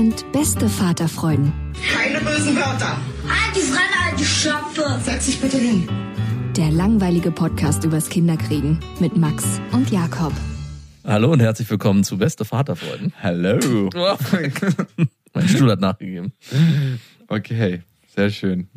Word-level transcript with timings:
Sind 0.00 0.32
beste 0.32 0.66
Vaterfreuden. 0.66 1.52
Keine 1.92 2.20
bösen 2.20 2.56
Wörter. 2.56 2.96
Die 3.54 3.60
Fremde, 3.60 3.98
alte 4.08 4.24
Schöpfe. 4.24 4.98
Setz 5.04 5.26
dich 5.26 5.38
bitte 5.42 5.58
hin. 5.58 5.86
Der 6.56 6.70
langweilige 6.70 7.30
Podcast 7.30 7.84
übers 7.84 8.08
Kinderkriegen 8.08 8.80
mit 8.98 9.18
Max 9.18 9.60
und 9.72 9.90
Jakob. 9.90 10.32
Hallo 11.04 11.30
und 11.30 11.40
herzlich 11.40 11.68
willkommen 11.68 12.02
zu 12.02 12.16
Beste 12.16 12.46
Vaterfreuden. 12.46 13.12
Hallo. 13.22 13.90
mein 15.34 15.48
Stuhl 15.48 15.70
hat 15.70 15.80
nachgegeben. 15.80 16.32
Okay, 17.28 17.82
sehr 18.16 18.30
schön. 18.30 18.68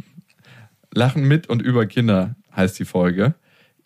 Lachen 0.93 1.25
mit 1.25 1.47
und 1.47 1.61
über 1.61 1.85
Kinder 1.85 2.35
heißt 2.53 2.77
die 2.79 2.85
Folge. 2.85 3.33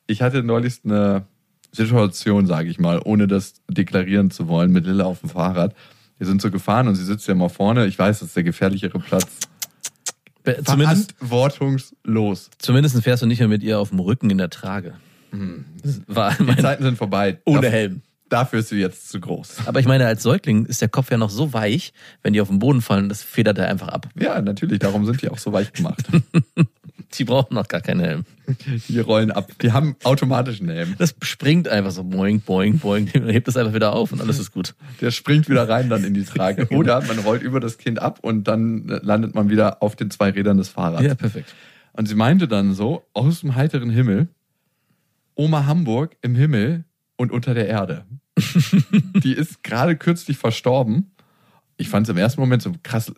Ich 0.07 0.23
hatte 0.23 0.41
neulich 0.41 0.79
eine 0.83 1.27
Situation, 1.71 2.47
sage 2.47 2.71
ich 2.71 2.79
mal, 2.79 2.99
ohne 3.05 3.27
das 3.27 3.61
deklarieren 3.69 4.31
zu 4.31 4.47
wollen, 4.47 4.71
mit 4.71 4.87
Lilla 4.87 5.03
auf 5.03 5.19
dem 5.19 5.29
Fahrrad. 5.29 5.75
Wir 6.17 6.27
sind 6.27 6.41
so 6.41 6.49
gefahren 6.49 6.87
und 6.87 6.95
sie 6.95 7.05
sitzt 7.05 7.27
ja 7.27 7.35
mal 7.35 7.49
vorne. 7.49 7.85
Ich 7.85 7.97
weiß, 7.97 8.19
das 8.19 8.29
ist 8.29 8.35
der 8.35 8.43
gefährlichere 8.43 8.99
Platz. 8.99 9.27
Zumindest, 10.63 11.13
Verantwortungslos. 11.17 12.49
Zumindest 12.57 13.01
fährst 13.03 13.21
du 13.21 13.27
nicht 13.27 13.39
mehr 13.39 13.49
mit 13.49 13.63
ihr 13.63 13.79
auf 13.79 13.89
dem 13.89 13.99
Rücken 13.99 14.29
in 14.29 14.37
der 14.37 14.49
Trage. 14.49 14.95
Hm. 15.31 15.65
Die 15.83 16.57
Zeiten 16.57 16.83
sind 16.83 16.97
vorbei. 16.97 17.39
Ohne 17.45 17.69
Helm. 17.69 18.01
Dafür 18.29 18.59
ist 18.59 18.69
sie 18.69 18.77
jetzt 18.77 19.09
zu 19.09 19.19
groß. 19.19 19.57
Aber 19.67 19.79
ich 19.79 19.85
meine, 19.85 20.05
als 20.05 20.23
Säugling 20.23 20.65
ist 20.65 20.81
der 20.81 20.89
Kopf 20.89 21.11
ja 21.11 21.17
noch 21.17 21.29
so 21.29 21.53
weich, 21.53 21.93
wenn 22.23 22.33
die 22.33 22.41
auf 22.41 22.49
den 22.49 22.59
Boden 22.59 22.81
fallen, 22.81 23.09
das 23.09 23.23
federt 23.23 23.57
er 23.57 23.69
einfach 23.69 23.87
ab. 23.87 24.09
Ja, 24.19 24.41
natürlich. 24.41 24.79
Darum 24.79 25.05
sind 25.05 25.21
die 25.21 25.29
auch 25.29 25.37
so 25.37 25.53
weich 25.53 25.71
gemacht. 25.73 26.05
die 27.13 27.23
brauchen 27.23 27.53
noch 27.55 27.67
gar 27.67 27.81
keinen 27.81 28.01
Helm. 28.01 28.25
Die 28.87 28.99
rollen 28.99 29.31
ab. 29.31 29.51
Die 29.61 29.71
haben 29.71 29.95
automatischen 30.03 30.69
Helm. 30.69 30.95
Das 30.97 31.15
springt 31.21 31.67
einfach 31.67 31.91
so 31.91 32.03
boing, 32.03 32.41
boing, 32.41 32.79
boing. 32.79 33.07
hebt 33.13 33.47
es 33.47 33.55
einfach 33.55 33.73
wieder 33.73 33.93
auf 33.93 34.11
und 34.11 34.21
alles 34.21 34.39
ist 34.39 34.51
gut. 34.51 34.75
Der 35.01 35.11
springt 35.11 35.49
wieder 35.49 35.67
rein 35.69 35.89
dann 35.89 36.03
in 36.03 36.13
die 36.13 36.23
Trage. 36.23 36.67
Oder 36.75 37.01
man 37.01 37.19
rollt 37.19 37.43
über 37.43 37.59
das 37.59 37.77
Kind 37.77 37.99
ab 37.99 38.19
und 38.21 38.47
dann 38.47 38.87
landet 38.87 39.35
man 39.35 39.49
wieder 39.49 39.81
auf 39.81 39.95
den 39.95 40.11
zwei 40.11 40.31
Rädern 40.31 40.57
des 40.57 40.69
Fahrrads. 40.69 41.03
Ja, 41.03 41.15
perfekt. 41.15 41.53
Und 41.93 42.07
sie 42.07 42.15
meinte 42.15 42.47
dann 42.47 42.73
so, 42.73 43.05
aus 43.13 43.41
dem 43.41 43.55
heiteren 43.55 43.89
Himmel, 43.89 44.27
Oma 45.35 45.65
Hamburg 45.65 46.15
im 46.21 46.35
Himmel 46.35 46.83
und 47.17 47.31
unter 47.31 47.53
der 47.53 47.67
Erde. 47.67 48.05
die 49.23 49.33
ist 49.33 49.63
gerade 49.63 49.97
kürzlich 49.97 50.37
verstorben. 50.37 51.11
Ich 51.75 51.89
fand 51.89 52.07
es 52.07 52.11
im 52.11 52.17
ersten 52.17 52.39
Moment 52.39 52.61
so 52.61 52.73
krass 52.83 53.13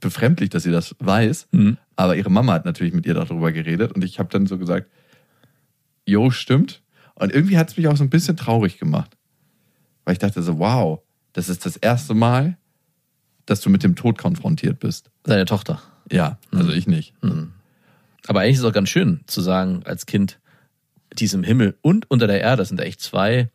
befremdlich, 0.00 0.50
dass 0.50 0.62
sie 0.62 0.72
das 0.72 0.96
weiß. 0.98 1.48
Mhm. 1.52 1.76
Aber 1.96 2.16
ihre 2.16 2.30
Mama 2.30 2.54
hat 2.54 2.64
natürlich 2.64 2.94
mit 2.94 3.06
ihr 3.06 3.14
darüber 3.14 3.52
geredet 3.52 3.92
und 3.92 4.02
ich 4.02 4.18
habe 4.18 4.30
dann 4.30 4.46
so 4.46 4.58
gesagt, 4.58 4.90
jo, 6.06 6.30
stimmt. 6.30 6.82
Und 7.14 7.32
irgendwie 7.32 7.58
hat 7.58 7.70
es 7.70 7.76
mich 7.76 7.86
auch 7.88 7.96
so 7.96 8.04
ein 8.04 8.10
bisschen 8.10 8.36
traurig 8.36 8.78
gemacht. 8.78 9.16
Weil 10.04 10.14
ich 10.14 10.18
dachte 10.18 10.42
so, 10.42 10.58
wow, 10.58 11.00
das 11.32 11.48
ist 11.48 11.66
das 11.66 11.76
erste 11.76 12.14
Mal, 12.14 12.56
dass 13.46 13.60
du 13.60 13.70
mit 13.70 13.82
dem 13.82 13.96
Tod 13.96 14.16
konfrontiert 14.16 14.80
bist. 14.80 15.10
Seine 15.26 15.44
Tochter. 15.44 15.82
Ja, 16.10 16.38
also 16.50 16.70
mhm. 16.70 16.78
ich 16.78 16.86
nicht. 16.86 17.14
Mhm. 17.22 17.52
Aber 18.26 18.40
eigentlich 18.40 18.54
ist 18.54 18.60
es 18.60 18.64
auch 18.64 18.72
ganz 18.72 18.88
schön 18.88 19.20
zu 19.26 19.40
sagen, 19.40 19.82
als 19.84 20.06
Kind, 20.06 20.40
die 21.14 21.24
ist 21.24 21.34
im 21.34 21.44
Himmel 21.44 21.76
und 21.82 22.10
unter 22.10 22.26
der 22.26 22.40
Erde, 22.40 22.58
das 22.58 22.68
sind 22.68 22.80
echt 22.80 23.00
zwei 23.00 23.50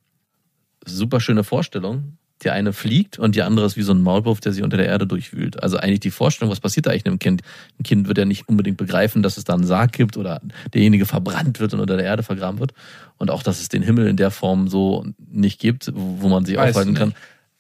super 0.86 1.20
schöne 1.20 1.44
Vorstellung. 1.44 2.18
Die 2.44 2.50
eine 2.50 2.74
fliegt 2.74 3.18
und 3.18 3.34
die 3.34 3.44
andere 3.44 3.66
ist 3.66 3.78
wie 3.78 3.82
so 3.82 3.94
ein 3.94 4.02
Maulwurf, 4.02 4.42
der 4.42 4.52
sich 4.52 4.62
unter 4.62 4.76
der 4.76 4.88
Erde 4.88 5.08
durchwühlt. 5.08 5.64
Also 5.64 5.78
eigentlich 5.78 6.02
die 6.02 6.12
Vorstellung, 6.12 6.52
was 6.52 6.60
passiert 6.60 6.86
da 6.86 6.92
eigentlich 6.92 7.06
einem 7.06 7.18
Kind? 7.18 7.44
Ein 7.80 7.84
Kind 7.84 8.08
wird 8.10 8.18
ja 8.18 8.26
nicht 8.26 8.50
unbedingt 8.50 8.76
begreifen, 8.76 9.24
dass 9.24 9.38
es 9.38 9.46
da 9.46 9.54
einen 9.54 9.66
Sarg 9.66 9.94
gibt 9.94 10.18
oder 10.18 10.42
derjenige 10.74 11.06
verbrannt 11.06 11.62
wird 11.62 11.74
und 11.74 11.80
unter 11.80 11.96
der 11.96 12.06
Erde 12.06 12.24
vergraben 12.24 12.60
wird. 12.60 12.74
Und 13.18 13.32
auch, 13.32 13.42
dass 13.42 13.62
es 13.62 13.70
den 13.70 13.82
Himmel 13.82 14.08
in 14.08 14.18
der 14.18 14.32
Form 14.32 14.68
so 14.68 15.06
nicht 15.18 15.62
gibt, 15.62 15.94
wo 15.96 16.28
man 16.28 16.44
sich 16.44 16.58
weiß 16.58 16.72
aufhalten 16.72 16.94
kann, 16.94 17.14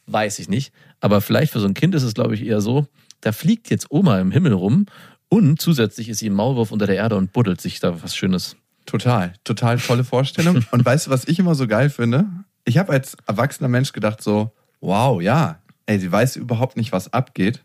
weiß 0.07 0.39
ich 0.39 0.49
nicht. 0.49 0.73
Aber 0.99 1.21
vielleicht 1.21 1.53
für 1.53 1.61
so 1.61 1.67
ein 1.67 1.73
Kind 1.73 1.95
ist 1.95 2.03
es, 2.03 2.13
glaube 2.13 2.35
ich, 2.35 2.45
eher 2.45 2.59
so, 2.59 2.85
da 3.21 3.31
fliegt 3.31 3.69
jetzt 3.69 3.89
Oma 3.89 4.19
im 4.19 4.31
Himmel 4.31 4.53
rum 4.53 4.87
und 5.29 5.61
zusätzlich 5.61 6.09
ist 6.09 6.19
sie 6.19 6.29
ein 6.29 6.33
Maulwurf 6.33 6.71
unter 6.71 6.85
der 6.85 6.97
Erde 6.97 7.15
und 7.15 7.31
buddelt 7.31 7.61
sich 7.61 7.79
da 7.79 8.03
was 8.03 8.15
Schönes. 8.15 8.57
Total, 8.85 9.33
total 9.43 9.77
tolle 9.79 10.03
Vorstellung. 10.03 10.63
Und 10.71 10.85
weißt 10.85 11.07
du, 11.07 11.11
was 11.11 11.25
ich 11.27 11.39
immer 11.39 11.55
so 11.55 11.67
geil 11.67 11.89
finde? 11.89 12.27
ich 12.65 12.77
habe 12.77 12.91
als 12.91 13.15
erwachsener 13.27 13.69
Mensch 13.69 13.93
gedacht 13.93 14.21
so, 14.21 14.51
wow, 14.81 15.21
ja, 15.21 15.59
ey, 15.85 15.99
sie 15.99 16.11
weiß 16.11 16.35
überhaupt 16.35 16.75
nicht, 16.75 16.91
was 16.91 17.13
abgeht 17.13 17.63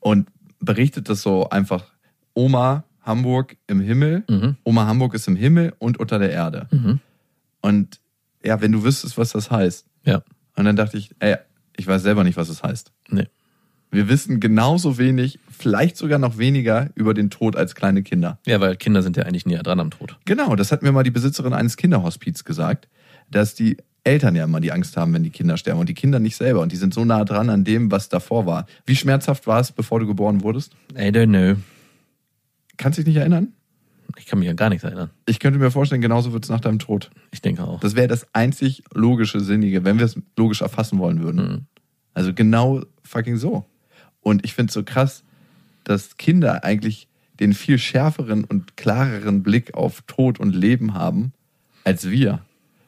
und 0.00 0.28
berichtet 0.58 1.08
das 1.08 1.22
so 1.22 1.48
einfach, 1.50 1.84
Oma 2.32 2.84
Hamburg 3.02 3.56
im 3.66 3.80
Himmel, 3.80 4.24
mhm. 4.28 4.56
Oma 4.64 4.86
Hamburg 4.86 5.14
ist 5.14 5.28
im 5.28 5.36
Himmel 5.36 5.74
und 5.78 6.00
unter 6.00 6.18
der 6.18 6.32
Erde. 6.32 6.66
Mhm. 6.70 7.00
Und 7.60 8.00
ja, 8.42 8.60
wenn 8.60 8.72
du 8.72 8.82
wüsstest, 8.82 9.16
was 9.18 9.30
das 9.30 9.50
heißt. 9.50 9.86
Ja. 10.04 10.22
Und 10.56 10.64
dann 10.64 10.74
dachte 10.74 10.96
ich, 10.96 11.10
ey, 11.18 11.36
ich 11.76 11.86
weiß 11.86 12.02
selber 12.02 12.24
nicht, 12.24 12.36
was 12.36 12.48
es 12.48 12.58
das 12.58 12.68
heißt. 12.68 12.92
Nee. 13.08 13.28
Wir 13.94 14.08
wissen 14.08 14.40
genauso 14.40 14.98
wenig, 14.98 15.38
vielleicht 15.48 15.96
sogar 15.96 16.18
noch 16.18 16.36
weniger 16.36 16.90
über 16.96 17.14
den 17.14 17.30
Tod 17.30 17.54
als 17.54 17.76
kleine 17.76 18.02
Kinder. 18.02 18.40
Ja, 18.44 18.60
weil 18.60 18.74
Kinder 18.74 19.02
sind 19.02 19.16
ja 19.16 19.22
eigentlich 19.22 19.46
näher 19.46 19.62
dran 19.62 19.78
am 19.78 19.90
Tod. 19.90 20.18
Genau, 20.24 20.56
das 20.56 20.72
hat 20.72 20.82
mir 20.82 20.90
mal 20.90 21.04
die 21.04 21.12
Besitzerin 21.12 21.52
eines 21.52 21.76
Kinderhospiz 21.76 22.42
gesagt, 22.42 22.88
dass 23.30 23.54
die 23.54 23.76
Eltern 24.02 24.34
ja 24.34 24.44
immer 24.44 24.60
die 24.60 24.72
Angst 24.72 24.96
haben, 24.96 25.14
wenn 25.14 25.22
die 25.22 25.30
Kinder 25.30 25.56
sterben 25.56 25.78
und 25.78 25.88
die 25.88 25.94
Kinder 25.94 26.18
nicht 26.18 26.34
selber. 26.34 26.60
Und 26.60 26.72
die 26.72 26.76
sind 26.76 26.92
so 26.92 27.04
nah 27.04 27.24
dran 27.24 27.48
an 27.50 27.62
dem, 27.62 27.92
was 27.92 28.08
davor 28.08 28.46
war. 28.46 28.66
Wie 28.84 28.96
schmerzhaft 28.96 29.46
war 29.46 29.60
es, 29.60 29.70
bevor 29.70 30.00
du 30.00 30.08
geboren 30.08 30.42
wurdest? 30.42 30.72
I 30.96 31.10
don't 31.10 31.28
know. 31.28 31.60
Kannst 32.76 32.98
du 32.98 33.02
dich 33.02 33.14
nicht 33.14 33.20
erinnern? 33.20 33.52
Ich 34.18 34.26
kann 34.26 34.40
mich 34.40 34.48
an 34.48 34.56
gar 34.56 34.70
nichts 34.70 34.82
erinnern. 34.82 35.10
Ich 35.26 35.38
könnte 35.38 35.60
mir 35.60 35.70
vorstellen, 35.70 36.00
genauso 36.00 36.32
wird 36.32 36.42
es 36.42 36.50
nach 36.50 36.60
deinem 36.60 36.80
Tod. 36.80 37.10
Ich 37.30 37.42
denke 37.42 37.62
auch. 37.62 37.78
Das 37.78 37.94
wäre 37.94 38.08
das 38.08 38.26
einzig 38.32 38.82
logische, 38.92 39.38
sinnige, 39.38 39.84
wenn 39.84 39.98
wir 39.98 40.04
es 40.04 40.20
logisch 40.36 40.62
erfassen 40.62 40.98
wollen 40.98 41.22
würden. 41.22 41.48
Mhm. 41.48 41.66
Also 42.12 42.34
genau 42.34 42.82
fucking 43.04 43.36
so. 43.36 43.64
Und 44.24 44.44
ich 44.44 44.54
finde 44.54 44.70
es 44.70 44.74
so 44.74 44.82
krass, 44.82 45.22
dass 45.84 46.16
Kinder 46.16 46.64
eigentlich 46.64 47.06
den 47.38 47.52
viel 47.52 47.78
schärferen 47.78 48.44
und 48.44 48.76
klareren 48.76 49.44
Blick 49.44 49.74
auf 49.74 50.02
Tod 50.06 50.40
und 50.40 50.54
Leben 50.54 50.94
haben 50.94 51.32
als 51.84 52.10
wir. 52.10 52.40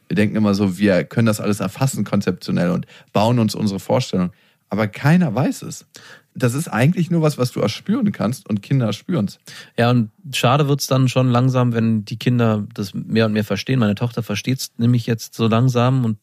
Wir 0.08 0.16
denken 0.16 0.36
immer 0.36 0.54
so, 0.54 0.78
wir 0.78 1.04
können 1.04 1.26
das 1.26 1.40
alles 1.40 1.60
erfassen 1.60 2.04
konzeptionell 2.04 2.70
und 2.70 2.86
bauen 3.12 3.38
uns 3.38 3.54
unsere 3.54 3.80
Vorstellung. 3.80 4.30
Aber 4.68 4.88
keiner 4.88 5.34
weiß 5.34 5.62
es. 5.62 5.86
Das 6.34 6.54
ist 6.54 6.68
eigentlich 6.68 7.10
nur 7.10 7.22
was, 7.22 7.38
was 7.38 7.52
du 7.52 7.60
erspüren 7.60 8.12
kannst 8.12 8.48
und 8.48 8.62
Kinder 8.62 8.92
spüren 8.92 9.26
es. 9.26 9.38
Ja, 9.78 9.90
und 9.90 10.10
schade 10.32 10.68
wird 10.68 10.80
es 10.80 10.86
dann 10.86 11.08
schon 11.08 11.30
langsam, 11.30 11.72
wenn 11.72 12.04
die 12.04 12.18
Kinder 12.18 12.66
das 12.74 12.94
mehr 12.94 13.26
und 13.26 13.32
mehr 13.32 13.44
verstehen. 13.44 13.78
Meine 13.78 13.94
Tochter 13.94 14.22
versteht 14.22 14.58
es 14.58 14.72
nämlich 14.76 15.06
jetzt 15.06 15.34
so 15.34 15.48
langsam 15.48 16.04
und 16.04 16.18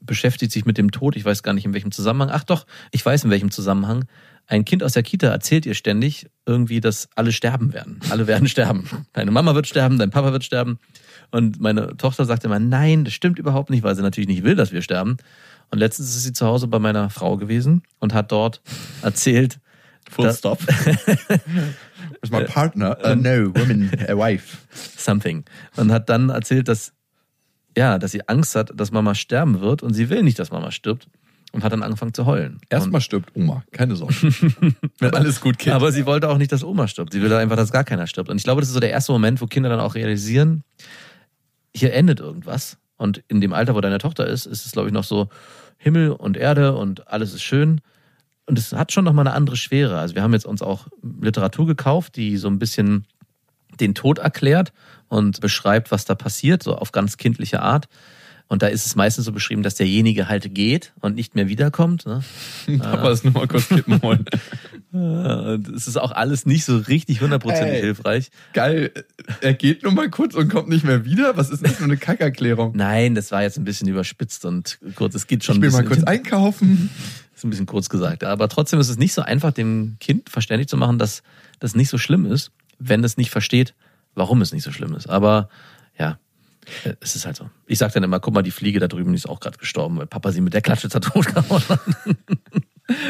beschäftigt 0.00 0.52
sich 0.52 0.64
mit 0.64 0.78
dem 0.78 0.90
Tod. 0.92 1.16
Ich 1.16 1.24
weiß 1.24 1.42
gar 1.42 1.52
nicht 1.52 1.64
in 1.64 1.74
welchem 1.74 1.92
Zusammenhang. 1.92 2.30
Ach 2.32 2.44
doch, 2.44 2.66
ich 2.90 3.04
weiß 3.04 3.24
in 3.24 3.30
welchem 3.30 3.50
Zusammenhang. 3.50 4.04
Ein 4.50 4.64
Kind 4.64 4.82
aus 4.82 4.94
der 4.94 5.04
Kita 5.04 5.28
erzählt 5.28 5.64
ihr 5.64 5.74
ständig 5.74 6.28
irgendwie, 6.44 6.80
dass 6.80 7.08
alle 7.14 7.30
sterben 7.30 7.72
werden. 7.72 8.00
Alle 8.10 8.26
werden 8.26 8.48
sterben. 8.48 8.84
Deine 9.12 9.30
Mama 9.30 9.54
wird 9.54 9.68
sterben, 9.68 9.96
dein 9.96 10.10
Papa 10.10 10.32
wird 10.32 10.42
sterben. 10.42 10.80
Und 11.30 11.60
meine 11.60 11.96
Tochter 11.96 12.24
sagt 12.24 12.44
immer, 12.44 12.58
nein, 12.58 13.04
das 13.04 13.12
stimmt 13.12 13.38
überhaupt 13.38 13.70
nicht, 13.70 13.84
weil 13.84 13.94
sie 13.94 14.02
natürlich 14.02 14.26
nicht 14.26 14.42
will, 14.42 14.56
dass 14.56 14.72
wir 14.72 14.82
sterben. 14.82 15.18
Und 15.70 15.78
letztens 15.78 16.16
ist 16.16 16.24
sie 16.24 16.32
zu 16.32 16.46
Hause 16.46 16.66
bei 16.66 16.80
meiner 16.80 17.10
Frau 17.10 17.36
gewesen 17.36 17.84
und 18.00 18.12
hat 18.12 18.32
dort 18.32 18.60
erzählt, 19.02 19.60
Full 20.10 20.32
stop. 20.32 20.58
Is 22.22 22.32
my 22.32 22.42
partner? 22.42 22.98
Uh, 23.04 23.14
no, 23.14 23.54
woman, 23.54 23.92
a 24.08 24.16
wife. 24.16 24.56
Something. 24.96 25.44
Und 25.76 25.92
hat 25.92 26.08
dann 26.08 26.30
erzählt, 26.30 26.66
dass 26.66 26.92
ja, 27.76 28.00
dass 28.00 28.10
sie 28.10 28.28
Angst 28.28 28.56
hat, 28.56 28.72
dass 28.74 28.90
Mama 28.90 29.14
sterben 29.14 29.60
wird 29.60 29.84
und 29.84 29.94
sie 29.94 30.10
will 30.10 30.24
nicht, 30.24 30.40
dass 30.40 30.50
Mama 30.50 30.72
stirbt 30.72 31.06
und 31.52 31.64
hat 31.64 31.72
dann 31.72 31.82
angefangen 31.82 32.14
zu 32.14 32.26
heulen. 32.26 32.60
Erstmal 32.68 33.00
stirbt 33.00 33.34
Oma, 33.34 33.64
keine 33.72 33.96
Sorge. 33.96 34.14
Wenn 34.98 35.14
alles 35.14 35.40
gut 35.40 35.58
geht. 35.58 35.72
Aber 35.72 35.92
sie 35.92 36.06
wollte 36.06 36.28
auch 36.28 36.38
nicht, 36.38 36.52
dass 36.52 36.62
Oma 36.62 36.86
stirbt. 36.86 37.12
Sie 37.12 37.22
will 37.22 37.32
einfach, 37.32 37.56
dass 37.56 37.72
gar 37.72 37.84
keiner 37.84 38.06
stirbt. 38.06 38.30
Und 38.30 38.36
ich 38.36 38.44
glaube, 38.44 38.60
das 38.60 38.68
ist 38.68 38.74
so 38.74 38.80
der 38.80 38.90
erste 38.90 39.12
Moment, 39.12 39.40
wo 39.40 39.46
Kinder 39.46 39.68
dann 39.68 39.80
auch 39.80 39.94
realisieren, 39.94 40.62
hier 41.74 41.92
endet 41.92 42.20
irgendwas. 42.20 42.78
Und 42.96 43.22
in 43.28 43.40
dem 43.40 43.52
Alter, 43.52 43.74
wo 43.74 43.80
deine 43.80 43.98
Tochter 43.98 44.26
ist, 44.26 44.46
ist 44.46 44.66
es, 44.66 44.72
glaube 44.72 44.88
ich, 44.88 44.92
noch 44.94 45.04
so 45.04 45.28
Himmel 45.78 46.10
und 46.12 46.36
Erde 46.36 46.76
und 46.76 47.08
alles 47.08 47.32
ist 47.32 47.42
schön. 47.42 47.80
Und 48.46 48.58
es 48.58 48.72
hat 48.72 48.92
schon 48.92 49.04
nochmal 49.04 49.26
eine 49.26 49.34
andere 49.34 49.56
Schwere. 49.56 49.98
Also 49.98 50.14
wir 50.14 50.22
haben 50.22 50.32
jetzt 50.32 50.46
uns 50.46 50.60
auch 50.60 50.88
Literatur 51.20 51.66
gekauft, 51.66 52.16
die 52.16 52.36
so 52.36 52.48
ein 52.48 52.58
bisschen 52.58 53.06
den 53.80 53.94
Tod 53.94 54.18
erklärt 54.18 54.72
und 55.08 55.40
beschreibt, 55.40 55.90
was 55.90 56.04
da 56.04 56.14
passiert, 56.14 56.62
so 56.62 56.76
auf 56.76 56.92
ganz 56.92 57.16
kindliche 57.16 57.62
Art. 57.62 57.88
Und 58.50 58.62
da 58.62 58.66
ist 58.66 58.84
es 58.84 58.96
meistens 58.96 59.26
so 59.26 59.32
beschrieben, 59.32 59.62
dass 59.62 59.76
derjenige 59.76 60.28
halt 60.28 60.52
geht 60.52 60.92
und 60.98 61.14
nicht 61.14 61.36
mehr 61.36 61.46
wiederkommt. 61.46 62.04
Ne? 62.04 62.20
Papa 62.80 63.12
ist 63.12 63.22
nur 63.22 63.32
mal 63.32 63.46
kurz 63.46 63.68
kippen 63.68 64.02
wollen. 64.02 64.24
Es 64.92 65.86
ist 65.86 65.96
auch 65.96 66.10
alles 66.10 66.46
nicht 66.46 66.64
so 66.64 66.76
richtig 66.76 67.20
hundertprozentig 67.20 67.74
Ey. 67.74 67.80
hilfreich. 67.80 68.32
Geil, 68.54 68.90
er 69.40 69.54
geht 69.54 69.84
nur 69.84 69.92
mal 69.92 70.10
kurz 70.10 70.34
und 70.34 70.48
kommt 70.48 70.68
nicht 70.68 70.84
mehr 70.84 71.04
wieder. 71.04 71.36
Was 71.36 71.48
ist 71.48 71.64
das 71.64 71.76
für 71.76 71.84
eine 71.84 71.96
Kackerklärung? 71.96 72.72
Nein, 72.74 73.14
das 73.14 73.30
war 73.30 73.42
jetzt 73.42 73.56
ein 73.56 73.62
bisschen 73.62 73.86
überspitzt 73.86 74.44
und 74.44 74.80
kurz. 74.96 75.14
Es 75.14 75.28
geht 75.28 75.44
schon 75.44 75.58
Ich 75.58 75.62
will 75.62 75.68
ein 75.68 75.72
mal 75.74 75.82
bisschen, 75.84 76.04
kurz 76.04 76.08
einkaufen. 76.08 76.90
ist 77.36 77.44
ein 77.44 77.50
bisschen 77.50 77.66
kurz 77.66 77.88
gesagt. 77.88 78.24
Aber 78.24 78.48
trotzdem 78.48 78.80
ist 78.80 78.88
es 78.88 78.98
nicht 78.98 79.14
so 79.14 79.22
einfach, 79.22 79.52
dem 79.52 79.94
Kind 80.00 80.28
verständlich 80.28 80.66
zu 80.66 80.76
machen, 80.76 80.98
dass 80.98 81.22
das 81.60 81.76
nicht 81.76 81.88
so 81.88 81.96
schlimm 81.96 82.26
ist, 82.26 82.50
wenn 82.80 83.04
es 83.04 83.16
nicht 83.16 83.30
versteht, 83.30 83.74
warum 84.16 84.42
es 84.42 84.52
nicht 84.52 84.64
so 84.64 84.72
schlimm 84.72 84.96
ist. 84.96 85.08
Aber 85.08 85.48
äh, 85.48 85.69
es 87.00 87.16
ist 87.16 87.26
halt 87.26 87.36
so. 87.36 87.50
Ich 87.66 87.78
sag 87.78 87.92
dann 87.92 88.02
immer, 88.02 88.20
guck 88.20 88.34
mal, 88.34 88.42
die 88.42 88.50
Fliege 88.50 88.80
da 88.80 88.88
drüben 88.88 89.12
die 89.12 89.16
ist 89.16 89.28
auch 89.28 89.40
gerade 89.40 89.58
gestorben, 89.58 89.98
weil 89.98 90.06
Papa 90.06 90.32
sie 90.32 90.40
mit 90.40 90.54
der 90.54 90.62
Klatsche 90.62 90.88
totgehauen 90.88 91.62
hat. 91.68 91.80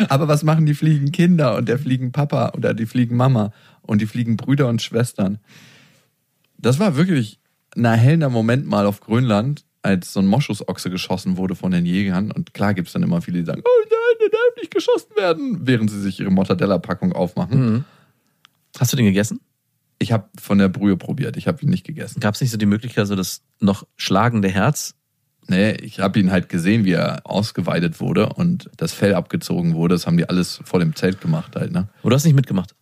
Aber 0.08 0.28
was 0.28 0.42
machen 0.42 0.66
die 0.66 0.74
fliegen 0.74 1.10
Kinder 1.12 1.56
und 1.56 1.68
der 1.68 1.78
fliegen 1.78 2.12
Papa 2.12 2.52
oder 2.56 2.74
die 2.74 2.86
fliegen 2.86 3.16
Mama 3.16 3.52
und 3.82 4.00
die 4.00 4.06
fliegen 4.06 4.36
Brüder 4.36 4.68
und 4.68 4.82
Schwestern? 4.82 5.38
Das 6.58 6.78
war 6.78 6.96
wirklich 6.96 7.38
ein 7.76 7.84
erhellender 7.84 8.28
Moment 8.28 8.66
mal 8.66 8.86
auf 8.86 9.00
Grönland, 9.00 9.64
als 9.82 10.12
so 10.12 10.20
ein 10.20 10.26
Moschusochse 10.26 10.90
geschossen 10.90 11.36
wurde 11.36 11.54
von 11.54 11.70
den 11.70 11.86
Jägern. 11.86 12.30
Und 12.30 12.52
klar 12.52 12.74
gibt's 12.74 12.92
dann 12.92 13.02
immer 13.02 13.22
viele, 13.22 13.38
die 13.38 13.46
sagen, 13.46 13.62
oh 13.64 13.84
nein, 13.84 14.18
der 14.20 14.28
darf 14.28 14.56
nicht 14.56 14.74
geschossen 14.74 15.16
werden, 15.16 15.66
während 15.66 15.90
sie 15.90 16.00
sich 16.00 16.20
ihre 16.20 16.30
Mortadella-Packung 16.30 17.12
aufmachen. 17.12 17.72
Mhm. 17.72 17.84
Hast 18.78 18.92
du 18.92 18.96
den 18.96 19.06
gegessen? 19.06 19.40
Ich 20.00 20.12
habe 20.12 20.28
von 20.40 20.58
der 20.58 20.68
Brühe 20.68 20.96
probiert, 20.96 21.36
ich 21.36 21.46
habe 21.46 21.62
ihn 21.62 21.68
nicht 21.68 21.86
gegessen. 21.86 22.18
Gab 22.20 22.34
es 22.34 22.40
nicht 22.40 22.50
so 22.50 22.56
die 22.56 22.66
Möglichkeit, 22.66 23.06
so 23.06 23.14
das 23.14 23.42
noch 23.60 23.86
schlagende 23.96 24.48
Herz? 24.48 24.94
Nee, 25.46 25.72
ich 25.72 26.00
habe 26.00 26.18
ihn 26.18 26.32
halt 26.32 26.48
gesehen, 26.48 26.84
wie 26.84 26.92
er 26.92 27.20
ausgeweidet 27.24 28.00
wurde 28.00 28.30
und 28.30 28.70
das 28.76 28.92
Fell 28.92 29.14
abgezogen 29.14 29.74
wurde. 29.74 29.94
Das 29.94 30.06
haben 30.06 30.16
die 30.16 30.28
alles 30.28 30.60
vor 30.64 30.80
dem 30.80 30.96
Zelt 30.96 31.20
gemacht 31.20 31.54
halt, 31.56 31.72
ne? 31.72 31.88
Oder 32.02 32.16
hast 32.16 32.24
du 32.24 32.28
nicht 32.28 32.36
mitgemacht? 32.36 32.74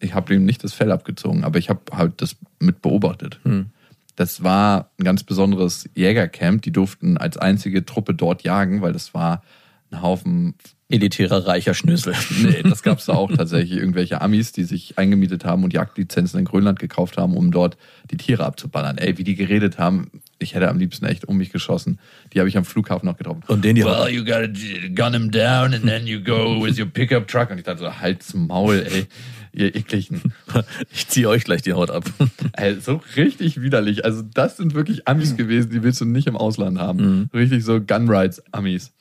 ich 0.00 0.14
habe 0.14 0.34
ihm 0.34 0.44
nicht 0.44 0.62
das 0.64 0.74
Fell 0.74 0.92
abgezogen, 0.92 1.44
aber 1.44 1.58
ich 1.58 1.68
habe 1.68 1.80
halt 1.92 2.20
das 2.20 2.36
mit 2.60 2.82
beobachtet. 2.82 3.40
Hm. 3.44 3.70
Das 4.14 4.42
war 4.42 4.90
ein 4.98 5.04
ganz 5.04 5.24
besonderes 5.24 5.88
Jägercamp. 5.94 6.62
Die 6.62 6.72
durften 6.72 7.18
als 7.18 7.36
einzige 7.36 7.84
Truppe 7.84 8.14
dort 8.14 8.42
jagen, 8.42 8.82
weil 8.82 8.92
das 8.92 9.14
war 9.14 9.42
ein 9.90 10.02
Haufen. 10.02 10.54
Elitärer, 10.88 11.46
reicher 11.46 11.74
Schnösel. 11.74 12.14
Nee, 12.42 12.62
das 12.62 12.82
gab 12.82 12.98
es 12.98 13.06
da 13.06 13.14
auch 13.14 13.32
tatsächlich. 13.32 13.78
Irgendwelche 13.78 14.20
Amis, 14.20 14.52
die 14.52 14.62
sich 14.62 14.98
eingemietet 14.98 15.44
haben 15.44 15.64
und 15.64 15.72
Jagdlizenzen 15.72 16.38
in 16.38 16.44
Grönland 16.44 16.78
gekauft 16.78 17.16
haben, 17.16 17.36
um 17.36 17.50
dort 17.50 17.76
die 18.10 18.16
Tiere 18.16 18.44
abzuballern. 18.44 18.98
Ey, 18.98 19.18
wie 19.18 19.24
die 19.24 19.34
geredet 19.34 19.78
haben, 19.78 20.10
ich 20.38 20.54
hätte 20.54 20.68
am 20.68 20.78
liebsten 20.78 21.06
echt 21.06 21.24
um 21.26 21.38
mich 21.38 21.50
geschossen. 21.50 21.98
Die 22.32 22.38
habe 22.38 22.48
ich 22.48 22.56
am 22.56 22.64
Flughafen 22.64 23.06
noch 23.06 23.16
getroffen. 23.16 23.42
Und 23.48 23.64
den 23.64 23.74
die 23.74 23.84
well, 23.84 24.08
you 24.08 24.24
gotta 24.24 24.46
gun 24.94 25.12
him 25.12 25.30
down 25.30 25.74
and 25.74 25.84
then 25.84 26.06
you 26.06 26.20
go 26.22 26.62
with 26.62 26.78
your 26.78 26.86
pickup 26.86 27.26
truck. 27.26 27.50
Und 27.50 27.58
ich 27.58 27.64
dachte 27.64 27.80
so, 27.80 27.98
halt's 27.98 28.34
Maul, 28.34 28.86
ey, 28.88 29.06
ihr 29.52 29.74
ekligen. 29.74 30.20
Ich 30.92 31.08
ziehe 31.08 31.28
euch 31.28 31.44
gleich 31.44 31.62
die 31.62 31.72
Haut 31.72 31.90
ab. 31.90 32.04
Ey, 32.52 32.76
so 32.80 33.00
richtig 33.16 33.60
widerlich. 33.60 34.04
Also 34.04 34.22
das 34.22 34.56
sind 34.56 34.74
wirklich 34.74 35.08
Amis 35.08 35.36
gewesen, 35.36 35.70
die 35.70 35.82
willst 35.82 36.00
du 36.00 36.04
nicht 36.04 36.26
im 36.26 36.36
Ausland 36.36 36.78
haben. 36.78 37.28
Richtig 37.34 37.64
so 37.64 37.80
Gunrights-Amis. 37.80 38.92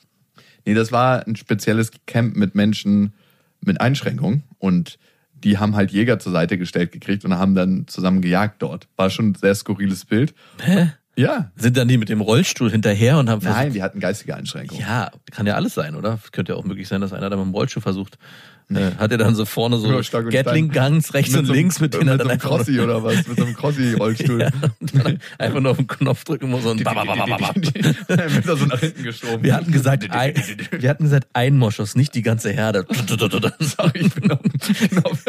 Nee, 0.65 0.73
das 0.73 0.91
war 0.91 1.25
ein 1.25 1.35
spezielles 1.35 1.91
Camp 2.07 2.35
mit 2.35 2.55
Menschen 2.55 3.13
mit 3.61 3.81
Einschränkungen 3.81 4.43
und 4.57 4.97
die 5.33 5.57
haben 5.57 5.75
halt 5.75 5.91
Jäger 5.91 6.19
zur 6.19 6.31
Seite 6.31 6.57
gestellt 6.57 6.91
gekriegt 6.91 7.23
und 7.23 7.33
haben 7.35 7.55
dann 7.55 7.87
zusammen 7.87 8.21
gejagt 8.21 8.61
dort. 8.61 8.87
War 8.95 9.09
schon 9.09 9.29
ein 9.29 9.35
sehr 9.35 9.53
skurriles 9.53 10.05
Bild. 10.05 10.33
Hä? 10.61 10.91
Ja. 11.15 11.51
Sind 11.55 11.77
dann 11.77 11.87
die 11.87 11.97
mit 11.97 12.09
dem 12.09 12.19
Rollstuhl 12.19 12.69
hinterher 12.69 13.17
und 13.17 13.29
haben 13.29 13.41
versucht. 13.41 13.61
Nein, 13.61 13.73
die 13.73 13.83
hatten 13.83 13.99
geistige 13.99 14.35
Einschränkungen. 14.35 14.81
Ja, 14.81 15.11
kann 15.31 15.47
ja 15.47 15.55
alles 15.55 15.73
sein, 15.73 15.95
oder? 15.95 16.19
Könnte 16.31 16.53
ja 16.53 16.57
auch 16.57 16.65
möglich 16.65 16.87
sein, 16.87 16.99
dass 16.99 17.13
einer 17.13 17.29
da 17.29 17.37
mit 17.37 17.45
dem 17.45 17.53
Rollstuhl 17.53 17.81
versucht. 17.81 18.17
Äh, 18.73 18.91
hat 18.97 19.11
er 19.11 19.17
dann 19.19 19.35
so 19.35 19.45
vorne 19.45 19.77
so 19.77 19.87
Ja, 19.91 19.97
und 19.97 20.29
Gatling-Guns 20.31 21.13
rechts 21.13 21.31
Mit 21.31 21.39
und 21.41 21.45
so 21.45 21.53
einem- 21.53 21.59
links, 21.61 21.79
mit 21.79 21.93
denen 21.93 22.05
mit 22.05 22.09
er 22.09 22.13
so 22.13 22.17
dann 22.17 22.27
einem 22.31 22.41
einfach, 22.41 22.49
Crossi 22.49 22.79
oder 22.79 23.03
was? 23.03 23.27
Mit 23.27 23.37
so 23.37 23.43
einem 23.45 23.55
Crossi-Rollstuhl. 23.55 24.39
ja, 24.41 24.51
und 25.05 25.19
einfach 25.37 25.59
nur 25.59 25.71
auf 25.71 25.77
den 25.77 25.87
Knopf 25.87 26.23
drücken 26.23 26.53
und 26.53 26.61
so 26.63 26.71
ein 26.71 26.77
Dann 26.77 26.95
wird 26.97 28.45
er 28.47 28.57
so 28.57 28.65
nach 28.65 28.79
hinten 28.79 29.03
geschoben. 29.03 29.43
Wir 29.43 29.53
hatten 29.55 29.71
gesagt, 29.71 30.09
ein, 30.11 30.33
wir 30.71 30.89
hatten 30.89 31.03
gesagt, 31.03 31.27
ein 31.33 31.57
Moschus, 31.57 31.95
nicht 31.95 32.15
die 32.15 32.21
ganze 32.23 32.51
Herde. 32.51 32.85
Sorry, 33.59 33.99
ich 33.99 34.13
bin 34.13 34.31
auf, 34.31 34.39
bin 34.41 35.05
auf 35.05 35.23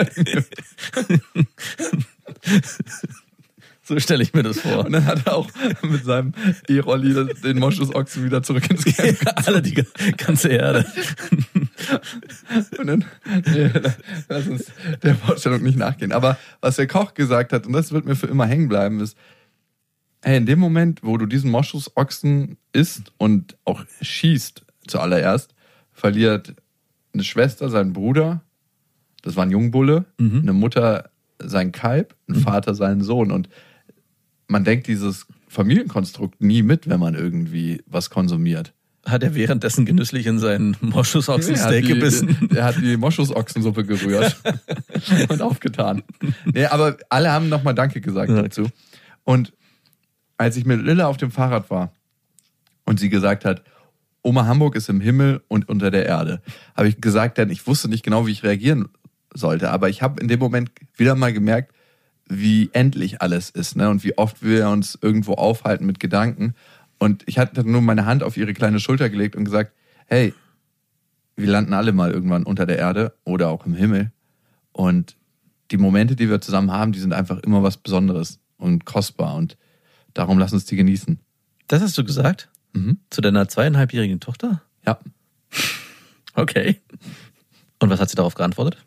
So 3.82 3.98
stelle 4.00 4.22
ich 4.24 4.34
mir 4.34 4.42
das 4.42 4.58
vor. 4.60 4.84
Und 4.86 4.92
dann 4.92 5.04
hat 5.04 5.26
er 5.26 5.36
auch 5.36 5.48
mit 5.82 6.04
seinem 6.04 6.32
E-Rolli 6.68 7.32
den 7.44 7.58
Moschusochsen 7.60 8.24
wieder 8.24 8.42
zurück 8.42 8.68
ins 8.68 8.84
Camp. 8.84 9.18
Alle 9.46 9.62
die 9.62 9.74
ga- 9.74 9.84
ganze 10.16 10.48
Herde. 10.50 10.84
Und 12.78 12.86
dann, 12.86 13.04
nee, 13.46 13.70
lass 14.28 14.46
uns 14.46 14.72
der 15.02 15.14
Vorstellung 15.14 15.62
nicht 15.62 15.78
nachgehen. 15.78 16.12
Aber 16.12 16.38
was 16.60 16.76
der 16.76 16.86
Koch 16.86 17.14
gesagt 17.14 17.52
hat, 17.52 17.66
und 17.66 17.72
das 17.72 17.92
wird 17.92 18.04
mir 18.04 18.16
für 18.16 18.26
immer 18.26 18.46
hängen 18.46 18.68
bleiben, 18.68 19.00
ist, 19.00 19.16
hey, 20.22 20.36
in 20.36 20.46
dem 20.46 20.58
Moment, 20.58 21.02
wo 21.02 21.16
du 21.16 21.26
diesen 21.26 21.50
Moschusochsen 21.50 22.56
isst 22.72 23.12
und 23.18 23.56
auch 23.64 23.84
schießt 24.00 24.64
zuallererst, 24.86 25.54
verliert 25.92 26.54
eine 27.12 27.24
Schwester 27.24 27.68
seinen 27.70 27.92
Bruder, 27.92 28.42
das 29.22 29.36
war 29.36 29.44
ein 29.44 29.50
Jungbulle, 29.50 30.04
eine 30.42 30.52
Mutter 30.52 31.10
sein 31.38 31.72
Kalb, 31.72 32.14
ein 32.28 32.34
Vater 32.36 32.74
seinen 32.74 33.02
Sohn. 33.02 33.30
Und 33.30 33.48
man 34.48 34.64
denkt 34.64 34.86
dieses 34.86 35.26
Familienkonstrukt 35.48 36.40
nie 36.40 36.62
mit, 36.62 36.88
wenn 36.88 37.00
man 37.00 37.14
irgendwie 37.14 37.82
was 37.86 38.10
konsumiert. 38.10 38.72
Hat 39.06 39.22
er 39.22 39.34
währenddessen 39.36 39.86
genüsslich 39.86 40.26
in 40.26 40.38
seinen 40.40 40.76
Moschusochsensteak 40.80 41.86
gebissen? 41.86 42.50
Er 42.54 42.64
hat 42.64 42.76
die 42.76 42.96
Moschusochsensuppe 42.96 43.84
gerührt 43.84 44.36
und 45.28 45.40
aufgetan. 45.40 46.02
Nee, 46.44 46.66
aber 46.66 46.96
alle 47.08 47.30
haben 47.30 47.48
nochmal 47.48 47.74
Danke 47.74 48.00
gesagt 48.00 48.30
Ja. 48.30 48.42
dazu. 48.42 48.66
Und 49.22 49.52
als 50.38 50.56
ich 50.56 50.64
mit 50.66 50.82
Lilla 50.82 51.06
auf 51.06 51.16
dem 51.18 51.30
Fahrrad 51.30 51.70
war 51.70 51.92
und 52.84 52.98
sie 52.98 53.08
gesagt 53.08 53.44
hat, 53.44 53.62
Oma 54.22 54.46
Hamburg 54.46 54.74
ist 54.74 54.88
im 54.88 55.00
Himmel 55.00 55.40
und 55.46 55.68
unter 55.68 55.92
der 55.92 56.04
Erde, 56.06 56.42
habe 56.76 56.88
ich 56.88 57.00
gesagt, 57.00 57.38
denn 57.38 57.48
ich 57.48 57.66
wusste 57.68 57.88
nicht 57.88 58.02
genau, 58.02 58.26
wie 58.26 58.32
ich 58.32 58.42
reagieren 58.42 58.88
sollte. 59.32 59.70
Aber 59.70 59.88
ich 59.88 60.02
habe 60.02 60.20
in 60.20 60.26
dem 60.26 60.40
Moment 60.40 60.72
wieder 60.96 61.14
mal 61.14 61.32
gemerkt, 61.32 61.72
wie 62.28 62.70
endlich 62.72 63.22
alles 63.22 63.50
ist 63.50 63.76
ne? 63.76 63.88
und 63.88 64.02
wie 64.02 64.18
oft 64.18 64.42
wir 64.42 64.68
uns 64.68 64.98
irgendwo 65.00 65.34
aufhalten 65.34 65.86
mit 65.86 66.00
Gedanken. 66.00 66.54
Und 66.98 67.22
ich 67.26 67.38
hatte 67.38 67.68
nur 67.68 67.82
meine 67.82 68.06
Hand 68.06 68.22
auf 68.22 68.36
ihre 68.36 68.54
kleine 68.54 68.80
Schulter 68.80 69.10
gelegt 69.10 69.36
und 69.36 69.44
gesagt, 69.44 69.72
hey, 70.06 70.32
wir 71.36 71.48
landen 71.48 71.74
alle 71.74 71.92
mal 71.92 72.10
irgendwann 72.10 72.44
unter 72.44 72.66
der 72.66 72.78
Erde 72.78 73.14
oder 73.24 73.48
auch 73.50 73.66
im 73.66 73.74
Himmel. 73.74 74.12
Und 74.72 75.16
die 75.70 75.76
Momente, 75.76 76.16
die 76.16 76.30
wir 76.30 76.40
zusammen 76.40 76.72
haben, 76.72 76.92
die 76.92 76.98
sind 76.98 77.12
einfach 77.12 77.38
immer 77.40 77.62
was 77.62 77.76
Besonderes 77.76 78.40
und 78.56 78.84
kostbar. 78.86 79.34
Und 79.34 79.56
darum 80.14 80.38
lass 80.38 80.52
uns 80.52 80.64
die 80.64 80.76
genießen. 80.76 81.18
Das 81.68 81.82
hast 81.82 81.98
du 81.98 82.04
gesagt? 82.04 82.48
Mhm. 82.72 82.98
Zu 83.10 83.20
deiner 83.20 83.48
zweieinhalbjährigen 83.48 84.20
Tochter? 84.20 84.62
Ja. 84.86 84.98
Okay. 86.34 86.80
Und 87.80 87.90
was 87.90 88.00
hat 88.00 88.08
sie 88.08 88.16
darauf 88.16 88.34
geantwortet? 88.34 88.84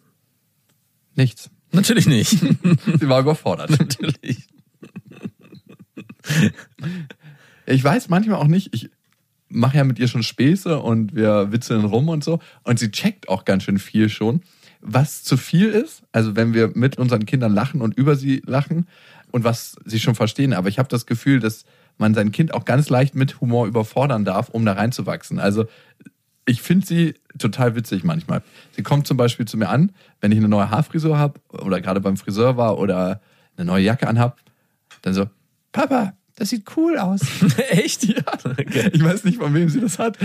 Nichts. 1.15 1.49
Natürlich 1.71 2.07
nicht. 2.07 2.31
Sie 2.99 3.09
war 3.09 3.19
überfordert. 3.19 3.69
Natürlich. 3.71 4.47
Ich 7.69 7.83
weiß 7.83 8.09
manchmal 8.09 8.38
auch 8.38 8.47
nicht, 8.47 8.73
ich 8.73 8.89
mache 9.47 9.77
ja 9.77 9.83
mit 9.83 9.99
ihr 9.99 10.07
schon 10.07 10.23
Späße 10.23 10.79
und 10.79 11.15
wir 11.15 11.51
witzeln 11.51 11.85
rum 11.85 12.09
und 12.09 12.23
so. 12.23 12.39
Und 12.63 12.79
sie 12.79 12.91
checkt 12.91 13.29
auch 13.29 13.45
ganz 13.45 13.63
schön 13.63 13.77
viel 13.77 14.09
schon. 14.09 14.41
Was 14.81 15.23
zu 15.23 15.38
viel 15.38 15.69
ist, 15.69 16.03
also 16.11 16.35
wenn 16.35 16.53
wir 16.53 16.71
mit 16.73 16.97
unseren 16.97 17.25
Kindern 17.25 17.53
lachen 17.53 17.81
und 17.81 17.95
über 17.95 18.15
sie 18.15 18.41
lachen 18.45 18.88
und 19.31 19.43
was 19.43 19.75
sie 19.85 19.99
schon 19.99 20.15
verstehen. 20.15 20.53
Aber 20.53 20.69
ich 20.69 20.79
habe 20.79 20.89
das 20.89 21.05
Gefühl, 21.05 21.39
dass 21.39 21.65
man 21.97 22.13
sein 22.13 22.31
Kind 22.31 22.53
auch 22.53 22.65
ganz 22.65 22.89
leicht 22.89 23.13
mit 23.13 23.41
Humor 23.41 23.67
überfordern 23.67 24.25
darf, 24.25 24.49
um 24.49 24.65
da 24.65 24.73
reinzuwachsen. 24.73 25.38
Also 25.39 25.65
ich 26.45 26.61
finde 26.61 26.88
sie 26.88 27.15
total 27.38 27.75
witzig 27.75 28.03
manchmal. 28.03 28.41
Sie 28.71 28.81
kommt 28.81 29.05
zum 29.05 29.17
Beispiel 29.17 29.45
zu 29.45 29.57
mir 29.57 29.69
an, 29.69 29.91
wenn 30.21 30.31
ich 30.31 30.39
eine 30.39 30.47
neue 30.47 30.71
Haarfrisur 30.71 31.19
habe 31.19 31.39
oder 31.51 31.81
gerade 31.81 32.01
beim 32.01 32.17
Friseur 32.17 32.57
war 32.57 32.79
oder 32.79 33.21
eine 33.57 33.65
neue 33.65 33.83
Jacke 33.83 34.07
anhab, 34.07 34.39
dann 35.01 35.13
so, 35.13 35.27
Papa, 35.71 36.13
das 36.39 36.50
sieht 36.50 36.65
cool 36.77 36.98
aus. 36.98 37.22
Echt? 37.69 38.05
Ja. 38.05 38.24
Ich 38.93 39.03
weiß 39.03 39.25
nicht, 39.25 39.38
von 39.38 39.53
wem 39.53 39.69
sie 39.69 39.81
das 39.81 40.00
hat. 40.00 40.17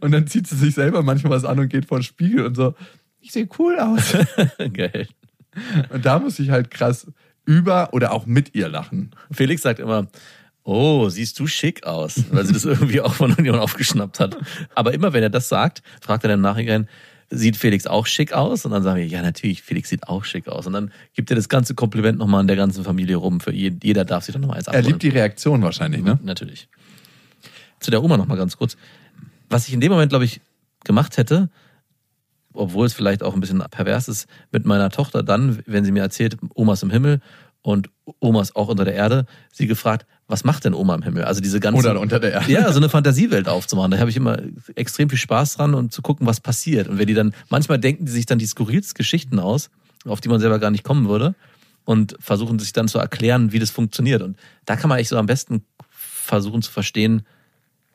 Und 0.00 0.10
dann 0.10 0.26
zieht 0.26 0.48
sie 0.48 0.56
sich 0.56 0.74
selber 0.74 1.02
manchmal 1.02 1.32
was 1.32 1.44
an 1.44 1.60
und 1.60 1.68
geht 1.68 1.86
vor 1.86 1.98
den 1.98 2.04
Spiegel 2.04 2.44
und 2.44 2.56
so, 2.56 2.74
ich 3.20 3.32
sehe 3.32 3.48
cool 3.58 3.78
aus. 3.78 4.16
Geil. 4.72 5.08
Und 5.90 6.04
da 6.04 6.18
muss 6.18 6.38
ich 6.38 6.50
halt 6.50 6.70
krass 6.70 7.06
über 7.44 7.92
oder 7.92 8.12
auch 8.12 8.26
mit 8.26 8.54
ihr 8.54 8.68
lachen. 8.68 9.12
Felix 9.30 9.62
sagt 9.62 9.78
immer, 9.78 10.08
oh, 10.64 11.08
siehst 11.08 11.38
du 11.38 11.46
schick 11.46 11.86
aus, 11.86 12.24
weil 12.32 12.44
sie 12.44 12.52
das 12.52 12.64
irgendwie 12.64 13.00
auch 13.00 13.14
von 13.14 13.30
irgendjemandem 13.30 13.62
aufgeschnappt 13.62 14.18
hat. 14.18 14.36
Aber 14.74 14.92
immer 14.92 15.12
wenn 15.12 15.22
er 15.22 15.30
das 15.30 15.48
sagt, 15.48 15.82
fragt 16.00 16.24
er 16.24 16.28
dann 16.28 16.40
im 16.40 16.42
Nachhinein, 16.42 16.88
sieht 17.30 17.56
Felix 17.56 17.86
auch 17.86 18.06
schick 18.06 18.32
aus? 18.32 18.64
Und 18.64 18.72
dann 18.72 18.82
sagen 18.82 18.98
wir, 18.98 19.06
ja, 19.06 19.22
natürlich, 19.22 19.62
Felix 19.62 19.88
sieht 19.88 20.08
auch 20.08 20.24
schick 20.24 20.48
aus. 20.48 20.66
Und 20.66 20.72
dann 20.72 20.92
gibt 21.14 21.30
er 21.30 21.36
das 21.36 21.48
ganze 21.48 21.74
Kompliment 21.74 22.18
nochmal 22.18 22.40
an 22.40 22.46
der 22.46 22.56
ganzen 22.56 22.84
Familie 22.84 23.16
rum. 23.16 23.40
Für 23.40 23.52
jeden, 23.52 23.80
jeder 23.82 24.04
darf 24.04 24.24
sich 24.24 24.32
dann 24.32 24.42
nochmal 24.42 24.58
eins 24.58 24.66
Er 24.66 24.74
abholen. 24.74 24.86
liebt 24.86 25.02
die 25.02 25.08
Reaktion 25.08 25.62
wahrscheinlich, 25.62 26.02
ne? 26.02 26.18
Natürlich. 26.22 26.68
Zu 27.80 27.90
der 27.90 28.02
Oma 28.02 28.16
nochmal 28.16 28.36
ganz 28.38 28.56
kurz. 28.56 28.76
Was 29.48 29.68
ich 29.68 29.74
in 29.74 29.80
dem 29.80 29.92
Moment, 29.92 30.10
glaube 30.10 30.24
ich, 30.24 30.40
gemacht 30.84 31.16
hätte, 31.16 31.50
obwohl 32.52 32.86
es 32.86 32.94
vielleicht 32.94 33.22
auch 33.22 33.34
ein 33.34 33.40
bisschen 33.40 33.62
pervers 33.70 34.08
ist, 34.08 34.28
mit 34.50 34.64
meiner 34.64 34.90
Tochter 34.90 35.22
dann, 35.22 35.62
wenn 35.66 35.84
sie 35.84 35.92
mir 35.92 36.02
erzählt, 36.02 36.36
Omas 36.54 36.82
im 36.82 36.90
Himmel 36.90 37.20
und 37.62 37.90
Omas 38.20 38.54
auch 38.56 38.68
unter 38.68 38.84
der 38.84 38.94
Erde, 38.94 39.26
sie 39.52 39.66
gefragt, 39.66 40.06
was 40.28 40.44
macht 40.44 40.64
denn 40.64 40.74
Oma 40.74 40.94
im 40.94 41.02
Himmel? 41.02 41.24
Also 41.24 41.40
diese 41.40 41.60
ganze 41.60 41.78
Oder 41.78 42.00
unter 42.00 42.18
der 42.18 42.32
Erde. 42.32 42.50
ja, 42.50 42.72
so 42.72 42.78
eine 42.78 42.88
Fantasiewelt 42.88 43.48
aufzumachen. 43.48 43.92
Da 43.92 43.98
habe 43.98 44.10
ich 44.10 44.16
immer 44.16 44.38
extrem 44.74 45.08
viel 45.08 45.18
Spaß 45.18 45.56
dran 45.56 45.74
und 45.74 45.92
zu 45.92 46.02
gucken, 46.02 46.26
was 46.26 46.40
passiert. 46.40 46.88
Und 46.88 46.98
wenn 46.98 47.06
die 47.06 47.14
dann, 47.14 47.32
manchmal 47.48 47.78
denken 47.78 48.06
die 48.06 48.12
sich 48.12 48.26
dann 48.26 48.38
die 48.38 48.46
skurrilsten 48.46 48.96
Geschichten 48.96 49.38
aus, 49.38 49.70
auf 50.04 50.20
die 50.20 50.28
man 50.28 50.40
selber 50.40 50.58
gar 50.58 50.70
nicht 50.70 50.84
kommen 50.84 51.08
würde 51.08 51.34
und 51.84 52.16
versuchen 52.18 52.58
sich 52.58 52.72
dann 52.72 52.88
zu 52.88 52.98
erklären, 52.98 53.52
wie 53.52 53.58
das 53.58 53.70
funktioniert. 53.70 54.22
Und 54.22 54.36
da 54.64 54.76
kann 54.76 54.88
man 54.88 54.96
eigentlich 54.96 55.08
so 55.08 55.16
am 55.16 55.26
besten 55.26 55.64
versuchen 55.90 56.62
zu 56.62 56.72
verstehen, 56.72 57.22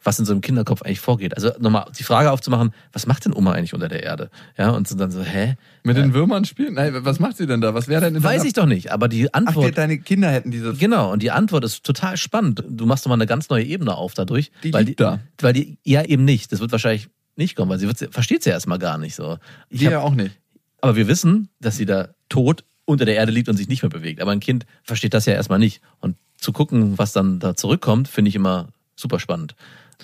was 0.03 0.17
in 0.19 0.25
so 0.25 0.31
einem 0.33 0.41
Kinderkopf 0.41 0.81
eigentlich 0.81 0.99
vorgeht. 0.99 1.35
Also 1.35 1.51
nochmal 1.59 1.85
die 1.97 2.03
Frage 2.03 2.31
aufzumachen, 2.31 2.73
was 2.91 3.05
macht 3.05 3.25
denn 3.25 3.33
Oma 3.33 3.51
eigentlich 3.53 3.73
unter 3.73 3.87
der 3.87 4.03
Erde? 4.03 4.29
Ja, 4.57 4.71
und 4.71 4.87
so 4.87 4.95
dann 4.95 5.11
so, 5.11 5.21
hä? 5.21 5.55
Mit 5.83 5.97
den 5.97 6.13
Würmern 6.13 6.43
spielen? 6.45 6.73
Nein, 6.73 6.93
was 7.05 7.19
macht 7.19 7.37
sie 7.37 7.45
denn 7.45 7.61
da? 7.61 7.73
Was 7.73 7.87
wäre 7.87 8.01
denn 8.01 8.15
in 8.15 8.23
Weiß 8.23 8.43
ich 8.43 8.53
doch 8.53 8.65
nicht, 8.65 8.91
aber 8.91 9.07
die 9.07 9.31
Ach, 9.33 9.37
Antwort. 9.39 9.77
deine 9.77 9.99
Kinder 9.99 10.29
hätten 10.31 10.51
dieses. 10.51 10.79
Genau, 10.79 11.11
und 11.11 11.21
die 11.21 11.31
Antwort 11.31 11.63
ist 11.63 11.83
total 11.83 12.17
spannend. 12.17 12.63
Du 12.67 12.85
machst 12.85 13.05
nochmal 13.05 13.17
eine 13.17 13.27
ganz 13.27 13.49
neue 13.49 13.63
Ebene 13.63 13.95
auf 13.95 14.13
dadurch. 14.13 14.51
Die 14.63 14.73
weil 14.73 14.85
liegt 14.85 14.99
die, 14.99 15.03
da. 15.03 15.19
Weil 15.39 15.53
die, 15.53 15.77
ja 15.83 16.03
eben 16.03 16.25
nicht. 16.25 16.51
Das 16.51 16.59
wird 16.59 16.71
wahrscheinlich 16.71 17.07
nicht 17.35 17.55
kommen, 17.55 17.69
weil 17.69 17.79
sie 17.79 17.87
wird, 17.87 17.97
versteht 18.11 18.43
sie 18.43 18.49
erstmal 18.49 18.79
gar 18.79 18.97
nicht 18.97 19.15
so. 19.15 19.37
Ich 19.69 19.79
Die 19.79 19.85
hab, 19.85 19.91
ja 19.91 19.99
auch 20.01 20.13
nicht. 20.15 20.35
aber 20.81 20.95
wir 20.95 21.07
wissen, 21.07 21.49
dass 21.59 21.77
sie 21.77 21.85
da 21.85 22.09
tot 22.29 22.63
unter 22.85 23.05
der 23.05 23.15
Erde 23.15 23.31
liegt 23.31 23.47
und 23.49 23.55
sich 23.55 23.67
nicht 23.67 23.83
mehr 23.83 23.89
bewegt. 23.89 24.19
Aber 24.21 24.31
ein 24.31 24.39
Kind 24.39 24.65
versteht 24.83 25.13
das 25.13 25.25
ja 25.25 25.33
erstmal 25.33 25.59
nicht. 25.59 25.81
Und 25.99 26.17
zu 26.37 26.51
gucken, 26.51 26.97
was 26.97 27.13
dann 27.13 27.39
da 27.39 27.55
zurückkommt, 27.55 28.07
finde 28.07 28.29
ich 28.29 28.35
immer 28.35 28.69
super 28.95 29.19
spannend. 29.19 29.55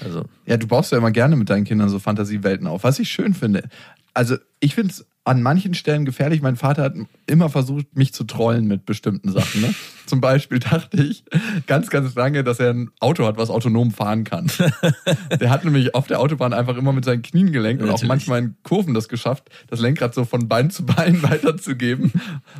Also, 0.04 0.26
Ja, 0.46 0.58
du 0.58 0.68
baust 0.68 0.92
ja 0.92 0.98
immer 0.98 1.12
gerne 1.12 1.36
mit 1.36 1.50
deinen 1.50 1.66
Kindern 1.66 1.90
so 1.90 2.00
Fantasiewelten 2.00 2.68
auf, 2.68 2.84
was 2.84 3.00
ich 3.00 3.10
schön 3.10 3.34
finde. 3.34 3.70
Also, 4.14 4.38
ich 4.60 4.76
finde 4.76 4.92
es 4.92 5.06
an 5.28 5.42
manchen 5.42 5.74
Stellen 5.74 6.06
gefährlich. 6.06 6.42
Mein 6.42 6.56
Vater 6.56 6.84
hat 6.84 6.96
immer 7.26 7.50
versucht, 7.50 7.98
mich 7.98 8.14
zu 8.14 8.24
trollen 8.24 8.66
mit 8.66 8.86
bestimmten 8.86 9.30
Sachen. 9.30 9.62
Ne? 9.62 9.76
Zum 10.06 10.22
Beispiel 10.22 10.60
dachte 10.60 11.04
ich 11.04 11.26
ganz, 11.68 11.90
ganz 11.90 12.16
lange, 12.16 12.46
dass 12.46 12.62
er 12.62 12.74
ein 12.74 12.92
Auto 13.02 13.26
hat, 13.26 13.38
was 13.38 13.50
autonom 13.50 13.92
fahren 13.92 14.24
kann. 14.24 14.50
Der 15.42 15.50
hat 15.50 15.66
nämlich 15.66 15.94
auf 15.96 16.08
der 16.08 16.22
Autobahn 16.22 16.54
einfach 16.54 16.78
immer 16.78 16.94
mit 16.94 17.04
seinen 17.04 17.24
Knien 17.24 17.52
gelenkt 17.52 17.84
und 17.84 17.90
auch 17.90 18.02
manchmal 18.04 18.40
in 18.40 18.56
Kurven 18.64 18.94
das 18.94 19.10
geschafft, 19.10 19.50
das 19.68 19.82
Lenkrad 19.82 20.14
so 20.14 20.24
von 20.24 20.48
Bein 20.48 20.72
zu 20.72 20.86
Bein 20.86 21.22
weiterzugeben, 21.30 22.14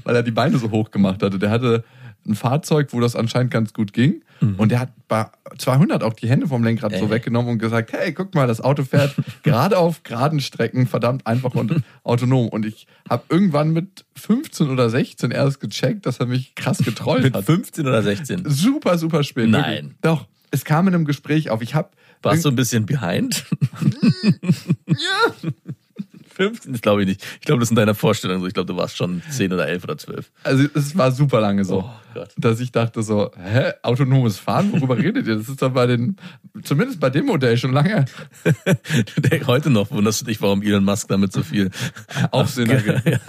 weil 0.04 0.18
er 0.18 0.24
die 0.24 0.32
Beine 0.32 0.58
so 0.58 0.70
hoch 0.70 0.92
gemacht 0.92 1.24
hatte. 1.24 1.40
Der 1.40 1.50
hatte 1.50 1.86
ein 2.28 2.36
Fahrzeug, 2.36 2.90
wo 2.92 3.00
das 3.00 3.16
anscheinend 3.16 3.52
ganz 3.52 3.74
gut 3.74 3.94
ging. 3.94 4.22
Und 4.58 4.72
der 4.72 4.80
hat 4.80 4.90
bei 5.08 5.26
200 5.58 6.04
auch 6.04 6.14
die 6.14 6.30
Hände 6.30 6.48
vom 6.48 6.64
Lenkrad 6.64 6.92
so 6.92 7.06
Ey. 7.06 7.10
weggenommen 7.10 7.54
und 7.54 7.58
gesagt, 7.58 7.92
hey, 7.94 8.14
guck 8.14 8.36
mal, 8.36 8.46
das 8.46 8.62
Auto 8.62 8.84
fährt 8.84 9.16
gerade 9.44 9.78
auf 9.80 10.04
geraden 10.04 10.42
Strecken 10.42 10.86
verdammt 10.86 11.26
einfach 11.26 11.56
und 11.56 11.82
autonom. 12.04 12.50
Und 12.50 12.66
ich 12.66 12.86
habe 13.10 13.24
irgendwann 13.30 13.72
mit 13.72 14.06
15 14.16 14.70
oder 14.70 14.90
16 14.90 15.32
erst 15.32 15.60
gecheckt, 15.60 16.06
dass 16.06 16.20
er 16.20 16.28
mich 16.28 16.54
krass 16.54 16.78
getrollt 16.80 17.24
mit 17.24 17.34
hat. 17.34 17.46
15 17.46 17.88
oder 17.88 18.04
16. 18.04 18.44
Super, 18.48 18.98
super 19.00 19.24
spät. 19.24 19.50
Nein. 19.50 19.76
Wirklich. 19.76 20.02
Doch. 20.02 20.28
Es 20.50 20.64
kam 20.64 20.88
in 20.88 20.96
einem 20.96 21.06
Gespräch 21.06 21.50
auf. 21.50 21.62
Ich 21.62 21.76
habe 21.76 21.90
Warst 22.22 22.46
du 22.46 22.50
ein 22.50 22.56
bisschen 22.56 22.86
behind? 22.86 23.44
ja. 24.88 25.50
15? 26.38 26.72
Das 26.72 26.82
glaube 26.82 27.02
ich 27.02 27.08
nicht. 27.08 27.26
Ich 27.40 27.46
glaube, 27.46 27.60
das 27.60 27.68
ist 27.68 27.72
in 27.72 27.78
deiner 27.78 27.96
Vorstellung 27.96 28.40
so. 28.40 28.48
Ich 28.48 28.54
glaube, 28.54 28.72
du 28.72 28.78
warst 28.78 28.96
schon 28.96 29.24
10 29.30 29.54
oder 29.54 29.68
11 29.68 29.84
oder 29.84 29.98
12. 29.98 30.32
Also 30.44 30.66
es 30.74 30.96
war 30.96 31.12
super 31.12 31.42
lange 31.42 31.66
so. 31.66 31.80
Oh. 31.80 32.24
Dass 32.38 32.60
ich 32.60 32.72
dachte 32.72 33.04
so, 33.04 33.32
hä, 33.38 33.74
autonomes 33.82 34.38
Fahren, 34.38 34.72
worüber 34.72 34.98
redet 34.98 35.28
ihr? 35.28 35.36
Das 35.36 35.50
ist 35.50 35.62
doch 35.62 35.72
bei 35.72 35.88
den, 35.88 36.16
zumindest 36.64 37.00
bei 37.00 37.10
dem 37.10 37.26
Modell 37.26 37.58
schon 37.58 37.74
lange 37.74 38.06
heute 39.48 39.70
noch, 39.70 39.92
wunderst 39.92 40.22
du 40.22 40.26
dich, 40.26 40.42
warum 40.42 40.62
Elon 40.62 40.84
Musk 40.84 41.08
damit 41.08 41.32
so 41.34 41.42
viel 41.44 41.72
Aufsehen. 42.32 42.70
Ja. 42.70 43.20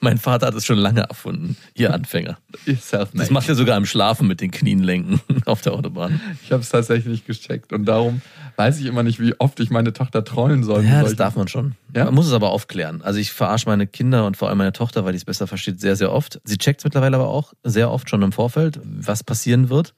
Mein 0.00 0.18
Vater 0.18 0.46
hat 0.46 0.54
es 0.54 0.64
schon 0.64 0.78
lange 0.78 1.02
erfunden. 1.02 1.56
Ihr 1.74 1.92
Anfänger. 1.92 2.38
Das 2.66 3.30
macht 3.30 3.48
er 3.48 3.54
sogar 3.54 3.76
im 3.76 3.86
Schlafen 3.86 4.26
mit 4.26 4.40
den 4.40 4.50
Knien 4.50 4.82
lenken 4.82 5.20
auf 5.44 5.60
der 5.60 5.74
Autobahn. 5.74 6.20
Ich 6.42 6.52
habe 6.52 6.62
es 6.62 6.70
tatsächlich 6.70 7.26
gecheckt 7.26 7.72
und 7.72 7.84
darum 7.84 8.22
weiß 8.56 8.80
ich 8.80 8.86
immer 8.86 9.02
nicht, 9.02 9.20
wie 9.20 9.34
oft 9.38 9.60
ich 9.60 9.70
meine 9.70 9.92
Tochter 9.92 10.24
trollen 10.24 10.64
soll. 10.64 10.84
Ja, 10.84 11.02
das 11.02 11.16
darf 11.16 11.36
man 11.36 11.48
schon. 11.48 11.74
Ja? 11.94 12.06
Man 12.06 12.14
muss 12.14 12.26
es 12.26 12.32
aber 12.32 12.45
aufklären. 12.50 13.02
Also 13.02 13.18
ich 13.18 13.32
verarsche 13.32 13.68
meine 13.68 13.86
Kinder 13.86 14.26
und 14.26 14.36
vor 14.36 14.48
allem 14.48 14.58
meine 14.58 14.72
Tochter, 14.72 15.04
weil 15.04 15.12
die 15.12 15.18
es 15.18 15.24
besser 15.24 15.46
versteht, 15.46 15.80
sehr, 15.80 15.96
sehr 15.96 16.12
oft. 16.12 16.40
Sie 16.44 16.58
checkt 16.58 16.80
es 16.80 16.84
mittlerweile 16.84 17.16
aber 17.16 17.28
auch 17.28 17.52
sehr 17.62 17.90
oft 17.90 18.08
schon 18.08 18.22
im 18.22 18.32
Vorfeld, 18.32 18.80
was 18.82 19.24
passieren 19.24 19.68
wird. 19.68 19.94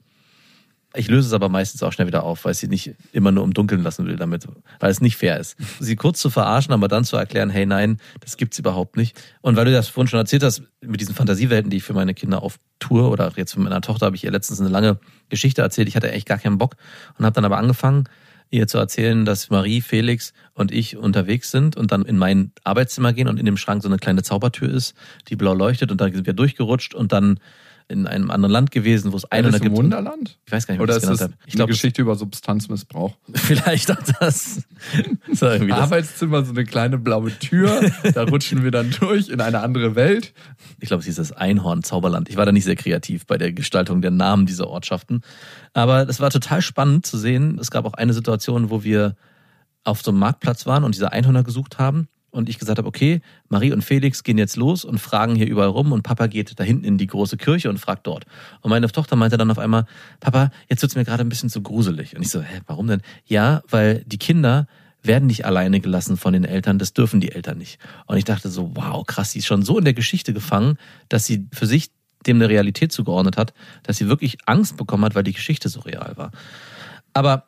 Ich 0.95 1.09
löse 1.09 1.28
es 1.28 1.35
aber 1.35 1.50
meistens 1.50 1.83
auch 1.83 1.93
schnell 1.93 2.07
wieder 2.07 2.23
auf, 2.25 2.45
weil 2.45 2.52
ich 2.52 2.59
sie 2.59 2.67
nicht 2.67 2.95
immer 3.12 3.31
nur 3.31 3.45
im 3.45 3.52
Dunkeln 3.52 3.83
lassen 3.83 4.07
will 4.07 4.17
damit, 4.17 4.49
weil 4.81 4.90
es 4.90 5.02
nicht 5.02 5.17
fair 5.17 5.38
ist. 5.38 5.57
Sie 5.78 5.97
kurz 5.97 6.19
zu 6.19 6.31
verarschen, 6.31 6.73
aber 6.73 6.88
dann 6.88 7.05
zu 7.05 7.17
erklären, 7.17 7.50
hey 7.50 7.67
nein, 7.67 7.99
das 8.21 8.38
gibt's 8.38 8.59
überhaupt 8.59 8.97
nicht. 8.97 9.21
Und 9.43 9.57
weil 9.57 9.67
du 9.67 9.73
das 9.73 9.88
vorhin 9.88 10.09
schon 10.09 10.19
erzählt 10.19 10.43
hast, 10.43 10.62
mit 10.81 11.00
diesen 11.00 11.14
Fantasiewelten, 11.14 11.71
die 11.71 11.76
ich 11.76 11.83
für 11.83 11.93
meine 11.93 12.14
Kinder 12.14 12.43
auf 12.43 12.59
Tour 12.78 13.11
oder 13.11 13.31
jetzt 13.37 13.52
für 13.52 13.61
meine 13.61 13.81
Tochter 13.83 14.07
habe 14.07 14.17
ich 14.17 14.25
ihr 14.25 14.31
letztens 14.31 14.61
eine 14.61 14.71
lange 14.71 14.99
Geschichte 15.28 15.61
erzählt. 15.61 15.88
Ich 15.88 15.97
hatte 15.97 16.11
echt 16.11 16.26
gar 16.26 16.38
keinen 16.38 16.57
Bock 16.57 16.76
und 17.19 17.25
habe 17.26 17.35
dann 17.35 17.45
aber 17.45 17.59
angefangen, 17.59 18.09
ihr 18.50 18.67
zu 18.67 18.78
erzählen, 18.78 19.25
dass 19.25 19.50
Marie, 19.50 19.81
Felix 19.81 20.33
und 20.55 20.73
ich 20.73 20.97
unterwegs 20.97 21.50
sind 21.50 21.76
und 21.76 21.93
dann 21.93 22.05
in 22.05 22.17
mein 22.17 22.52
Arbeitszimmer 22.64 23.12
gehen 23.12 23.28
und 23.28 23.38
in 23.38 23.47
dem 23.47 23.57
Schrank 23.57 23.83
so 23.83 23.88
eine 23.88 23.99
kleine 23.99 24.23
Zaubertür 24.23 24.71
ist, 24.71 24.95
die 25.28 25.37
blau 25.37 25.55
leuchtet 25.55 25.90
und 25.90 26.00
dann 26.00 26.12
sind 26.12 26.26
wir 26.26 26.33
durchgerutscht 26.33 26.95
und 26.95 27.12
dann 27.12 27.40
in 27.88 28.07
einem 28.07 28.30
anderen 28.30 28.52
Land 28.52 28.71
gewesen, 28.71 29.12
wo 29.12 29.16
es 29.16 29.25
Einhörner 29.33 29.57
im 29.57 29.62
gibt. 29.62 29.76
Wunderland? 29.76 30.38
Ich 30.45 30.52
weiß 30.52 30.66
gar 30.66 30.75
nicht, 30.75 30.80
wie 30.80 30.83
Oder 30.83 30.92
ich 30.92 31.02
ist 31.02 31.02
genannt 31.02 31.21
habe. 31.21 31.35
Ich 31.47 31.54
glaube, 31.54 31.73
Geschichte 31.73 32.02
über 32.02 32.14
Substanzmissbrauch? 32.14 33.16
vielleicht 33.35 33.90
auch 33.90 34.02
das. 34.21 34.62
irgendwie 35.40 35.68
das. 35.68 35.78
Arbeitszimmer, 35.78 36.45
so 36.45 36.52
eine 36.52 36.64
kleine 36.64 36.99
blaue 36.99 37.37
Tür, 37.38 37.90
da 38.14 38.25
rutschen 38.25 38.62
wir 38.62 38.71
dann 38.71 38.90
durch 39.00 39.30
in 39.30 39.40
eine 39.40 39.61
andere 39.61 39.95
Welt. 39.95 40.35
Ich 40.80 40.88
glaube, 40.88 41.00
es 41.00 41.07
hieß 41.07 41.16
das 41.16 41.33
Einhorn 41.33 41.83
Zauberland. 41.83 42.28
Ich 42.28 42.37
war 42.37 42.45
da 42.45 42.52
nicht 42.52 42.64
sehr 42.64 42.76
kreativ 42.76 43.26
bei 43.26 43.38
der 43.38 43.52
Gestaltung 43.52 44.02
der 44.02 44.11
Namen 44.11 44.45
dieser 44.45 44.68
Ortschaften. 44.68 45.23
Aber 45.73 46.09
es 46.09 46.21
war 46.21 46.30
total 46.30 46.61
spannend 46.61 47.07
zu 47.07 47.16
sehen. 47.16 47.59
Es 47.59 47.71
gab 47.71 47.87
auch 47.87 47.95
eine 47.95 48.12
Situation, 48.12 48.71
wo 48.71 48.85
wir 48.85 49.16
auf 49.85 50.02
so 50.02 50.11
einem 50.11 50.21
Marktplatz 50.21 50.66
waren 50.66 50.85
und 50.85 50.95
diese 50.95 51.12
Einhörner 51.12 51.42
gesucht 51.42 51.78
haben. 51.78 52.09
Und 52.30 52.49
ich 52.49 52.58
gesagt 52.58 52.78
habe, 52.78 52.87
okay, 52.87 53.20
Marie 53.49 53.73
und 53.73 53.82
Felix 53.82 54.23
gehen 54.23 54.37
jetzt 54.37 54.56
los 54.56 54.85
und 54.85 54.99
fragen 54.99 55.35
hier 55.35 55.47
überall 55.47 55.68
rum 55.68 55.92
und 55.92 56.02
Papa 56.02 56.26
geht 56.26 56.58
da 56.61 56.64
hinten 56.64 56.85
in 56.85 56.99
die 56.99 57.06
große 57.06 57.37
Kirche 57.38 57.70
und 57.70 57.78
fragt 57.78 58.06
dort. 58.06 58.26
Und 58.61 58.70
meine 58.70 58.90
Tochter 58.90 59.16
meinte 59.16 59.38
dann 59.38 59.50
auf 59.50 59.58
einmal, 59.58 59.87
Papa, 60.20 60.50
jetzt 60.68 60.82
wird's 60.82 60.94
mir 60.94 61.04
gerade 61.04 61.25
ein 61.25 61.30
bisschen 61.30 61.49
zu 61.49 61.62
gruselig. 61.62 62.14
Und 62.14 62.23
ich 62.23 62.30
so, 62.30 62.42
hä, 62.42 62.61
warum 62.66 62.87
denn? 62.87 63.00
Ja, 63.25 63.62
weil 63.68 64.04
die 64.06 64.18
Kinder 64.18 64.66
werden 65.02 65.26
nicht 65.26 65.47
alleine 65.47 65.80
gelassen 65.80 66.16
von 66.16 66.32
den 66.32 66.44
Eltern, 66.44 66.78
das 66.78 66.92
dürfen 66.92 67.20
die 67.20 67.32
Eltern 67.32 67.58
nicht. 67.58 67.78
Und 68.06 68.18
ich 68.18 68.25
dachte 68.25 68.50
so, 68.50 68.73
wow, 68.75 69.06
krass, 69.06 69.32
sie 69.32 69.38
ist 69.38 69.47
schon 69.47 69.62
so 69.62 69.78
in 69.78 69.85
der 69.85 69.94
Geschichte 69.94 70.32
gefangen, 70.32 70.76
dass 71.08 71.25
sie 71.25 71.47
für 71.52 71.66
sich 71.66 71.90
dem 72.26 72.37
eine 72.37 72.49
Realität 72.49 72.92
zugeordnet 72.92 73.37
hat, 73.37 73.54
dass 73.85 73.97
sie 73.97 74.08
wirklich 74.08 74.38
Angst 74.47 74.76
bekommen 74.76 75.04
hat, 75.04 75.14
weil 75.14 75.23
die 75.23 75.32
Geschichte 75.32 75.68
so 75.68 75.80
real 75.80 76.16
war. 76.16 76.32
Aber 77.14 77.47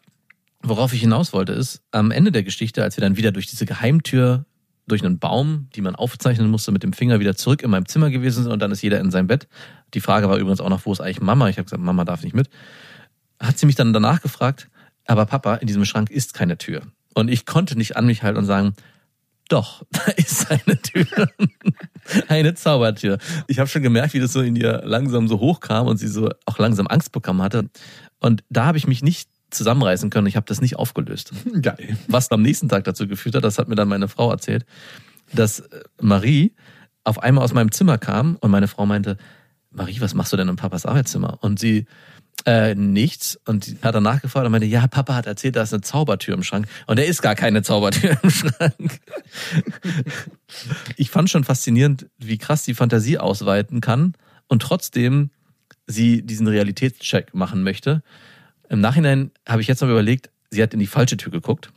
worauf 0.62 0.92
ich 0.92 1.00
hinaus 1.00 1.32
wollte, 1.32 1.52
ist, 1.52 1.82
am 1.90 2.10
Ende 2.10 2.32
der 2.32 2.42
Geschichte, 2.42 2.82
als 2.82 2.96
wir 2.96 3.02
dann 3.02 3.16
wieder 3.16 3.32
durch 3.32 3.46
diese 3.46 3.66
Geheimtür, 3.66 4.46
durch 4.90 5.04
einen 5.04 5.18
Baum, 5.18 5.68
die 5.75 5.80
man 5.80 5.94
aufzeichnen 5.94 6.50
musste, 6.50 6.73
mit 6.73 6.82
dem 6.82 6.92
Finger 6.92 7.20
wieder 7.20 7.37
zurück 7.37 7.62
in 7.62 7.70
meinem 7.70 7.87
Zimmer 7.87 8.11
gewesen 8.11 8.44
sind 8.44 8.52
und 8.52 8.61
dann 8.61 8.73
ist 8.73 8.82
jeder 8.82 9.00
in 9.00 9.11
seinem 9.11 9.26
Bett. 9.26 9.49
Die 9.94 10.00
Frage 10.00 10.28
war 10.28 10.37
übrigens 10.37 10.61
auch 10.61 10.68
noch, 10.68 10.85
wo 10.87 10.92
ist 10.92 11.00
eigentlich 11.00 11.20
Mama? 11.20 11.49
Ich 11.49 11.56
habe 11.56 11.64
gesagt, 11.64 11.82
Mama 11.82 12.04
darf 12.04 12.23
nicht 12.23 12.35
mit. 12.35 12.49
Hat 13.40 13.59
sie 13.59 13.66
mich 13.66 13.76
dann 13.76 13.92
danach 13.92 14.20
gefragt, 14.20 14.68
aber 15.06 15.26
Papa, 15.26 15.56
in 15.56 15.66
diesem 15.66 15.85
Schrank 15.85 16.11
ist 16.11 16.35
keine 16.35 16.59
Tür. 16.59 16.82
Und 17.14 17.28
ich 17.28 17.47
konnte 17.47 17.76
nicht 17.76 17.97
an 17.97 18.06
mich 18.06 18.23
halten 18.23 18.38
und 18.38 18.47
sagen, 18.47 18.75
doch, 19.49 19.82
da 19.90 20.12
ist 20.12 20.50
eine 20.50 20.80
Tür. 20.80 21.28
eine 22.28 22.54
Zaubertür. 22.54 23.18
Ich 23.47 23.59
habe 23.59 23.68
schon 23.68 23.82
gemerkt, 23.82 24.14
wie 24.14 24.20
das 24.20 24.32
so 24.32 24.40
in 24.40 24.56
ihr 24.56 24.82
langsam 24.85 25.28
so 25.28 25.40
hochkam 25.40 25.87
und 25.87 25.97
sie 25.97 26.09
so 26.09 26.30
auch 26.47 26.59
langsam 26.59 26.87
Angst 26.87 27.12
bekommen 27.12 27.42
hatte. 27.42 27.68
Und 28.20 28.44
da 28.49 28.66
habe 28.66 28.78
ich 28.78 28.87
mich 28.87 29.02
nicht 29.02 29.28
zusammenreißen 29.50 30.11
können. 30.11 30.26
Ich 30.26 30.37
habe 30.37 30.47
das 30.47 30.61
nicht 30.61 30.76
aufgelöst. 30.76 31.33
Geil. 31.62 31.97
Was 32.09 32.30
am 32.30 32.42
nächsten 32.42 32.69
Tag 32.69 32.85
dazu 32.85 33.07
geführt 33.07 33.35
hat, 33.35 33.45
das 33.45 33.59
hat 33.59 33.69
mir 33.69 33.75
dann 33.75 33.88
meine 33.88 34.09
Frau 34.09 34.30
erzählt, 34.30 34.64
dass 35.33 35.61
äh, 35.61 35.83
Marie 36.00 36.54
auf 37.04 37.23
einmal 37.23 37.45
aus 37.45 37.52
meinem 37.52 37.73
Zimmer 37.73 37.99
kam 37.99 38.37
und 38.37 38.50
meine 38.50 38.69
Frau 38.69 38.87
meinte, 38.87 39.16
Marie, 39.71 40.00
was 40.00 40.14
machst 40.14 40.33
du 40.33 40.37
denn 40.37 40.49
in 40.49 40.57
Papas 40.57 40.87
Arbeitszimmer? 40.87 41.38
Und 41.40 41.59
sie 41.59 41.87
Äh, 42.47 42.75
nichts. 42.75 43.38
Und 43.47 43.66
die 43.66 43.78
hat 43.83 43.95
danach 43.95 44.23
gefragt 44.23 44.47
und 44.47 44.52
meinte, 44.52 44.66
ja, 44.66 44.87
Papa 44.87 45.14
hat 45.14 45.26
erzählt, 45.26 45.57
da 45.57 45.62
ist 45.62 45.75
eine 45.75 45.83
Zaubertür 45.83 46.35
im 46.35 46.42
Schrank. 46.42 46.66
Und 46.87 46.99
da 46.99 47.02
ist 47.02 47.21
gar 47.21 47.35
keine 47.35 47.62
Zaubertür 47.62 48.16
im 48.23 48.30
Schrank. 48.30 49.00
ich 50.97 51.11
fand 51.11 51.28
schon 51.28 51.45
faszinierend, 51.45 52.07
wie 52.19 52.38
krass 52.38 52.64
die 52.64 52.75
Fantasie 52.75 53.19
ausweiten 53.19 53.80
kann 53.80 54.14
und 54.49 54.62
trotzdem 54.62 55.30
sie 55.87 56.23
diesen 56.23 56.47
Realitätscheck 56.47 57.35
machen 57.35 57.62
möchte. 57.62 58.02
Im 58.71 58.81
Nachhinein 58.81 59.33
habe 59.47 59.61
ich 59.61 59.69
jetzt 59.69 59.83
mal 59.83 59.91
überlegt, 59.91 60.31
sie 60.50 60.62
hat 60.62 60.73
in 60.73 60.81
die 60.81 60.87
falsche 60.87 61.17
Tür 61.17 61.33
geguckt. 61.33 61.73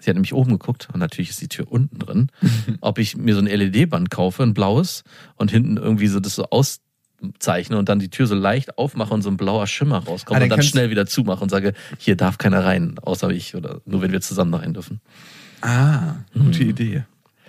Sie 0.00 0.08
hat 0.08 0.16
nämlich 0.16 0.32
oben 0.32 0.52
geguckt 0.52 0.88
und 0.90 0.98
natürlich 0.98 1.28
ist 1.28 1.42
die 1.42 1.48
Tür 1.48 1.70
unten 1.70 1.98
drin. 1.98 2.30
Ob 2.80 2.98
ich 2.98 3.16
mir 3.16 3.34
so 3.34 3.40
ein 3.40 3.46
LED-Band 3.46 4.10
kaufe, 4.10 4.42
ein 4.42 4.54
blaues, 4.54 5.04
und 5.36 5.50
hinten 5.50 5.76
irgendwie 5.76 6.06
so 6.06 6.18
das 6.18 6.34
so 6.36 6.46
auszeichne 6.48 7.76
und 7.76 7.90
dann 7.90 7.98
die 7.98 8.08
Tür 8.08 8.26
so 8.26 8.34
leicht 8.34 8.78
aufmache 8.78 9.12
und 9.12 9.20
so 9.20 9.28
ein 9.28 9.36
blauer 9.36 9.66
Schimmer 9.66 9.98
rauskommt 9.98 10.36
Ah, 10.36 10.40
dann 10.40 10.50
und 10.50 10.56
dann 10.56 10.62
schnell 10.62 10.88
wieder 10.88 11.04
zumache 11.04 11.42
und 11.42 11.50
sage, 11.50 11.74
hier 11.98 12.16
darf 12.16 12.38
keiner 12.38 12.64
rein, 12.64 12.98
außer 12.98 13.28
ich 13.28 13.54
oder 13.54 13.82
nur 13.84 14.00
wenn 14.00 14.10
wir 14.10 14.22
zusammen 14.22 14.54
rein 14.54 14.72
dürfen. 14.72 15.02
Ah, 15.60 16.14
gute 16.32 16.64
Idee. 16.64 17.04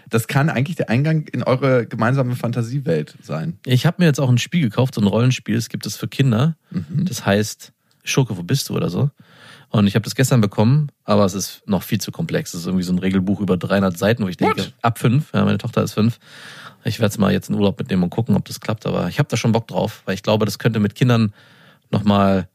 Das 0.10 0.28
kann 0.28 0.50
eigentlich 0.50 0.76
der 0.76 0.90
Eingang 0.90 1.28
in 1.32 1.44
eure 1.44 1.88
gemeinsame 1.88 2.36
Fantasiewelt 2.36 3.16
sein. 3.22 3.58
Ich 3.66 3.86
habe 3.86 3.96
mir 4.00 4.08
jetzt 4.08 4.20
auch 4.20 4.28
ein 4.28 4.38
Spiel 4.38 4.64
gekauft, 4.64 4.96
so 4.96 5.02
ein 5.02 5.08
Rollenspiel, 5.08 5.56
es 5.56 5.70
gibt 5.70 5.86
es 5.86 5.96
für 5.96 6.10
Kinder. 6.10 6.58
Mhm. 6.72 7.06
Das 7.06 7.26
heißt 7.26 7.72
Schurke, 8.04 8.38
wo 8.38 8.44
bist 8.44 8.70
du 8.70 8.76
oder 8.76 8.90
so. 8.90 9.10
Und 9.70 9.88
ich 9.88 9.96
habe 9.96 10.04
das 10.04 10.16
gestern 10.16 10.42
bekommen, 10.42 10.92
aber 11.06 11.24
es 11.24 11.34
ist 11.34 11.64
noch 11.66 11.84
viel 11.84 12.02
zu 12.02 12.12
komplex. 12.12 12.54
Es 12.54 12.62
ist 12.62 12.66
irgendwie 12.66 12.84
so 12.84 12.92
ein 12.92 13.00
Regelbuch 13.00 13.40
über 13.40 13.56
300 13.56 13.98
Seiten, 13.98 14.24
wo 14.24 14.28
ich 14.28 14.36
denke, 14.36 14.58
What? 14.62 14.74
ab 14.82 15.00
fünf, 15.00 15.32
ja, 15.34 15.46
meine 15.46 15.58
Tochter 15.58 15.82
ist 15.82 15.94
fünf. 15.94 16.20
Ich 16.84 17.00
werde 17.00 17.12
es 17.12 17.18
mal 17.18 17.32
jetzt 17.32 17.50
in 17.50 17.56
Urlaub 17.56 17.80
mitnehmen 17.80 18.04
und 18.04 18.10
gucken, 18.10 18.36
ob 18.36 18.44
das 18.46 18.60
klappt. 18.60 18.86
Aber 18.86 19.08
ich 19.08 19.18
habe 19.18 19.30
da 19.30 19.38
schon 19.38 19.54
Bock 19.54 19.68
drauf, 19.68 20.02
weil 20.06 20.16
ich 20.16 20.24
glaube, 20.24 20.46
das 20.46 20.60
könnte 20.60 20.80
mit 20.80 20.96
Kindern 20.96 21.34
nochmal 21.90 22.50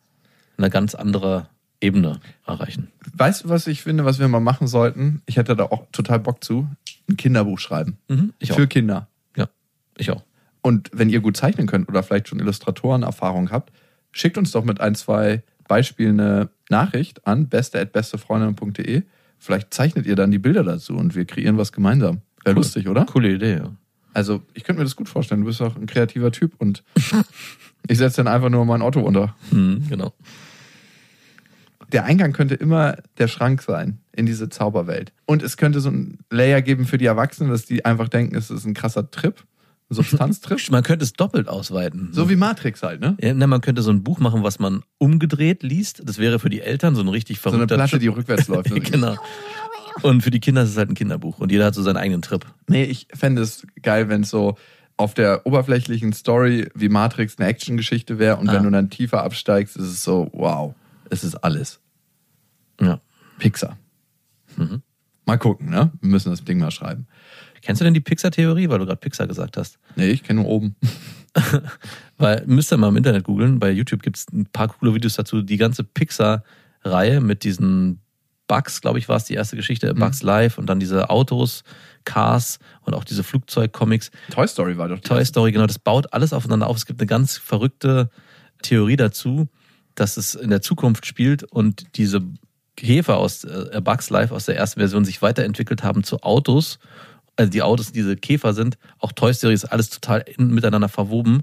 eine 0.59 0.69
ganz 0.69 0.95
andere 0.95 1.49
Ebene 1.81 2.21
erreichen. 2.47 2.91
Weißt 3.15 3.45
du, 3.45 3.49
was 3.49 3.67
ich 3.67 3.83
finde, 3.83 4.05
was 4.05 4.19
wir 4.19 4.29
mal 4.29 4.41
machen 4.41 4.67
sollten? 4.67 5.23
Ich 5.27 5.37
hätte 5.37 5.57
da 5.57 5.65
auch 5.65 5.87
total 5.93 6.19
Bock 6.21 6.43
zu. 6.43 6.69
Ein 7.09 7.17
Kinderbuch 7.17 7.59
schreiben. 7.59 7.99
Mhm, 8.09 8.35
ich 8.39 8.53
auch. 8.53 8.57
Für 8.57 8.67
Kinder. 8.67 9.09
Ja, 9.37 9.49
ich 9.97 10.11
auch. 10.11 10.23
Und 10.61 10.91
wenn 10.93 11.09
ihr 11.09 11.21
gut 11.21 11.37
zeichnen 11.37 11.67
könnt 11.67 11.89
oder 11.89 12.03
vielleicht 12.03 12.29
schon 12.29 12.41
Illustratorenerfahrung 12.41 13.51
habt, 13.51 13.73
schickt 14.17 14.39
uns 14.39 14.51
doch 14.51 14.65
mit 14.65 14.81
ein, 14.81 14.95
zwei 14.95 15.43
Beispielen 15.69 16.19
eine 16.19 16.49
Nachricht 16.71 17.27
an 17.27 17.49
beste.bestefreundinnen.de. 17.49 19.03
Vielleicht 19.39 19.75
zeichnet 19.75 20.07
ihr 20.07 20.17
dann 20.17 20.31
die 20.31 20.39
Bilder 20.39 20.65
dazu 20.65 20.97
und 20.97 21.15
wir 21.15 21.27
kreieren 21.27 21.59
was 21.59 21.73
gemeinsam. 21.73 22.23
Wäre 22.45 22.57
lustig, 22.57 22.89
oder? 22.89 23.05
Coole 23.05 23.35
Idee, 23.35 23.57
ja. 23.57 23.77
Also, 24.15 24.43
ich 24.55 24.65
könnte 24.65 24.81
mir 24.81 24.85
das 24.85 24.97
gut 24.97 25.11
vorstellen. 25.11 25.43
Du 25.43 25.47
bist 25.47 25.61
auch 25.61 25.77
ein 25.77 25.87
kreativer 25.87 26.33
Typ 26.33 26.55
und 26.59 26.83
ich 27.89 27.99
setze 27.99 28.25
dann 28.25 28.33
einfach 28.33 28.49
nur 28.49 28.65
mein 28.65 28.81
Otto 28.81 29.01
unter. 29.01 29.35
Mhm, 29.51 29.87
genau. 29.89 30.15
Der 31.93 32.05
Eingang 32.05 32.33
könnte 32.33 32.55
immer 32.55 32.97
der 33.19 33.29
Schrank 33.29 33.63
sein 33.63 33.99
in 34.13 34.25
diese 34.25 34.49
Zauberwelt. 34.49 35.13
Und 35.27 35.43
es 35.43 35.59
könnte 35.59 35.81
so 35.81 35.91
ein 35.91 36.19
Layer 36.31 36.63
geben 36.63 36.87
für 36.87 36.99
die 36.99 37.05
Erwachsenen, 37.05 37.51
dass 37.51 37.67
die 37.67 37.85
einfach 37.85 38.09
denken, 38.09 38.35
es 38.35 38.51
ist 38.51 38.65
ein 38.65 38.75
krasser 38.75 39.11
Trip, 39.11 39.45
ein 39.91 39.95
Substanztrip. 39.95 40.59
Man 40.71 40.83
könnte 40.83 41.05
es 41.05 41.13
doppelt 41.13 41.49
ausweiten. 41.49 42.09
so 42.13 42.29
wie 42.29 42.37
Matrix 42.37 42.83
halt, 42.83 43.01
ne? 43.01 43.17
Ja, 43.21 43.35
na, 43.35 43.47
man 43.47 43.61
könnte 43.61 43.83
so 43.83 43.91
ein 43.91 44.03
Buch 44.03 44.19
machen, 44.19 44.43
was 44.43 44.59
man 44.59 44.83
umgedreht 44.99 45.63
liest. 45.63 46.03
Das 46.05 46.19
wäre 46.19 46.39
für 46.39 46.51
die 46.51 46.61
Eltern 46.61 46.95
so 46.97 47.03
ein 47.03 47.09
richtig 47.09 47.39
So 47.41 47.51
eine 47.51 47.59
verrückter 47.59 47.77
Platte, 47.77 47.99
die 48.01 48.07
Trip. 48.07 48.17
rückwärts 48.17 48.49
läuft. 48.49 48.71
genau. 48.93 49.17
Und 50.03 50.23
für 50.23 50.31
die 50.31 50.41
Kinder 50.41 50.63
ist 50.63 50.71
es 50.71 50.77
halt 50.77 50.91
ein 50.91 50.95
Kinderbuch 50.95 51.39
und 51.39 51.51
jeder 51.53 51.67
hat 51.67 51.75
so 51.75 51.83
seinen 51.83 51.97
eigenen 51.97 52.21
Trip. 52.23 52.45
Nee, 52.69 52.85
ich 52.85 53.07
fände 53.15 53.43
es 53.43 53.67
geil, 53.83 54.09
wenn 54.09 54.23
es 54.23 54.31
so 54.31 54.57
auf 54.99 55.15
der 55.15 55.47
oberflächlichen 55.47 56.13
Story 56.13 56.69
wie 56.75 56.89
Matrix 56.89 57.39
eine 57.39 57.49
Actiongeschichte 57.49 58.19
wäre 58.19 58.37
und 58.39 58.49
Ah. 58.49 58.55
wenn 58.55 58.65
du 58.65 58.71
dann 58.71 58.91
tiefer 58.91 59.23
absteigst, 59.23 59.77
ist 59.77 59.85
es 59.87 60.03
so, 60.05 60.31
wow, 60.33 60.75
es 61.11 61.23
ist 61.23 61.37
alles. 61.37 61.81
Ja. 62.81 63.01
Pixar. 63.39 63.79
Mhm. 64.57 64.83
Mal 65.27 65.39
gucken, 65.39 65.71
ne? 65.71 65.93
Wir 66.01 66.11
müssen 66.11 66.31
das 66.31 66.45
Ding 66.45 66.59
mal 66.59 66.71
schreiben. 66.71 67.07
Kennst 67.67 67.81
du 67.81 67.85
denn 67.85 67.95
die 67.95 68.01
Pixar-Theorie, 68.01 68.69
weil 68.69 68.79
du 68.79 68.87
gerade 68.87 69.01
Pixar 69.01 69.27
gesagt 69.27 69.57
hast? 69.57 69.81
Nee, 69.97 70.11
ich 70.11 70.23
kenne 70.23 70.43
nur 70.43 70.49
oben. 70.49 70.77
Weil 72.17 72.45
müsst 72.47 72.73
ihr 72.73 72.77
mal 72.77 72.91
im 72.91 72.97
Internet 72.97 73.25
googeln. 73.25 73.59
Bei 73.59 73.73
YouTube 73.73 74.03
gibt 74.03 74.19
es 74.19 74.27
ein 74.33 74.47
paar 74.47 74.69
coole 74.69 74.95
Videos 74.95 75.17
dazu. 75.17 75.43
Die 75.43 75.57
ganze 75.57 75.83
Pixar-Reihe 75.83 77.21
mit 77.21 77.43
diesen 77.43 77.99
Bugs, 78.47 78.81
glaube 78.81 79.01
ich, 79.01 79.09
war 79.09 79.17
es 79.17 79.25
die 79.25 79.35
erste 79.35 79.57
Geschichte, 79.57 79.93
Bugs 79.95 80.23
Live 80.23 80.59
und 80.59 80.67
dann 80.67 80.79
diese 80.79 81.11
Autos, 81.11 81.65
Cars 82.05 82.61
und 82.83 82.95
auch 82.95 83.03
diese 83.03 83.25
Flugzeug-Comics. 83.25 84.13
Toy 84.31 84.47
Story 84.47 84.79
war 84.79 84.87
doch 84.87 85.01
Toy 85.01 85.19
erste. 85.19 85.33
Story, 85.33 85.51
genau, 85.51 85.67
das 85.67 85.81
baut 85.81 86.13
alles 86.13 86.33
aufeinander 86.33 86.69
auf. 86.69 86.77
Es 86.77 86.87
gibt 86.87 87.01
eine 87.01 87.09
ganz 87.09 87.37
verrückte 87.37 88.11
Theorie 88.63 88.97
dazu, 88.97 89.49
dass 89.97 90.17
es 90.17 90.37
in 90.37 90.51
der 90.51 90.63
Zukunft 90.63 91.05
spielt 91.05 91.43
und 91.43 91.97
diese 91.97 92.23
Käfer 92.77 93.17
aus 93.17 93.43
äh, 93.43 93.81
Bugs 93.83 94.09
Life 94.11 94.33
aus 94.33 94.47
der 94.47 94.57
ersten 94.57 94.79
Version 94.79 95.05
sich 95.05 95.21
weiterentwickelt 95.21 95.83
haben 95.83 96.05
zu 96.05 96.23
Autos. 96.23 96.79
Also 97.37 97.51
die 97.51 97.63
Autos, 97.63 97.89
die 97.89 98.01
diese 98.01 98.17
Käfer 98.17 98.55
sind, 98.55 98.79
auch 98.99 99.13
Toy 99.13 99.33
Story 99.33 99.55
ist 99.55 99.67
alles 99.67 99.91
total 99.91 100.25
in, 100.27 100.55
miteinander 100.55 100.89
verwoben. 100.89 101.43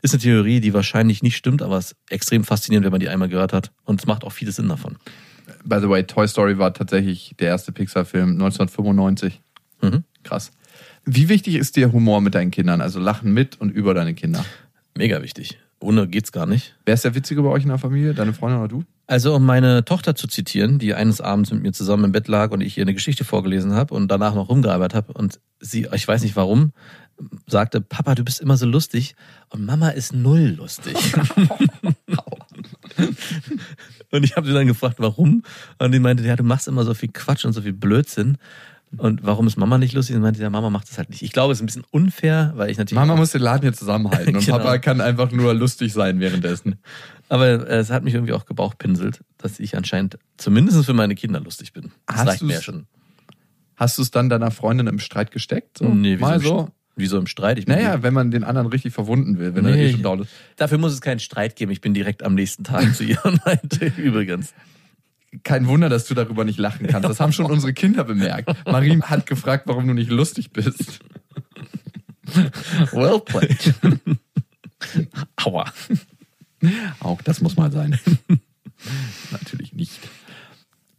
Ist 0.00 0.14
eine 0.14 0.22
Theorie, 0.22 0.60
die 0.60 0.74
wahrscheinlich 0.74 1.22
nicht 1.22 1.36
stimmt, 1.36 1.62
aber 1.62 1.78
es 1.78 1.92
ist 1.92 1.96
extrem 2.10 2.44
faszinierend, 2.44 2.84
wenn 2.84 2.92
man 2.92 3.00
die 3.00 3.08
einmal 3.08 3.28
gehört 3.28 3.52
hat. 3.52 3.72
Und 3.84 4.00
es 4.00 4.06
macht 4.06 4.24
auch 4.24 4.32
vieles 4.32 4.56
Sinn 4.56 4.68
davon. 4.68 4.96
By 5.64 5.78
the 5.80 5.88
way, 5.88 6.04
Toy 6.04 6.26
Story 6.26 6.58
war 6.58 6.74
tatsächlich 6.74 7.34
der 7.38 7.48
erste 7.48 7.72
Pixar-Film 7.72 8.32
1995. 8.32 9.40
Mhm. 9.80 10.04
Krass. 10.22 10.50
Wie 11.04 11.28
wichtig 11.28 11.56
ist 11.56 11.76
dir 11.76 11.92
Humor 11.92 12.20
mit 12.20 12.34
deinen 12.34 12.50
Kindern? 12.50 12.80
Also 12.80 13.00
Lachen 13.00 13.32
mit 13.32 13.60
und 13.60 13.70
über 13.70 13.94
deine 13.94 14.14
Kinder. 14.14 14.44
Mega 14.96 15.22
wichtig. 15.22 15.58
Ohne 15.80 16.06
geht's 16.06 16.30
gar 16.30 16.46
nicht. 16.46 16.76
Wer 16.84 16.94
ist 16.94 17.04
der 17.04 17.14
Witzige 17.14 17.42
bei 17.42 17.48
euch 17.48 17.64
in 17.64 17.68
der 17.68 17.78
Familie? 17.78 18.14
Deine 18.14 18.32
Freundin 18.32 18.60
oder 18.60 18.68
du? 18.68 18.84
Also 19.12 19.34
um 19.34 19.44
meine 19.44 19.84
Tochter 19.84 20.14
zu 20.14 20.26
zitieren, 20.26 20.78
die 20.78 20.94
eines 20.94 21.20
Abends 21.20 21.52
mit 21.52 21.60
mir 21.60 21.72
zusammen 21.72 22.04
im 22.04 22.12
Bett 22.12 22.28
lag 22.28 22.50
und 22.50 22.62
ich 22.62 22.78
ihr 22.78 22.82
eine 22.82 22.94
Geschichte 22.94 23.24
vorgelesen 23.24 23.74
habe 23.74 23.92
und 23.92 24.08
danach 24.08 24.34
noch 24.34 24.48
rumgearbeitet 24.48 24.94
habe 24.94 25.12
und 25.12 25.38
sie, 25.60 25.86
ich 25.92 26.08
weiß 26.08 26.22
nicht 26.22 26.34
warum, 26.34 26.72
sagte, 27.46 27.82
Papa, 27.82 28.14
du 28.14 28.24
bist 28.24 28.40
immer 28.40 28.56
so 28.56 28.64
lustig 28.64 29.14
und 29.50 29.66
Mama 29.66 29.90
ist 29.90 30.14
null 30.14 30.54
lustig. 30.56 30.96
und 34.12 34.24
ich 34.24 34.34
habe 34.34 34.46
sie 34.46 34.54
dann 34.54 34.66
gefragt, 34.66 34.96
warum? 34.96 35.42
Und 35.78 35.92
die 35.92 35.98
meinte, 35.98 36.22
ja, 36.22 36.34
du 36.34 36.42
machst 36.42 36.66
immer 36.66 36.84
so 36.84 36.94
viel 36.94 37.10
Quatsch 37.10 37.44
und 37.44 37.52
so 37.52 37.60
viel 37.60 37.74
Blödsinn. 37.74 38.38
Und 38.98 39.24
warum 39.24 39.46
ist 39.46 39.56
Mama 39.56 39.78
nicht 39.78 39.94
lustig? 39.94 40.16
Und 40.16 40.22
meinte, 40.22 40.42
ja, 40.42 40.50
Mama 40.50 40.68
macht 40.68 40.88
das 40.88 40.98
halt 40.98 41.08
nicht. 41.08 41.22
Ich 41.22 41.32
glaube, 41.32 41.52
es 41.52 41.58
ist 41.58 41.62
ein 41.62 41.66
bisschen 41.66 41.84
unfair, 41.90 42.52
weil 42.56 42.70
ich 42.70 42.76
natürlich. 42.76 42.98
Mama 42.98 43.16
muss 43.16 43.30
den 43.30 43.40
Laden 43.40 43.62
hier 43.62 43.72
zusammenhalten 43.72 44.36
und 44.36 44.44
Genau. 44.44 44.58
Papa 44.58 44.78
kann 44.78 45.00
einfach 45.00 45.30
nur 45.32 45.54
lustig 45.54 45.92
sein 45.94 46.20
währenddessen. 46.20 46.76
Aber 47.28 47.68
es 47.68 47.90
hat 47.90 48.04
mich 48.04 48.14
irgendwie 48.14 48.32
auch 48.34 48.44
gebauchpinselt, 48.44 49.20
dass 49.38 49.58
ich 49.58 49.76
anscheinend 49.76 50.18
zumindest 50.36 50.84
für 50.84 50.92
meine 50.92 51.14
Kinder 51.14 51.40
lustig 51.40 51.72
bin. 51.72 51.92
Das 52.06 52.16
Hast 52.18 52.28
reicht 52.28 52.42
mir 52.42 52.54
ja 52.54 52.62
schon. 52.62 52.86
Hast 53.76 53.98
du 53.98 54.02
es 54.02 54.10
dann 54.10 54.28
deiner 54.28 54.50
Freundin 54.50 54.86
im 54.86 54.98
Streit 54.98 55.30
gesteckt? 55.30 55.78
So? 55.78 55.88
Nee, 55.88 56.16
Mal 56.16 56.40
wieso, 56.40 56.48
so? 56.48 56.58
Im, 56.60 56.66
St- 56.66 56.72
wieso 56.96 57.18
im 57.18 57.26
Streit? 57.26 57.58
Ich 57.58 57.66
Naja, 57.66 58.02
wenn 58.02 58.12
man 58.14 58.30
den 58.30 58.44
anderen 58.44 58.66
richtig 58.68 58.92
verwunden 58.92 59.38
will, 59.38 59.54
wenn 59.54 59.64
er 59.64 59.72
Nee, 59.74 59.86
eh 59.86 59.92
schon 59.92 60.02
down 60.02 60.20
ist. 60.20 60.30
Dafür 60.56 60.78
muss 60.78 60.92
es 60.92 61.00
keinen 61.00 61.20
Streit 61.20 61.56
geben. 61.56 61.72
Ich 61.72 61.80
bin 61.80 61.94
direkt 61.94 62.22
am 62.22 62.34
nächsten 62.34 62.64
Tag 62.64 62.94
zu 62.94 63.02
ihr 63.04 63.18
und 63.24 63.44
meinte, 63.46 63.86
übrigens. 63.96 64.52
Kein 65.42 65.66
Wunder, 65.66 65.88
dass 65.88 66.04
du 66.04 66.12
darüber 66.14 66.44
nicht 66.44 66.58
lachen 66.58 66.86
kannst. 66.86 67.08
Das 67.08 67.18
haben 67.18 67.32
schon 67.32 67.46
unsere 67.46 67.72
Kinder 67.72 68.04
bemerkt. 68.04 68.54
Marie 68.66 69.00
hat 69.00 69.24
gefragt, 69.24 69.66
warum 69.66 69.86
du 69.88 69.94
nicht 69.94 70.10
lustig 70.10 70.50
bist. 70.52 71.00
Well 72.92 73.20
played. 73.20 73.74
Aua. 75.36 75.72
Auch 77.00 77.22
das 77.22 77.40
muss 77.40 77.56
mal 77.56 77.72
sein. 77.72 77.98
Natürlich 79.30 79.72
nicht. 79.72 79.98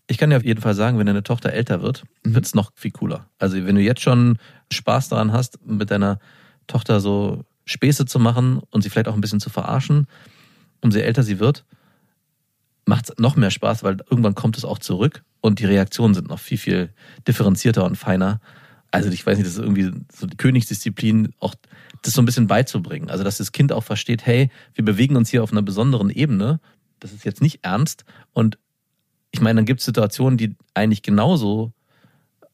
Ich 0.08 0.18
kann 0.18 0.30
dir 0.30 0.38
auf 0.38 0.46
jeden 0.46 0.62
Fall 0.62 0.76
sagen, 0.76 1.00
wenn 1.00 1.08
deine 1.08 1.24
Tochter 1.24 1.54
älter 1.54 1.82
wird, 1.82 2.04
wird 2.24 2.46
es 2.46 2.56
noch 2.56 2.72
viel 2.76 2.92
cooler. 2.92 3.30
Also 3.40 3.66
wenn 3.66 3.76
du 3.76 3.82
jetzt 3.82 4.02
schon 4.02 4.38
Spaß 4.72 5.10
daran 5.10 5.32
hast, 5.32 5.66
mit 5.66 5.92
deiner 5.92 6.20
Tochter 6.68 7.00
so 7.00 7.46
Späße 7.66 8.06
zu 8.06 8.20
machen 8.20 8.62
und 8.70 8.82
sie 8.82 8.90
vielleicht 8.90 9.08
auch 9.08 9.16
ein 9.16 9.22
bisschen 9.22 9.40
zu 9.40 9.50
verarschen, 9.50 10.08
umso 10.82 11.00
älter 11.00 11.24
sie 11.24 11.40
wird, 11.40 11.66
macht 12.86 13.10
es 13.10 13.18
noch 13.18 13.38
mehr 13.38 13.52
Spaß, 13.52 13.84
weil 13.84 13.98
irgendwann 14.10 14.36
kommt 14.36 14.58
es 14.58 14.66
auch 14.66 14.80
zurück 14.80 15.24
und 15.40 15.60
die 15.60 15.66
Reaktionen 15.66 16.14
sind 16.14 16.28
noch 16.28 16.40
viel, 16.40 16.58
viel 16.58 16.94
differenzierter 17.28 17.86
und 17.86 17.96
feiner. 17.96 18.42
Also 18.92 19.10
ich 19.10 19.26
weiß 19.26 19.38
nicht, 19.38 19.48
das 19.48 19.56
ist 19.56 19.62
irgendwie 19.62 19.92
so 20.14 20.28
die 20.28 20.38
Königsdisziplin, 20.38 21.34
auch 21.40 21.56
das 22.04 22.14
so 22.14 22.22
ein 22.22 22.26
bisschen 22.26 22.48
beizubringen. 22.48 23.10
Also 23.10 23.24
dass 23.24 23.38
das 23.38 23.52
Kind 23.52 23.72
auch 23.72 23.84
versteht, 23.84 24.26
hey, 24.26 24.50
wir 24.76 24.86
bewegen 24.86 25.16
uns 25.16 25.30
hier 25.30 25.42
auf 25.42 25.52
einer 25.52 25.64
besonderen 25.64 26.10
Ebene. 26.10 26.60
Das 27.00 27.12
ist 27.12 27.26
jetzt 27.26 27.42
nicht 27.42 27.60
ernst. 27.64 28.06
Und 28.34 28.60
ich 29.32 29.42
meine, 29.42 29.58
dann 29.58 29.66
gibt 29.66 29.80
es 29.80 29.86
Situationen, 29.86 30.38
die 30.38 30.56
eigentlich 30.74 31.02
genauso 31.02 31.74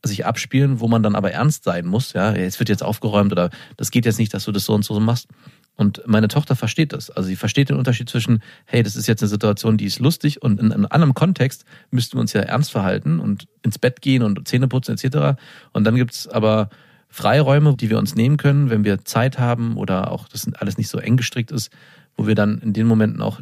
sich 0.05 0.25
abspielen, 0.25 0.79
wo 0.79 0.87
man 0.87 1.03
dann 1.03 1.15
aber 1.15 1.31
ernst 1.31 1.65
sein 1.65 1.85
muss. 1.85 2.13
Ja, 2.13 2.31
es 2.31 2.59
wird 2.59 2.69
jetzt 2.69 2.83
aufgeräumt 2.83 3.33
oder 3.33 3.49
das 3.75 3.91
geht 3.91 4.05
jetzt 4.05 4.17
nicht, 4.17 4.33
dass 4.33 4.45
du 4.45 4.51
das 4.53 4.63
so 4.63 4.73
und 4.73 4.85
so 4.85 4.97
machst. 4.99 5.27
Und 5.75 6.01
meine 6.05 6.27
Tochter 6.27 6.55
versteht 6.55 6.93
das. 6.93 7.09
Also 7.09 7.27
sie 7.27 7.35
versteht 7.35 7.69
den 7.69 7.77
Unterschied 7.77 8.09
zwischen, 8.09 8.41
hey, 8.65 8.83
das 8.83 8.95
ist 8.95 9.07
jetzt 9.07 9.21
eine 9.21 9.29
Situation, 9.29 9.77
die 9.77 9.85
ist 9.85 9.99
lustig 9.99 10.41
und 10.41 10.59
in 10.59 10.71
einem 10.71 10.87
anderen 10.89 11.13
Kontext 11.13 11.65
müssten 11.89 12.17
wir 12.17 12.21
uns 12.21 12.33
ja 12.33 12.41
ernst 12.41 12.71
verhalten 12.71 13.19
und 13.19 13.47
ins 13.61 13.79
Bett 13.79 14.01
gehen 14.01 14.23
und 14.23 14.47
Zähne 14.47 14.67
putzen 14.67 14.95
etc. 14.95 15.39
Und 15.73 15.85
dann 15.85 15.95
gibt's 15.95 16.27
aber 16.27 16.69
Freiräume, 17.09 17.75
die 17.75 17.89
wir 17.89 17.97
uns 17.97 18.15
nehmen 18.15 18.37
können, 18.37 18.69
wenn 18.69 18.83
wir 18.83 19.03
Zeit 19.03 19.39
haben 19.39 19.77
oder 19.77 20.11
auch 20.11 20.27
das 20.27 20.47
alles 20.53 20.77
nicht 20.77 20.89
so 20.89 20.99
eng 20.99 21.17
gestrickt 21.17 21.51
ist, 21.51 21.71
wo 22.15 22.27
wir 22.27 22.35
dann 22.35 22.59
in 22.59 22.73
den 22.73 22.87
Momenten 22.87 23.21
auch 23.21 23.41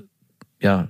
ja 0.62 0.88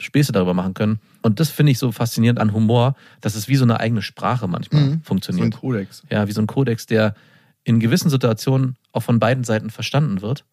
Späße 0.00 0.32
darüber 0.32 0.54
machen 0.54 0.74
können. 0.74 1.00
Und 1.22 1.40
das 1.40 1.50
finde 1.50 1.72
ich 1.72 1.78
so 1.78 1.92
faszinierend 1.92 2.38
an 2.38 2.52
Humor, 2.52 2.94
dass 3.20 3.34
es 3.34 3.48
wie 3.48 3.56
so 3.56 3.64
eine 3.64 3.80
eigene 3.80 4.02
Sprache 4.02 4.46
manchmal 4.48 4.82
So 4.84 4.90
ein 4.92 5.02
funktioniert. 5.02 5.60
Kodex. 5.60 6.02
Ja, 6.10 6.26
wie 6.28 6.32
so 6.32 6.40
ein 6.40 6.46
Kodex, 6.46 6.86
der 6.86 7.14
in 7.64 7.80
gewissen 7.80 8.10
Situationen 8.10 8.76
auch 8.92 9.02
von 9.02 9.18
beiden 9.18 9.44
Seiten 9.44 9.70
verstanden 9.70 10.22
wird 10.22 10.44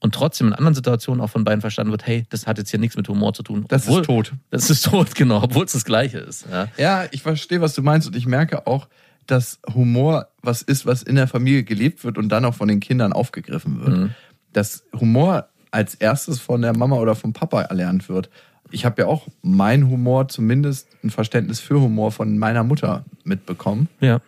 und 0.00 0.14
trotzdem 0.14 0.48
in 0.48 0.52
anderen 0.52 0.74
Situationen 0.74 1.20
auch 1.20 1.30
von 1.30 1.44
beiden 1.44 1.60
verstanden 1.60 1.92
wird, 1.92 2.06
hey, 2.06 2.24
das 2.28 2.46
hat 2.46 2.58
jetzt 2.58 2.70
hier 2.70 2.80
nichts 2.80 2.96
mit 2.96 3.08
Humor 3.08 3.32
zu 3.34 3.42
tun. 3.42 3.64
Das 3.68 3.86
ist 3.86 4.04
tot. 4.04 4.32
Das 4.50 4.68
ist 4.68 4.84
tot, 4.84 5.14
genau, 5.14 5.42
obwohl 5.42 5.64
es 5.64 5.72
das 5.72 5.84
Gleiche 5.84 6.18
ist. 6.18 6.46
Ja. 6.50 6.68
Ja, 6.76 7.04
ich 7.10 7.22
verstehe, 7.22 7.60
was 7.60 7.74
du 7.74 7.82
meinst 7.82 8.06
und 8.08 8.16
ich 8.16 8.26
merke 8.26 8.66
auch, 8.66 8.88
dass 9.26 9.60
Humor 9.74 10.28
was 10.42 10.62
ist, 10.62 10.86
was 10.86 11.02
in 11.02 11.16
der 11.16 11.28
Familie 11.28 11.64
gelebt 11.64 12.04
wird 12.04 12.18
und 12.18 12.28
dann 12.28 12.44
auch 12.44 12.54
von 12.54 12.68
den 12.68 12.80
Kindern 12.80 13.12
aufgegriffen 13.12 13.80
wird. 13.80 13.96
Mhm. 13.96 14.10
Dass 14.52 14.84
Humor 14.98 15.48
als 15.70 15.94
erstes 15.94 16.38
von 16.40 16.62
der 16.62 16.76
Mama 16.76 16.96
oder 16.96 17.14
vom 17.14 17.32
Papa 17.32 17.62
erlernt 17.62 18.08
wird. 18.08 18.28
Ich 18.70 18.84
habe 18.84 19.02
ja 19.02 19.08
auch 19.08 19.28
mein 19.42 19.88
Humor, 19.88 20.28
zumindest 20.28 20.88
ein 21.02 21.10
Verständnis 21.10 21.60
für 21.60 21.80
Humor 21.80 22.12
von 22.12 22.38
meiner 22.38 22.64
Mutter 22.64 23.04
mitbekommen. 23.24 23.88
ja. 24.00 24.20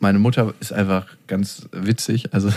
Meine 0.00 0.18
Mutter 0.18 0.52
ist 0.58 0.72
einfach 0.72 1.06
ganz 1.28 1.68
witzig, 1.70 2.34
also 2.34 2.50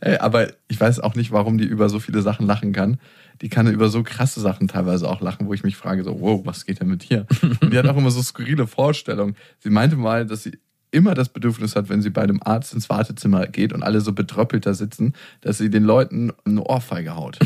Ey, 0.00 0.16
aber 0.18 0.48
ich 0.68 0.78
weiß 0.78 1.00
auch 1.00 1.14
nicht, 1.14 1.32
warum 1.32 1.56
die 1.56 1.64
über 1.64 1.88
so 1.88 1.98
viele 1.98 2.20
Sachen 2.20 2.46
lachen 2.46 2.74
kann. 2.74 2.98
Die 3.40 3.48
kann 3.48 3.66
über 3.66 3.88
so 3.88 4.02
krasse 4.02 4.40
Sachen 4.40 4.68
teilweise 4.68 5.08
auch 5.08 5.20
lachen, 5.20 5.46
wo 5.46 5.54
ich 5.54 5.62
mich 5.62 5.76
frage, 5.76 6.04
so, 6.04 6.20
wow, 6.20 6.42
was 6.44 6.66
geht 6.66 6.80
denn 6.80 6.88
mit 6.88 7.08
dir? 7.08 7.26
Und 7.60 7.72
die 7.72 7.78
hat 7.78 7.86
auch 7.86 7.96
immer 7.96 8.10
so 8.10 8.22
skurrile 8.22 8.66
Vorstellungen. 8.66 9.36
Sie 9.58 9.70
meinte 9.70 9.96
mal, 9.96 10.26
dass 10.26 10.42
sie 10.42 10.58
immer 10.90 11.14
das 11.14 11.28
Bedürfnis 11.28 11.76
hat, 11.76 11.88
wenn 11.88 12.02
sie 12.02 12.10
bei 12.10 12.22
einem 12.22 12.40
Arzt 12.42 12.74
ins 12.74 12.90
Wartezimmer 12.90 13.46
geht 13.46 13.72
und 13.72 13.82
alle 13.82 14.00
so 14.00 14.12
betröppelt 14.12 14.66
da 14.66 14.74
sitzen, 14.74 15.14
dass 15.40 15.58
sie 15.58 15.70
den 15.70 15.84
Leuten 15.84 16.32
eine 16.44 16.62
Ohrfeige 16.64 17.14
haut. 17.14 17.38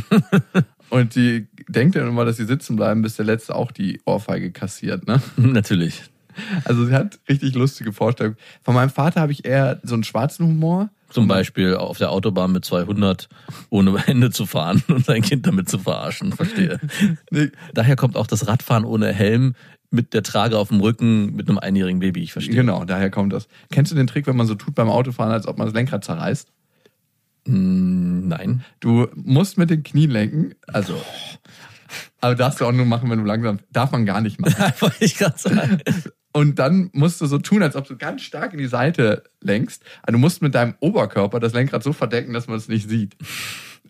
und 0.91 1.15
die 1.15 1.47
denkt 1.69 1.97
dann 1.97 2.09
immer, 2.09 2.25
dass 2.25 2.37
sie 2.37 2.47
sitzen 2.47 2.77
bleiben, 2.77 3.03
bis 3.03 3.17
der 3.17 3.27
Letzte 3.27 3.55
auch 3.55 3.71
die 3.71 4.01
Ohrfeige 4.07 4.51
kassiert, 4.51 5.07
ne? 5.07 5.21
Natürlich. 5.37 6.03
Also 6.65 6.85
sie 6.85 6.95
hat 6.95 7.21
richtig 7.29 7.55
lustige 7.55 7.93
Vorstellungen. 7.93 8.37
Von 8.63 8.75
meinem 8.75 8.91
Vater 8.91 9.21
habe 9.21 9.33
ich 9.33 9.45
eher 9.45 9.81
so 9.83 9.95
einen 9.95 10.05
schwarzen 10.05 10.47
Humor. 10.47 10.91
Zum 11.15 11.29
Beispiel 11.29 11.77
auf 11.77 11.97
der 11.99 12.11
Autobahn 12.11 12.51
mit 12.51 12.65
200 12.65 13.29
ohne 13.71 13.97
Hände 14.07 14.31
zu 14.31 14.47
fahren 14.47 14.83
und 14.89 15.07
sein 15.07 15.23
Kind 15.23 15.47
damit 15.47 15.69
zu 15.69 15.79
verarschen. 15.79 16.33
Verstehe. 16.33 16.81
Daher 17.73 17.95
kommt 17.95 18.17
auch 18.17 18.27
das 18.27 18.49
Radfahren 18.49 18.85
ohne 18.85 19.13
Helm 19.13 19.55
mit 19.93 20.13
der 20.13 20.25
Trage 20.25 20.59
auf 20.59 20.71
dem 20.71 20.81
Rücken 20.81 21.37
mit 21.37 21.49
einem 21.49 21.59
einjährigen 21.59 22.01
Baby. 22.01 22.25
Ich 22.25 22.33
verstehe. 22.33 22.57
Genau, 22.57 22.85
daher 22.85 23.11
kommt 23.11 23.33
das. 23.33 23.47
Kennst 23.71 23.93
du 23.93 23.97
den 23.97 24.09
Trick, 24.09 24.27
wenn 24.27 24.35
man 24.35 24.49
so 24.49 24.57
tut 24.57 24.75
beim 24.75 24.89
Autofahren, 24.89 25.31
als 25.31 25.47
ob 25.47 25.57
man 25.57 25.69
das 25.69 25.75
Lenkrad 25.75 26.05
zerreißt? 26.05 26.49
Mm, 27.47 28.27
Nein. 28.27 28.65
Du 28.81 29.07
musst 29.15 29.57
mit 29.57 29.71
den 29.71 29.85
Knien 29.85 30.11
lenken, 30.11 30.55
also. 30.67 31.01
Aber 32.21 32.35
darfst 32.35 32.61
du 32.61 32.65
auch 32.65 32.73
nur 32.73 32.87
machen, 32.87 33.09
wenn 33.09 33.21
du 33.21 33.25
langsam. 33.25 33.61
Darf 33.71 33.93
man 33.93 34.05
gar 34.05 34.21
nicht 34.21 34.41
machen. 34.41 34.57
Wollte 34.81 35.05
ich 35.05 35.17
gerade 35.17 35.39
sagen. 35.39 35.79
Und 36.37 36.59
dann 36.59 36.91
musst 36.93 37.21
du 37.21 37.27
so 37.27 37.39
tun, 37.39 37.63
als 37.63 37.77
ob 37.77 37.87
du 37.87 37.97
ganz 37.97 38.23
stark 38.23 38.53
in 38.53 38.59
die 38.59 38.67
Seite 38.67 39.23
lenkst. 39.41 39.85
Also 40.03 40.15
du 40.15 40.19
musst 40.19 40.43
mit 40.43 40.57
deinem 40.57 40.75
Oberkörper 40.81 41.39
das 41.39 41.53
Lenkrad 41.53 41.85
so 41.85 41.93
verdecken, 41.93 42.33
dass 42.33 42.49
man 42.49 42.57
es 42.57 42.67
nicht 42.67 42.89
sieht. 42.89 43.17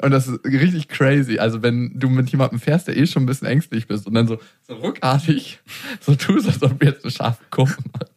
Und 0.03 0.11
das 0.11 0.29
ist 0.29 0.45
richtig 0.45 0.89
crazy. 0.89 1.39
Also 1.39 1.63
wenn 1.63 1.99
du 1.99 2.11
mit 2.11 2.29
jemandem 2.29 2.61
fährst, 2.61 2.87
der 2.87 2.99
eh 2.99 3.07
schon 3.07 3.23
ein 3.23 3.27
bisschen 3.27 3.49
ängstlich 3.49 3.87
bist 3.87 4.07
und 4.07 4.13
dann 4.13 4.29
so, 4.29 4.39
so 4.69 4.75
ruckartig 4.75 5.61
so 6.01 6.15
tust, 6.17 6.47
als 6.47 6.63
ob 6.63 6.79
du 6.79 6.87
jetzt 6.87 7.03
eine 7.03 7.13
scharfe 7.13 7.45
Kurve 7.49 7.77
machst. 7.95 8.13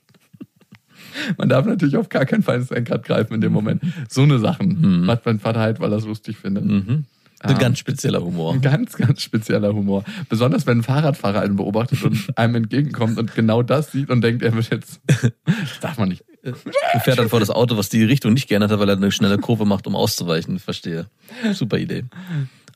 Man 1.38 1.48
darf 1.48 1.66
natürlich 1.66 1.96
auf 1.96 2.10
gar 2.10 2.26
keinen 2.26 2.44
Fall 2.44 2.58
ins 2.58 2.70
Lenkrad 2.70 3.06
greifen 3.06 3.34
in 3.34 3.42
dem 3.42 3.54
Moment. 3.54 3.82
So 4.10 4.24
eine 4.24 4.40
Sachen 4.40 5.06
macht 5.06 5.26
mein 5.26 5.40
Vater 5.40 5.62
halt, 5.62 5.80
weil 5.80 5.92
er 5.92 6.00
es 6.00 6.06
lustig 6.06 6.36
findet. 6.38 6.66
Mhm. 6.66 7.06
Ein 7.40 7.56
Ah. 7.56 7.58
ganz 7.60 7.78
spezieller 7.80 8.22
Humor. 8.24 8.54
Ein 8.54 8.62
ganz, 8.62 8.94
ganz 8.96 9.22
spezieller 9.22 9.74
Humor. 9.74 10.04
Besonders 10.28 10.66
wenn 10.66 10.80
ein 10.80 10.84
Fahrradfahrer 10.84 11.42
einen 11.42 11.56
beobachtet 11.56 12.04
und 12.04 12.28
einem 12.38 12.56
entgegenkommt 12.56 13.18
und 13.20 13.36
genau 13.36 13.62
das 13.62 13.92
sieht 13.92 14.10
und 14.10 14.22
denkt, 14.22 14.42
er 14.42 14.54
wird 14.56 14.72
jetzt. 14.72 15.02
Das 15.08 15.80
darf 15.82 15.98
man 16.00 16.10
nicht. 16.10 16.24
Er 16.42 17.00
fährt 17.02 17.20
dann 17.20 17.30
vor 17.30 17.40
das 17.40 17.50
Auto, 17.50 17.78
was 17.78 17.90
die 17.90 18.04
Richtung 18.04 18.34
nicht 18.34 18.48
geändert 18.48 18.72
hat, 18.72 18.80
weil 18.80 18.90
er 18.90 18.96
eine 18.96 19.12
schnelle 19.12 19.38
Kurve 19.38 19.66
macht, 19.66 19.86
um 19.86 19.96
auszuweichen. 19.96 20.60
Verstehe. 20.60 21.08
Super 21.54 21.78
Idee. 21.78 22.06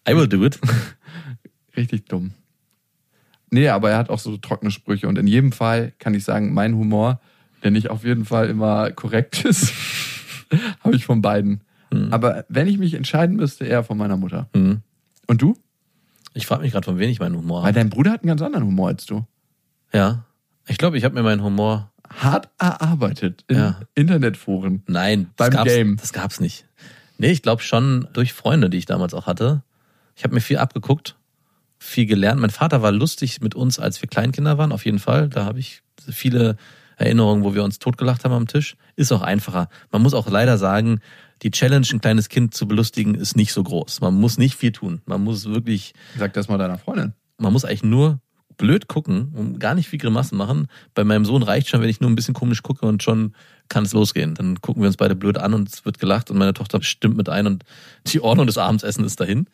I 0.07 0.15
will 0.15 0.27
do 0.27 0.43
it. 0.45 0.59
Richtig 1.77 2.05
dumm. 2.07 2.31
Nee, 3.49 3.69
aber 3.69 3.91
er 3.91 3.97
hat 3.97 4.09
auch 4.09 4.19
so 4.19 4.37
trockene 4.37 4.71
Sprüche 4.71 5.07
und 5.07 5.17
in 5.17 5.27
jedem 5.27 5.51
Fall 5.51 5.93
kann 5.99 6.13
ich 6.13 6.23
sagen, 6.23 6.53
mein 6.53 6.75
Humor, 6.75 7.19
der 7.63 7.71
nicht 7.71 7.89
auf 7.89 8.03
jeden 8.03 8.25
Fall 8.25 8.49
immer 8.49 8.91
korrekt 8.91 9.43
ist, 9.45 9.73
habe 10.81 10.95
ich 10.95 11.05
von 11.05 11.21
beiden. 11.21 11.61
Aber 12.11 12.45
wenn 12.47 12.67
ich 12.67 12.77
mich 12.77 12.93
entscheiden 12.93 13.35
müsste, 13.35 13.65
eher 13.65 13.83
von 13.83 13.97
meiner 13.97 14.17
Mutter. 14.17 14.47
Mhm. 14.53 14.81
Und 15.27 15.41
du? 15.41 15.57
Ich 16.33 16.45
frage 16.47 16.61
mich 16.61 16.71
gerade, 16.71 16.85
von 16.85 16.97
wem 16.99 17.09
ich 17.09 17.19
meinen 17.19 17.35
Humor 17.35 17.59
Weil 17.59 17.67
habe. 17.69 17.79
dein 17.79 17.89
Bruder 17.89 18.11
hat 18.11 18.21
einen 18.21 18.29
ganz 18.29 18.41
anderen 18.41 18.65
Humor 18.65 18.87
als 18.87 19.05
du. 19.05 19.25
Ja. 19.93 20.23
Ich 20.67 20.77
glaube, 20.77 20.97
ich 20.97 21.03
habe 21.03 21.15
mir 21.15 21.23
meinen 21.23 21.43
Humor. 21.43 21.91
Hart 22.09 22.49
erarbeitet 22.57 23.43
in 23.47 23.57
Ja. 23.57 23.79
Internetforen. 23.95 24.83
Nein, 24.87 25.29
das 25.35 25.47
Beim 25.47 25.57
gab's, 25.57 25.69
Game. 25.71 25.97
Das 25.97 26.13
gab's 26.13 26.39
nicht. 26.39 26.65
Nee, 27.17 27.31
ich 27.31 27.41
glaube 27.41 27.61
schon 27.61 28.07
durch 28.13 28.33
Freunde, 28.33 28.69
die 28.69 28.77
ich 28.77 28.85
damals 28.85 29.13
auch 29.13 29.27
hatte. 29.27 29.63
Ich 30.15 30.23
habe 30.23 30.33
mir 30.33 30.41
viel 30.41 30.57
abgeguckt, 30.57 31.15
viel 31.77 32.05
gelernt. 32.05 32.39
Mein 32.41 32.49
Vater 32.49 32.81
war 32.81 32.91
lustig 32.91 33.41
mit 33.41 33.55
uns, 33.55 33.79
als 33.79 34.01
wir 34.01 34.09
Kleinkinder 34.09 34.57
waren, 34.57 34.71
auf 34.71 34.85
jeden 34.85 34.99
Fall. 34.99 35.29
Da 35.29 35.45
habe 35.45 35.59
ich 35.59 35.83
viele 36.09 36.57
Erinnerungen, 36.97 37.43
wo 37.43 37.53
wir 37.53 37.63
uns 37.63 37.79
totgelacht 37.79 38.23
haben 38.25 38.33
am 38.33 38.47
Tisch. 38.47 38.75
Ist 38.95 39.11
auch 39.11 39.21
einfacher. 39.21 39.69
Man 39.91 40.01
muss 40.01 40.13
auch 40.13 40.29
leider 40.29 40.57
sagen, 40.57 40.99
die 41.41 41.51
Challenge, 41.51 41.87
ein 41.91 42.01
kleines 42.01 42.29
Kind 42.29 42.53
zu 42.53 42.67
belustigen, 42.67 43.15
ist 43.15 43.35
nicht 43.35 43.51
so 43.53 43.63
groß. 43.63 44.01
Man 44.01 44.13
muss 44.15 44.37
nicht 44.37 44.55
viel 44.55 44.71
tun. 44.71 45.01
Man 45.05 45.23
muss 45.23 45.45
wirklich, 45.45 45.93
Sag 46.17 46.33
das 46.33 46.47
mal 46.47 46.57
deiner 46.57 46.77
Freundin. 46.77 47.13
man 47.37 47.51
muss 47.53 47.65
eigentlich 47.65 47.83
nur 47.83 48.19
blöd 48.57 48.87
gucken 48.87 49.31
und 49.33 49.59
gar 49.59 49.73
nicht 49.73 49.89
viel 49.89 49.97
Grimassen 49.97 50.37
machen. 50.37 50.67
Bei 50.93 51.03
meinem 51.03 51.25
Sohn 51.25 51.41
reicht 51.41 51.69
schon, 51.69 51.81
wenn 51.81 51.89
ich 51.89 51.99
nur 51.99 52.11
ein 52.11 52.15
bisschen 52.15 52.35
komisch 52.35 52.61
gucke 52.61 52.85
und 52.85 53.01
schon 53.01 53.33
kann 53.69 53.85
es 53.85 53.93
losgehen. 53.93 54.35
Dann 54.35 54.61
gucken 54.61 54.83
wir 54.83 54.87
uns 54.87 54.97
beide 54.97 55.15
blöd 55.15 55.39
an 55.39 55.53
und 55.55 55.69
es 55.69 55.83
wird 55.83 55.97
gelacht 55.97 56.29
und 56.29 56.37
meine 56.37 56.53
Tochter 56.53 56.83
stimmt 56.83 57.17
mit 57.17 57.27
ein 57.27 57.47
und 57.47 57.63
die 58.07 58.19
Ordnung 58.21 58.45
des 58.45 58.59
Abendessens 58.59 59.07
ist 59.07 59.19
dahin. 59.19 59.47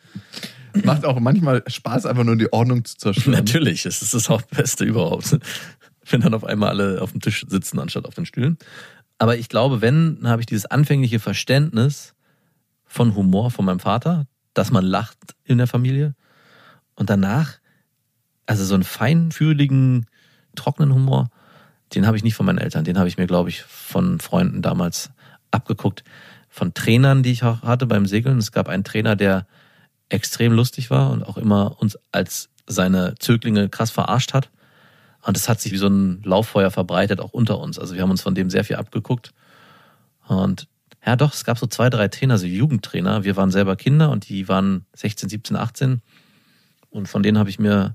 Macht 0.84 1.06
auch 1.06 1.18
manchmal 1.20 1.62
Spaß, 1.66 2.04
einfach 2.04 2.24
nur 2.24 2.36
die 2.36 2.52
Ordnung 2.52 2.84
zu 2.84 2.98
zerstören. 2.98 3.32
Natürlich, 3.32 3.86
es 3.86 4.02
ist 4.02 4.12
das 4.12 4.28
Hauptbeste 4.28 4.84
überhaupt. 4.84 5.38
Wenn 6.10 6.20
dann 6.20 6.34
auf 6.34 6.44
einmal 6.44 6.70
alle 6.70 7.00
auf 7.00 7.12
dem 7.12 7.20
Tisch 7.20 7.46
sitzen, 7.48 7.78
anstatt 7.78 8.04
auf 8.06 8.14
den 8.14 8.26
Stühlen. 8.26 8.58
Aber 9.18 9.36
ich 9.36 9.48
glaube, 9.48 9.80
wenn, 9.80 10.20
dann 10.20 10.30
habe 10.30 10.40
ich 10.40 10.46
dieses 10.46 10.66
anfängliche 10.66 11.18
Verständnis 11.18 12.14
von 12.84 13.14
Humor 13.14 13.50
von 13.50 13.64
meinem 13.64 13.80
Vater, 13.80 14.26
dass 14.54 14.70
man 14.70 14.84
lacht 14.84 15.18
in 15.44 15.58
der 15.58 15.66
Familie. 15.66 16.14
Und 16.94 17.10
danach, 17.10 17.58
also 18.46 18.64
so 18.64 18.74
einen 18.74 18.84
feinfühligen, 18.84 20.06
trockenen 20.54 20.94
Humor, 20.94 21.30
den 21.94 22.06
habe 22.06 22.16
ich 22.16 22.24
nicht 22.24 22.34
von 22.34 22.46
meinen 22.46 22.58
Eltern. 22.58 22.84
Den 22.84 22.98
habe 22.98 23.08
ich 23.08 23.18
mir, 23.18 23.26
glaube 23.26 23.48
ich, 23.48 23.62
von 23.62 24.20
Freunden 24.20 24.62
damals 24.62 25.10
abgeguckt. 25.50 26.04
Von 26.48 26.74
Trainern, 26.74 27.22
die 27.22 27.32
ich 27.32 27.44
auch 27.44 27.62
hatte 27.62 27.86
beim 27.86 28.06
Segeln. 28.06 28.38
Es 28.38 28.52
gab 28.52 28.68
einen 28.68 28.84
Trainer, 28.84 29.16
der 29.16 29.46
extrem 30.08 30.52
lustig 30.52 30.90
war 30.90 31.10
und 31.10 31.22
auch 31.22 31.36
immer 31.36 31.80
uns 31.80 31.98
als 32.12 32.48
seine 32.66 33.14
Zöglinge 33.18 33.68
krass 33.68 33.90
verarscht 33.90 34.34
hat. 34.34 34.50
Und 35.28 35.36
das 35.36 35.46
hat 35.46 35.60
sich 35.60 35.72
wie 35.72 35.76
so 35.76 35.88
ein 35.88 36.22
Lauffeuer 36.22 36.70
verbreitet, 36.70 37.20
auch 37.20 37.34
unter 37.34 37.60
uns. 37.60 37.78
Also 37.78 37.94
wir 37.94 38.00
haben 38.00 38.10
uns 38.10 38.22
von 38.22 38.34
dem 38.34 38.48
sehr 38.48 38.64
viel 38.64 38.76
abgeguckt. 38.76 39.34
Und 40.26 40.68
ja, 41.04 41.16
doch, 41.16 41.34
es 41.34 41.44
gab 41.44 41.58
so 41.58 41.66
zwei, 41.66 41.90
drei 41.90 42.08
Trainer, 42.08 42.38
so 42.38 42.46
Jugendtrainer. 42.46 43.24
Wir 43.24 43.36
waren 43.36 43.50
selber 43.50 43.76
Kinder 43.76 44.10
und 44.10 44.30
die 44.30 44.48
waren 44.48 44.86
16, 44.96 45.28
17, 45.28 45.54
18. 45.54 46.00
Und 46.88 47.10
von 47.10 47.22
denen 47.22 47.36
habe 47.36 47.50
ich 47.50 47.58
mir 47.58 47.94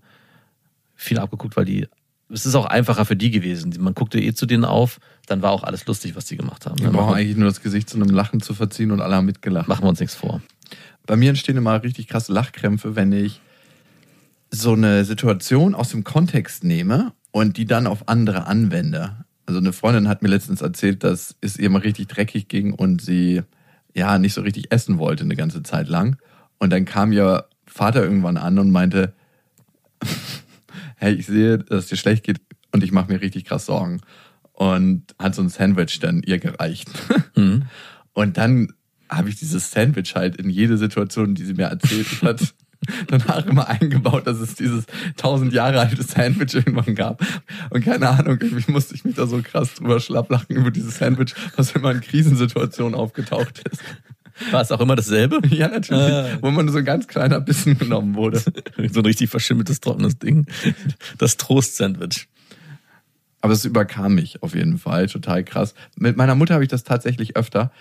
viel 0.93 1.17
abgeguckt, 1.17 1.57
weil 1.57 1.65
die, 1.65 1.87
es 2.29 2.45
ist 2.45 2.53
auch 2.53 2.65
einfacher 2.65 3.03
für 3.03 3.15
die 3.15 3.31
gewesen. 3.31 3.73
Man 3.79 3.95
guckte 3.95 4.19
eh 4.19 4.35
zu 4.35 4.45
denen 4.45 4.63
auf, 4.63 4.99
dann 5.25 5.41
war 5.41 5.53
auch 5.53 5.63
alles 5.63 5.87
lustig, 5.87 6.15
was 6.15 6.25
die 6.25 6.37
gemacht 6.37 6.67
haben. 6.67 6.77
Wir 6.77 6.91
brauchen 6.91 7.07
machen, 7.07 7.15
eigentlich 7.15 7.37
nur 7.37 7.49
das 7.49 7.63
Gesicht 7.63 7.89
zu 7.89 7.97
einem 7.97 8.11
Lachen 8.11 8.41
zu 8.41 8.53
verziehen 8.53 8.91
und 8.91 9.01
alle 9.01 9.15
haben 9.15 9.25
mitgelacht. 9.25 9.67
machen 9.67 9.85
wir 9.85 9.89
uns 9.89 9.99
nichts 9.99 10.13
vor. 10.13 10.43
Bei 11.07 11.15
mir 11.15 11.29
entstehen 11.29 11.57
immer 11.57 11.81
richtig 11.81 12.07
krasse 12.07 12.31
Lachkrämpfe, 12.31 12.95
wenn 12.95 13.11
ich 13.11 13.41
so 14.51 14.73
eine 14.73 15.03
Situation 15.03 15.73
aus 15.73 15.89
dem 15.89 16.03
Kontext 16.03 16.63
nehme 16.63 17.11
und 17.33 17.57
die 17.57 17.65
dann 17.65 17.87
auf 17.87 18.07
andere 18.07 18.45
anwende. 18.45 19.25
Also 19.45 19.59
eine 19.59 19.73
Freundin 19.73 20.07
hat 20.07 20.21
mir 20.21 20.29
letztens 20.29 20.61
erzählt, 20.61 21.03
dass 21.03 21.35
es 21.41 21.57
ihr 21.57 21.69
mal 21.69 21.81
richtig 21.81 22.07
dreckig 22.07 22.47
ging 22.47 22.73
und 22.73 23.01
sie 23.01 23.41
ja 23.93 24.19
nicht 24.19 24.33
so 24.33 24.41
richtig 24.41 24.71
essen 24.71 24.99
wollte 24.99 25.23
eine 25.23 25.35
ganze 25.35 25.63
Zeit 25.63 25.89
lang. 25.89 26.17
Und 26.59 26.71
dann 26.71 26.85
kam 26.85 27.11
ihr 27.11 27.45
Vater 27.65 28.03
irgendwann 28.03 28.37
an 28.37 28.59
und 28.59 28.71
meinte, 28.71 29.13
hey, 30.95 31.13
ich 31.15 31.25
sehe, 31.25 31.57
dass 31.57 31.85
es 31.85 31.89
dir 31.89 31.97
schlecht 31.97 32.23
geht 32.23 32.39
und 32.71 32.83
ich 32.83 32.91
mache 32.91 33.11
mir 33.11 33.19
richtig 33.19 33.45
krass 33.45 33.65
Sorgen. 33.65 34.01
Und 34.53 35.15
hat 35.17 35.33
so 35.33 35.41
ein 35.41 35.49
Sandwich 35.49 35.99
dann 35.99 36.21
ihr 36.23 36.39
gereicht. 36.39 36.89
Mhm. 37.35 37.63
Und 38.13 38.37
dann 38.37 38.73
habe 39.09 39.27
ich 39.27 39.37
dieses 39.37 39.71
Sandwich 39.71 40.13
halt 40.13 40.35
in 40.35 40.51
jede 40.51 40.77
Situation, 40.77 41.33
die 41.33 41.45
sie 41.45 41.55
mir 41.55 41.63
erzählt 41.63 42.21
hat, 42.21 42.53
danach 43.07 43.45
immer 43.45 43.67
eingebaut, 43.67 44.27
dass 44.27 44.39
es 44.39 44.55
dieses 44.55 44.85
tausend 45.17 45.53
Jahre 45.53 45.79
alte 45.79 46.03
Sandwich 46.03 46.53
irgendwann 46.53 46.95
gab. 46.95 47.21
Und 47.69 47.83
keine 47.83 48.09
Ahnung, 48.09 48.37
irgendwie 48.41 48.71
musste 48.71 48.95
ich 48.95 49.03
mich 49.05 49.15
da 49.15 49.27
so 49.27 49.41
krass 49.41 49.75
drüber 49.75 49.99
schlapplachen 49.99 50.55
über 50.55 50.71
dieses 50.71 50.97
Sandwich, 50.97 51.33
was 51.55 51.71
immer 51.73 51.91
in 51.91 52.01
Krisensituationen 52.01 52.95
aufgetaucht 52.95 53.63
ist. 53.71 53.81
War 54.51 54.61
es 54.61 54.71
auch 54.71 54.81
immer 54.81 54.95
dasselbe? 54.95 55.39
Ja, 55.53 55.67
natürlich. 55.67 56.01
Ah. 56.01 56.37
Wo 56.41 56.49
man 56.49 56.67
so 56.69 56.79
ein 56.79 56.85
ganz 56.85 57.07
kleiner 57.07 57.39
Bissen 57.39 57.77
genommen 57.77 58.15
wurde. 58.15 58.39
so 58.39 58.99
ein 58.99 59.05
richtig 59.05 59.29
verschimmeltes, 59.29 59.79
trockenes 59.81 60.17
Ding. 60.17 60.47
Das 61.19 61.37
Trost-Sandwich. 61.37 62.27
Aber 63.41 63.53
es 63.53 63.65
überkam 63.65 64.15
mich 64.15 64.41
auf 64.41 64.55
jeden 64.55 64.77
Fall. 64.77 65.07
Total 65.07 65.43
krass. 65.43 65.75
Mit 65.95 66.17
meiner 66.17 66.33
Mutter 66.33 66.55
habe 66.55 66.63
ich 66.63 66.69
das 66.69 66.83
tatsächlich 66.83 67.35
öfter. 67.35 67.71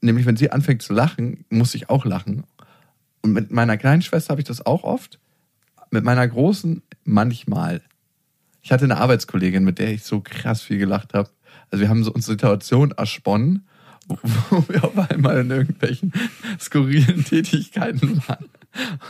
Nämlich, 0.00 0.26
wenn 0.26 0.36
sie 0.36 0.50
anfängt 0.50 0.80
zu 0.80 0.92
lachen, 0.92 1.44
muss 1.50 1.74
ich 1.74 1.90
auch 1.90 2.04
lachen. 2.04 2.44
Und 3.28 3.34
mit 3.34 3.50
meiner 3.50 3.76
kleinen 3.76 4.00
Schwester 4.00 4.30
habe 4.30 4.40
ich 4.40 4.46
das 4.46 4.64
auch 4.64 4.84
oft. 4.84 5.18
Mit 5.90 6.02
meiner 6.02 6.26
großen 6.26 6.80
manchmal. 7.04 7.82
Ich 8.62 8.72
hatte 8.72 8.84
eine 8.84 8.96
Arbeitskollegin, 8.96 9.64
mit 9.64 9.78
der 9.78 9.92
ich 9.92 10.02
so 10.02 10.20
krass 10.20 10.62
viel 10.62 10.78
gelacht 10.78 11.12
habe. 11.12 11.28
Also 11.70 11.82
wir 11.82 11.90
haben 11.90 12.04
so 12.04 12.10
unsere 12.10 12.32
Situation 12.32 12.92
ersponnen, 12.92 13.66
wo 14.08 14.64
wir 14.66 14.82
auf 14.82 15.10
einmal 15.10 15.40
in 15.40 15.50
irgendwelchen 15.50 16.12
skurrilen 16.58 17.22
Tätigkeiten 17.22 18.22
waren. 18.26 18.46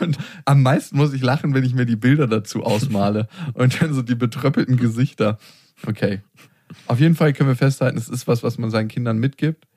Und 0.00 0.18
am 0.44 0.62
meisten 0.64 0.96
muss 0.96 1.12
ich 1.12 1.22
lachen, 1.22 1.54
wenn 1.54 1.62
ich 1.62 1.74
mir 1.74 1.86
die 1.86 1.94
Bilder 1.94 2.26
dazu 2.26 2.64
ausmale 2.64 3.28
und 3.54 3.80
dann 3.80 3.94
so 3.94 4.02
die 4.02 4.16
betröppelten 4.16 4.78
Gesichter. 4.78 5.38
Okay. 5.86 6.22
Auf 6.88 6.98
jeden 6.98 7.14
Fall 7.14 7.32
können 7.34 7.50
wir 7.50 7.56
festhalten, 7.56 7.98
es 7.98 8.08
ist 8.08 8.26
was, 8.26 8.42
was 8.42 8.58
man 8.58 8.72
seinen 8.72 8.88
Kindern 8.88 9.18
mitgibt, 9.18 9.68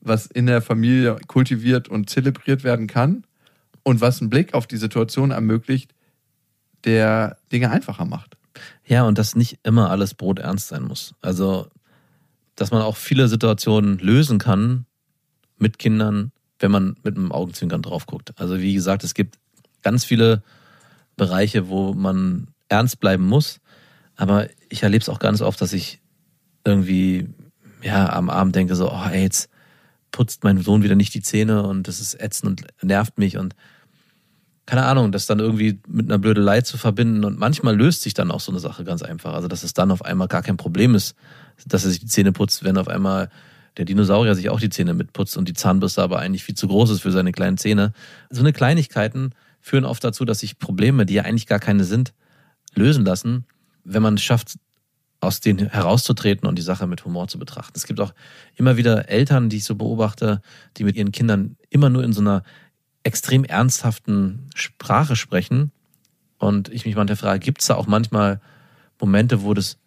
was 0.00 0.24
in 0.24 0.46
der 0.46 0.62
Familie 0.62 1.18
kultiviert 1.26 1.88
und 1.88 2.08
zelebriert 2.08 2.64
werden 2.64 2.86
kann 2.86 3.24
und 3.82 4.00
was 4.00 4.20
einen 4.20 4.30
Blick 4.30 4.54
auf 4.54 4.66
die 4.66 4.76
Situation 4.76 5.30
ermöglicht, 5.30 5.94
der 6.84 7.38
Dinge 7.52 7.70
einfacher 7.70 8.04
macht. 8.04 8.36
Ja, 8.84 9.04
und 9.04 9.18
dass 9.18 9.36
nicht 9.36 9.58
immer 9.62 9.90
alles 9.90 10.14
Brot 10.14 10.38
ernst 10.38 10.68
sein 10.68 10.82
muss. 10.82 11.14
Also, 11.20 11.68
dass 12.56 12.70
man 12.70 12.82
auch 12.82 12.96
viele 12.96 13.28
Situationen 13.28 13.98
lösen 13.98 14.38
kann 14.38 14.86
mit 15.56 15.78
Kindern, 15.78 16.32
wenn 16.58 16.70
man 16.70 16.96
mit 17.02 17.16
einem 17.16 17.32
Augenzwinkern 17.32 17.82
drauf 17.82 18.06
guckt. 18.06 18.32
Also, 18.36 18.58
wie 18.60 18.74
gesagt, 18.74 19.04
es 19.04 19.14
gibt 19.14 19.38
ganz 19.82 20.04
viele 20.04 20.42
Bereiche, 21.16 21.68
wo 21.68 21.94
man 21.94 22.48
ernst 22.68 23.00
bleiben 23.00 23.26
muss. 23.26 23.60
Aber 24.16 24.48
ich 24.68 24.82
erlebe 24.82 25.02
es 25.02 25.08
auch 25.08 25.18
ganz 25.18 25.40
oft, 25.40 25.60
dass 25.60 25.72
ich 25.72 26.00
irgendwie 26.64 27.28
ja, 27.82 28.12
am 28.12 28.30
Abend 28.30 28.54
denke 28.56 28.74
so, 28.76 28.90
oh, 28.90 29.06
ey, 29.10 29.22
jetzt 29.22 29.48
putzt 30.10 30.44
mein 30.44 30.58
Sohn 30.58 30.82
wieder 30.82 30.96
nicht 30.96 31.14
die 31.14 31.22
Zähne 31.22 31.62
und 31.62 31.88
das 31.88 32.00
ist 32.00 32.20
ätzend 32.20 32.62
und 32.62 32.84
nervt 32.84 33.18
mich 33.18 33.36
und 33.36 33.54
keine 34.66 34.84
Ahnung, 34.84 35.10
das 35.10 35.26
dann 35.26 35.40
irgendwie 35.40 35.80
mit 35.88 36.06
einer 36.06 36.18
Blödelei 36.18 36.60
zu 36.60 36.78
verbinden 36.78 37.24
und 37.24 37.38
manchmal 37.38 37.76
löst 37.76 38.02
sich 38.02 38.14
dann 38.14 38.30
auch 38.30 38.38
so 38.38 38.52
eine 38.52 38.60
Sache 38.60 38.84
ganz 38.84 39.02
einfach. 39.02 39.34
Also, 39.34 39.48
dass 39.48 39.64
es 39.64 39.74
dann 39.74 39.90
auf 39.90 40.04
einmal 40.04 40.28
gar 40.28 40.42
kein 40.42 40.56
Problem 40.56 40.94
ist, 40.94 41.16
dass 41.66 41.84
er 41.84 41.90
sich 41.90 41.98
die 41.98 42.06
Zähne 42.06 42.30
putzt, 42.30 42.62
wenn 42.62 42.78
auf 42.78 42.86
einmal 42.86 43.30
der 43.78 43.84
Dinosaurier 43.84 44.36
sich 44.36 44.48
auch 44.48 44.60
die 44.60 44.70
Zähne 44.70 44.94
mitputzt 44.94 45.36
und 45.36 45.48
die 45.48 45.54
Zahnbürste 45.54 46.02
aber 46.02 46.20
eigentlich 46.20 46.44
viel 46.44 46.54
zu 46.54 46.68
groß 46.68 46.90
ist 46.90 47.00
für 47.00 47.10
seine 47.10 47.32
kleinen 47.32 47.58
Zähne. 47.58 47.92
So 48.30 48.42
eine 48.42 48.52
Kleinigkeiten 48.52 49.30
führen 49.60 49.84
oft 49.84 50.04
dazu, 50.04 50.24
dass 50.24 50.38
sich 50.38 50.58
Probleme, 50.58 51.04
die 51.04 51.14
ja 51.14 51.22
eigentlich 51.22 51.46
gar 51.46 51.58
keine 51.58 51.82
sind, 51.82 52.14
lösen 52.74 53.04
lassen, 53.04 53.46
wenn 53.82 54.02
man 54.02 54.14
es 54.14 54.22
schafft, 54.22 54.56
aus 55.20 55.40
denen 55.40 55.68
herauszutreten 55.68 56.48
und 56.48 56.56
die 56.56 56.62
Sache 56.62 56.86
mit 56.86 57.04
Humor 57.04 57.28
zu 57.28 57.38
betrachten. 57.38 57.74
Es 57.76 57.86
gibt 57.86 58.00
auch 58.00 58.14
immer 58.56 58.76
wieder 58.76 59.08
Eltern, 59.08 59.50
die 59.50 59.58
ich 59.58 59.64
so 59.64 59.74
beobachte, 59.74 60.40
die 60.76 60.84
mit 60.84 60.96
ihren 60.96 61.12
Kindern 61.12 61.56
immer 61.68 61.90
nur 61.90 62.02
in 62.02 62.12
so 62.12 62.22
einer 62.22 62.42
extrem 63.02 63.44
ernsthaften 63.44 64.48
Sprache 64.54 65.16
sprechen. 65.16 65.72
Und 66.38 66.70
ich 66.70 66.86
mich 66.86 66.96
manchmal 66.96 67.16
frage, 67.16 67.40
gibt 67.40 67.60
es 67.60 67.66
da 67.66 67.74
auch 67.74 67.86
manchmal 67.86 68.40
Momente, 68.98 69.42
wo 69.42 69.52
das 69.52 69.78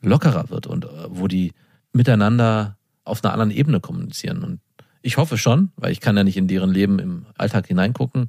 lockerer 0.00 0.48
wird 0.48 0.66
und 0.66 0.84
äh, 0.84 0.88
wo 1.08 1.28
die 1.28 1.52
miteinander 1.92 2.76
auf 3.04 3.22
einer 3.22 3.32
anderen 3.32 3.50
Ebene 3.50 3.80
kommunizieren? 3.80 4.42
Und 4.42 4.60
ich 5.02 5.18
hoffe 5.18 5.36
schon, 5.36 5.70
weil 5.76 5.92
ich 5.92 6.00
kann 6.00 6.16
ja 6.16 6.24
nicht 6.24 6.36
in 6.36 6.48
deren 6.48 6.70
Leben 6.70 6.98
im 6.98 7.26
Alltag 7.36 7.66
hineingucken. 7.66 8.26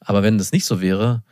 Aber 0.00 0.22
wenn 0.22 0.38
das 0.38 0.50
nicht 0.52 0.64
so 0.64 0.80
wäre, 0.80 1.22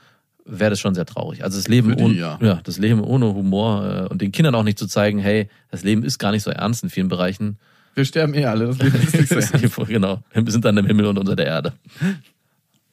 wäre 0.45 0.71
das 0.71 0.81
schon 0.81 0.95
sehr 0.95 1.07
traurig. 1.07 1.45
Also 1.45 1.59
das 1.59 1.69
Leben 1.69 1.97
die, 1.97 2.03
ohne, 2.03 2.15
ja. 2.15 2.39
ja, 2.41 2.61
das 2.63 2.79
Leben 2.79 3.01
ohne 3.01 3.27
Humor 3.35 4.07
äh, 4.07 4.09
und 4.09 4.23
den 4.23 4.33
Kindern 4.33 4.55
auch 4.55 4.65
nicht 4.65 4.79
zu 4.79 4.87
zeigen, 4.87 5.19
hey, 5.19 5.49
das 5.71 5.85
Leben 5.85 6.03
ist 6.03 6.19
gar 6.19 6.33
nicht 6.33 6.43
so 6.43 6.51
ernst 6.51 6.83
in 6.83 6.91
vielen 6.91 7.09
Bereichen. 7.09 7.59
Wir 7.95 8.05
sterben 8.05 8.35
eh 8.35 8.47
alle, 8.47 8.67
das 8.67 8.79
Leben 8.79 8.97
ist 8.97 9.15
nicht 9.15 9.29
so 9.29 9.35
ernst. 9.57 9.89
genau. 9.89 10.23
Wir 10.33 10.53
sind 10.53 10.65
dann 10.65 10.77
im 10.77 10.87
Himmel 10.87 11.07
und 11.07 11.19
unter 11.19 11.37
der 11.37 11.47
Erde. 11.47 11.73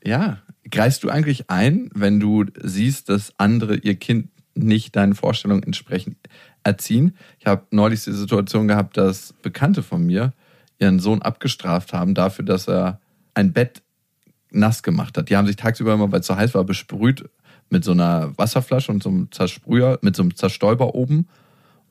Ja. 0.04 0.40
Greifst 0.70 1.04
du 1.04 1.10
eigentlich 1.10 1.50
ein, 1.50 1.90
wenn 1.96 2.20
du 2.20 2.46
siehst, 2.62 3.10
dass 3.10 3.34
andere 3.38 3.78
ihr 3.78 3.96
Kind 3.96 4.30
nicht 4.54 4.96
deinen 4.96 5.16
Vorstellungen 5.16 5.64
entsprechend 5.64 6.18
erziehen? 6.64 7.16
Ich 7.40 7.48
habe 7.48 7.64
neulich 7.72 8.04
die 8.04 8.12
Situation 8.12 8.68
gehabt, 8.68 8.98
dass 8.98 9.34
Bekannte 9.42 9.82
von 9.82 10.06
mir 10.06 10.34
ihren 10.78 11.00
Sohn 11.00 11.22
abgestraft 11.22 11.94
haben 11.94 12.14
dafür, 12.14 12.46
dass 12.46 12.68
er 12.68 13.00
ein 13.34 13.52
Bett 13.52 13.82
nass 14.52 14.84
gemacht 14.84 15.18
hat. 15.18 15.30
Die 15.30 15.38
haben 15.38 15.48
sich 15.48 15.56
tagsüber 15.56 15.94
immer, 15.94 16.12
weil 16.12 16.22
es 16.22 16.28
so 16.28 16.36
heiß 16.36 16.54
war, 16.54 16.64
besprüht 16.64 17.30
mit 17.70 17.84
so 17.84 17.92
einer 17.92 18.38
Wasserflasche 18.38 18.92
und 18.92 19.04
so 19.04 19.10
einem 19.10 19.32
Zersprüher, 19.32 20.00
mit 20.02 20.16
so 20.16 20.24
einem 20.24 20.36
Zerstäuber 20.36 20.96
oben. 20.96 21.28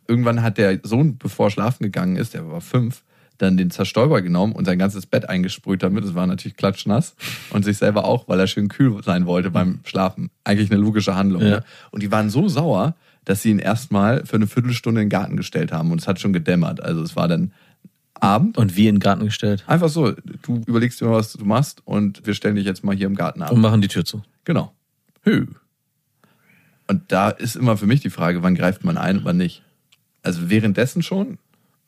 Irgendwann 0.06 0.42
hat 0.42 0.58
der 0.58 0.80
Sohn, 0.82 1.18
bevor 1.18 1.46
er 1.46 1.50
schlafen 1.50 1.84
gegangen 1.84 2.16
ist, 2.16 2.34
der 2.34 2.50
war 2.50 2.60
fünf, 2.60 3.02
dann 3.36 3.56
den 3.56 3.70
Zerstäuber 3.70 4.20
genommen 4.20 4.52
und 4.52 4.64
sein 4.64 4.78
ganzes 4.78 5.06
Bett 5.06 5.28
eingesprüht 5.28 5.82
damit. 5.82 6.04
Es 6.04 6.14
war 6.14 6.26
natürlich 6.26 6.56
klatschnass. 6.56 7.14
Und 7.50 7.64
sich 7.64 7.78
selber 7.78 8.04
auch, 8.04 8.28
weil 8.28 8.40
er 8.40 8.46
schön 8.46 8.68
kühl 8.68 9.02
sein 9.04 9.26
wollte 9.26 9.50
beim 9.50 9.80
Schlafen. 9.84 10.30
Eigentlich 10.44 10.70
eine 10.70 10.80
logische 10.80 11.14
Handlung. 11.14 11.42
Ja. 11.42 11.48
Ne? 11.48 11.64
Und 11.90 12.02
die 12.02 12.10
waren 12.10 12.30
so 12.30 12.48
sauer, 12.48 12.96
dass 13.24 13.42
sie 13.42 13.50
ihn 13.50 13.58
erstmal 13.58 14.26
für 14.26 14.36
eine 14.36 14.46
Viertelstunde 14.46 15.02
in 15.02 15.06
den 15.06 15.10
Garten 15.10 15.36
gestellt 15.36 15.70
haben. 15.70 15.92
Und 15.92 16.00
es 16.00 16.08
hat 16.08 16.18
schon 16.18 16.32
gedämmert. 16.32 16.82
Also 16.82 17.02
es 17.02 17.14
war 17.14 17.28
dann 17.28 17.52
Abend. 18.14 18.58
Und 18.58 18.76
wie 18.76 18.88
in 18.88 18.96
den 18.96 19.00
Garten 19.00 19.24
gestellt. 19.24 19.64
Einfach 19.66 19.88
so, 19.88 20.12
du 20.42 20.62
überlegst 20.66 21.00
dir 21.00 21.06
mal, 21.06 21.12
was 21.12 21.32
du 21.32 21.44
machst 21.44 21.82
und 21.84 22.26
wir 22.26 22.34
stellen 22.34 22.56
dich 22.56 22.64
jetzt 22.64 22.82
mal 22.84 22.96
hier 22.96 23.06
im 23.06 23.14
Garten 23.14 23.42
ab. 23.42 23.52
Und 23.52 23.60
machen 23.60 23.80
die 23.80 23.88
Tür 23.88 24.04
zu. 24.04 24.22
Genau. 24.44 24.72
Hü. 25.22 25.46
Und 26.88 27.12
da 27.12 27.30
ist 27.30 27.54
immer 27.54 27.76
für 27.76 27.86
mich 27.86 28.00
die 28.00 28.10
Frage, 28.10 28.42
wann 28.42 28.54
greift 28.54 28.82
man 28.84 28.96
ein 28.98 29.18
und 29.18 29.24
wann 29.24 29.36
nicht. 29.36 29.62
Also 30.22 30.50
währenddessen 30.50 31.02
schon, 31.02 31.38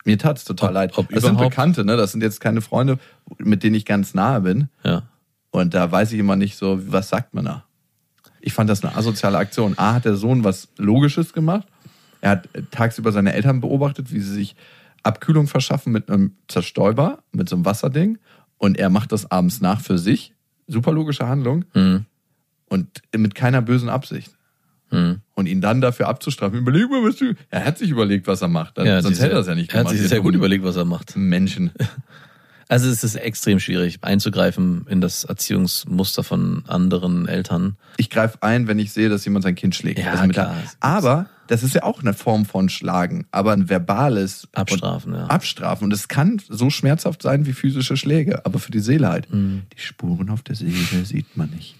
mir 0.05 0.17
tat 0.17 0.37
es 0.37 0.45
total 0.45 0.69
Ob- 0.69 0.73
leid. 0.75 0.97
ob 0.97 1.09
das 1.09 1.23
sind? 1.23 1.37
Bekannte, 1.37 1.83
ne? 1.83 1.97
Das 1.97 2.11
sind 2.11 2.21
jetzt 2.21 2.39
keine 2.39 2.61
Freunde, 2.61 2.97
mit 3.37 3.63
denen 3.63 3.75
ich 3.75 3.85
ganz 3.85 4.13
nahe 4.13 4.41
bin. 4.41 4.69
Ja. 4.83 5.03
Und 5.49 5.73
da 5.73 5.91
weiß 5.91 6.11
ich 6.13 6.19
immer 6.19 6.35
nicht 6.37 6.55
so, 6.55 6.79
was 6.91 7.09
sagt 7.09 7.33
man 7.33 7.45
da? 7.45 7.65
Ich 8.39 8.53
fand 8.53 8.69
das 8.69 8.83
eine 8.83 8.95
asoziale 8.95 9.37
Aktion. 9.37 9.73
A 9.77 9.93
hat 9.95 10.05
der 10.05 10.15
Sohn 10.15 10.43
was 10.43 10.69
Logisches 10.77 11.33
gemacht. 11.33 11.67
Er 12.21 12.31
hat 12.31 12.49
tagsüber 12.71 13.11
seine 13.11 13.33
Eltern 13.33 13.59
beobachtet, 13.61 14.11
wie 14.13 14.19
sie 14.19 14.33
sich 14.33 14.55
Abkühlung 15.03 15.47
verschaffen 15.47 15.91
mit 15.91 16.09
einem 16.09 16.35
Zerstäuber, 16.47 17.19
mit 17.31 17.49
so 17.49 17.55
einem 17.55 17.65
Wasserding. 17.65 18.17
Und 18.57 18.77
er 18.77 18.89
macht 18.89 19.11
das 19.11 19.29
abends 19.29 19.61
nach 19.61 19.81
für 19.81 19.97
sich. 19.97 20.33
Super 20.67 20.91
logische 20.91 21.27
Handlung. 21.27 21.65
Hm. 21.73 22.05
Und 22.69 23.01
mit 23.15 23.35
keiner 23.35 23.61
bösen 23.61 23.89
Absicht. 23.89 24.31
Hm. 24.91 25.21
Und 25.35 25.47
ihn 25.47 25.61
dann 25.61 25.81
dafür 25.81 26.07
abzustrafen, 26.07 26.59
überleg 26.59 26.89
mal, 26.89 27.03
was 27.03 27.15
du. 27.15 27.33
Er 27.49 27.65
hat 27.65 27.77
sich 27.77 27.89
überlegt, 27.89 28.27
was 28.27 28.41
er 28.41 28.47
macht. 28.49 28.77
Ja, 28.77 29.01
Sonst 29.01 29.21
hätte 29.21 29.33
er 29.33 29.39
es 29.39 29.47
ja 29.47 29.55
nicht 29.55 29.71
Er 29.73 29.79
hat 29.79 29.87
gemacht. 29.87 29.97
sich 29.99 30.09
sehr 30.09 30.19
gut 30.21 30.35
überlegt, 30.35 30.63
was 30.63 30.75
er 30.75 30.85
macht. 30.85 31.15
Menschen. 31.15 31.71
Also 32.67 32.87
es 32.87 33.03
ist 33.03 33.15
extrem 33.15 33.59
schwierig 33.59 33.99
einzugreifen 34.01 34.85
in 34.87 35.01
das 35.01 35.25
Erziehungsmuster 35.25 36.23
von 36.23 36.63
anderen 36.69 37.27
Eltern. 37.27 37.75
Ich 37.97 38.09
greife 38.09 38.41
ein, 38.43 38.65
wenn 38.69 38.79
ich 38.79 38.93
sehe, 38.93 39.09
dass 39.09 39.25
jemand 39.25 39.43
sein 39.43 39.55
Kind 39.55 39.75
schlägt. 39.75 39.99
Ja, 39.99 40.11
Also 40.13 40.29
klar. 40.29 40.55
der- 40.55 40.63
aber 40.79 41.25
das 41.47 41.63
ist 41.63 41.75
ja 41.75 41.83
auch 41.83 41.99
eine 41.99 42.13
Form 42.13 42.45
von 42.45 42.69
Schlagen, 42.69 43.25
aber 43.31 43.51
ein 43.51 43.67
verbales 43.67 44.47
Abstrafen, 44.53 45.11
und 45.11 45.19
ja. 45.19 45.25
Abstrafen. 45.25 45.83
Und 45.83 45.91
es 45.91 46.07
kann 46.07 46.41
so 46.47 46.69
schmerzhaft 46.69 47.21
sein 47.23 47.45
wie 47.45 47.51
physische 47.51 47.97
Schläge, 47.97 48.45
aber 48.45 48.57
für 48.57 48.71
die 48.71 48.79
Seele 48.79 49.09
halt. 49.09 49.29
Mhm. 49.33 49.63
Die 49.75 49.81
Spuren 49.81 50.29
auf 50.29 50.41
der 50.41 50.55
Seele 50.55 50.77
sieht 51.03 51.35
man 51.35 51.49
nicht. 51.49 51.75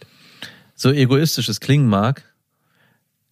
So 0.75 0.91
egoistisch 0.91 1.47
es 1.47 1.61
klingen 1.61 1.87
mag, 1.87 2.23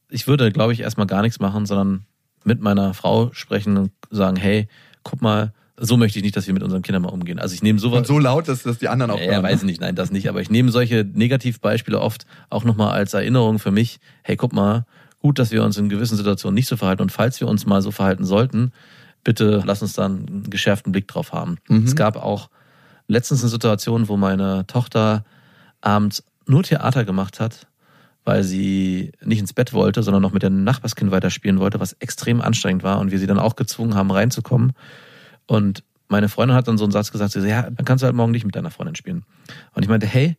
ich 0.09 0.27
würde, 0.27 0.51
glaube 0.51 0.73
ich, 0.73 0.81
erstmal 0.81 1.07
gar 1.07 1.21
nichts 1.21 1.39
machen, 1.39 1.65
sondern 1.65 2.05
mit 2.43 2.61
meiner 2.61 2.93
Frau 2.93 3.29
sprechen 3.33 3.77
und 3.77 3.91
sagen, 4.09 4.37
hey, 4.37 4.67
guck 5.03 5.21
mal, 5.21 5.53
so 5.77 5.95
möchte 5.97 6.19
ich 6.19 6.23
nicht, 6.23 6.35
dass 6.35 6.45
wir 6.47 6.53
mit 6.53 6.63
unseren 6.63 6.81
Kindern 6.81 7.03
mal 7.03 7.09
umgehen. 7.09 7.39
Also 7.39 7.53
ich 7.55 7.63
nehme 7.63 7.79
sowas. 7.79 7.99
Und 7.99 8.07
so 8.07 8.19
laut, 8.19 8.47
dass 8.47 8.63
das 8.63 8.79
die 8.79 8.89
anderen 8.89 9.11
auch 9.11 9.19
Ja, 9.19 9.31
hören. 9.33 9.43
weiß 9.43 9.63
nicht, 9.63 9.79
nein, 9.79 9.95
das 9.95 10.11
nicht. 10.11 10.27
Aber 10.27 10.41
ich 10.41 10.49
nehme 10.49 10.71
solche 10.71 11.05
Negativbeispiele 11.05 11.99
oft 11.99 12.25
auch 12.49 12.63
nochmal 12.65 12.91
als 12.91 13.13
Erinnerung 13.13 13.59
für 13.59 13.71
mich. 13.71 13.99
Hey, 14.23 14.35
guck 14.35 14.51
mal, 14.51 14.85
gut, 15.21 15.39
dass 15.39 15.51
wir 15.51 15.63
uns 15.63 15.77
in 15.77 15.87
gewissen 15.89 16.17
Situationen 16.17 16.55
nicht 16.55 16.67
so 16.67 16.75
verhalten. 16.75 17.01
Und 17.01 17.11
falls 17.11 17.39
wir 17.39 17.47
uns 17.47 17.65
mal 17.65 17.81
so 17.81 17.91
verhalten 17.91 18.25
sollten, 18.25 18.73
bitte 19.23 19.63
lass 19.65 19.81
uns 19.81 19.93
da 19.93 20.05
einen 20.05 20.49
geschärften 20.49 20.91
Blick 20.91 21.07
drauf 21.07 21.31
haben. 21.31 21.57
Es 21.85 21.95
gab 21.95 22.17
auch 22.17 22.49
letztens 23.07 23.41
eine 23.41 23.49
Situation, 23.49 24.07
wo 24.09 24.17
meine 24.17 24.65
Tochter 24.67 25.23
abends 25.81 26.23
nur 26.45 26.63
Theater 26.63 27.05
gemacht 27.05 27.39
hat, 27.39 27.67
weil 28.29 28.43
sie 28.43 29.11
nicht 29.25 29.39
ins 29.39 29.53
Bett 29.53 29.73
wollte, 29.73 30.03
sondern 30.03 30.21
noch 30.21 30.33
mit 30.33 30.43
dem 30.43 30.63
Nachbarskind 30.63 31.09
weiterspielen 31.09 31.59
wollte, 31.59 31.79
was 31.79 31.93
extrem 31.93 32.41
anstrengend 32.41 32.83
war 32.83 32.99
und 32.99 33.09
wir 33.09 33.17
sie 33.17 33.25
dann 33.25 33.39
auch 33.39 33.55
gezwungen 33.55 33.95
haben, 33.95 34.11
reinzukommen. 34.11 34.73
Und 35.47 35.83
meine 36.09 36.29
Freundin 36.29 36.55
hat 36.55 36.67
dann 36.67 36.77
so 36.77 36.85
einen 36.85 36.91
Satz 36.91 37.11
gesagt, 37.11 37.31
sie 37.31 37.41
so, 37.41 37.47
ja, 37.47 37.63
dann 37.63 37.85
kannst 37.85 38.03
du 38.03 38.05
halt 38.05 38.15
morgen 38.15 38.31
nicht 38.31 38.45
mit 38.45 38.55
deiner 38.55 38.69
Freundin 38.69 38.93
spielen. 38.93 39.25
Und 39.73 39.81
ich 39.81 39.89
meinte, 39.89 40.05
hey, 40.05 40.37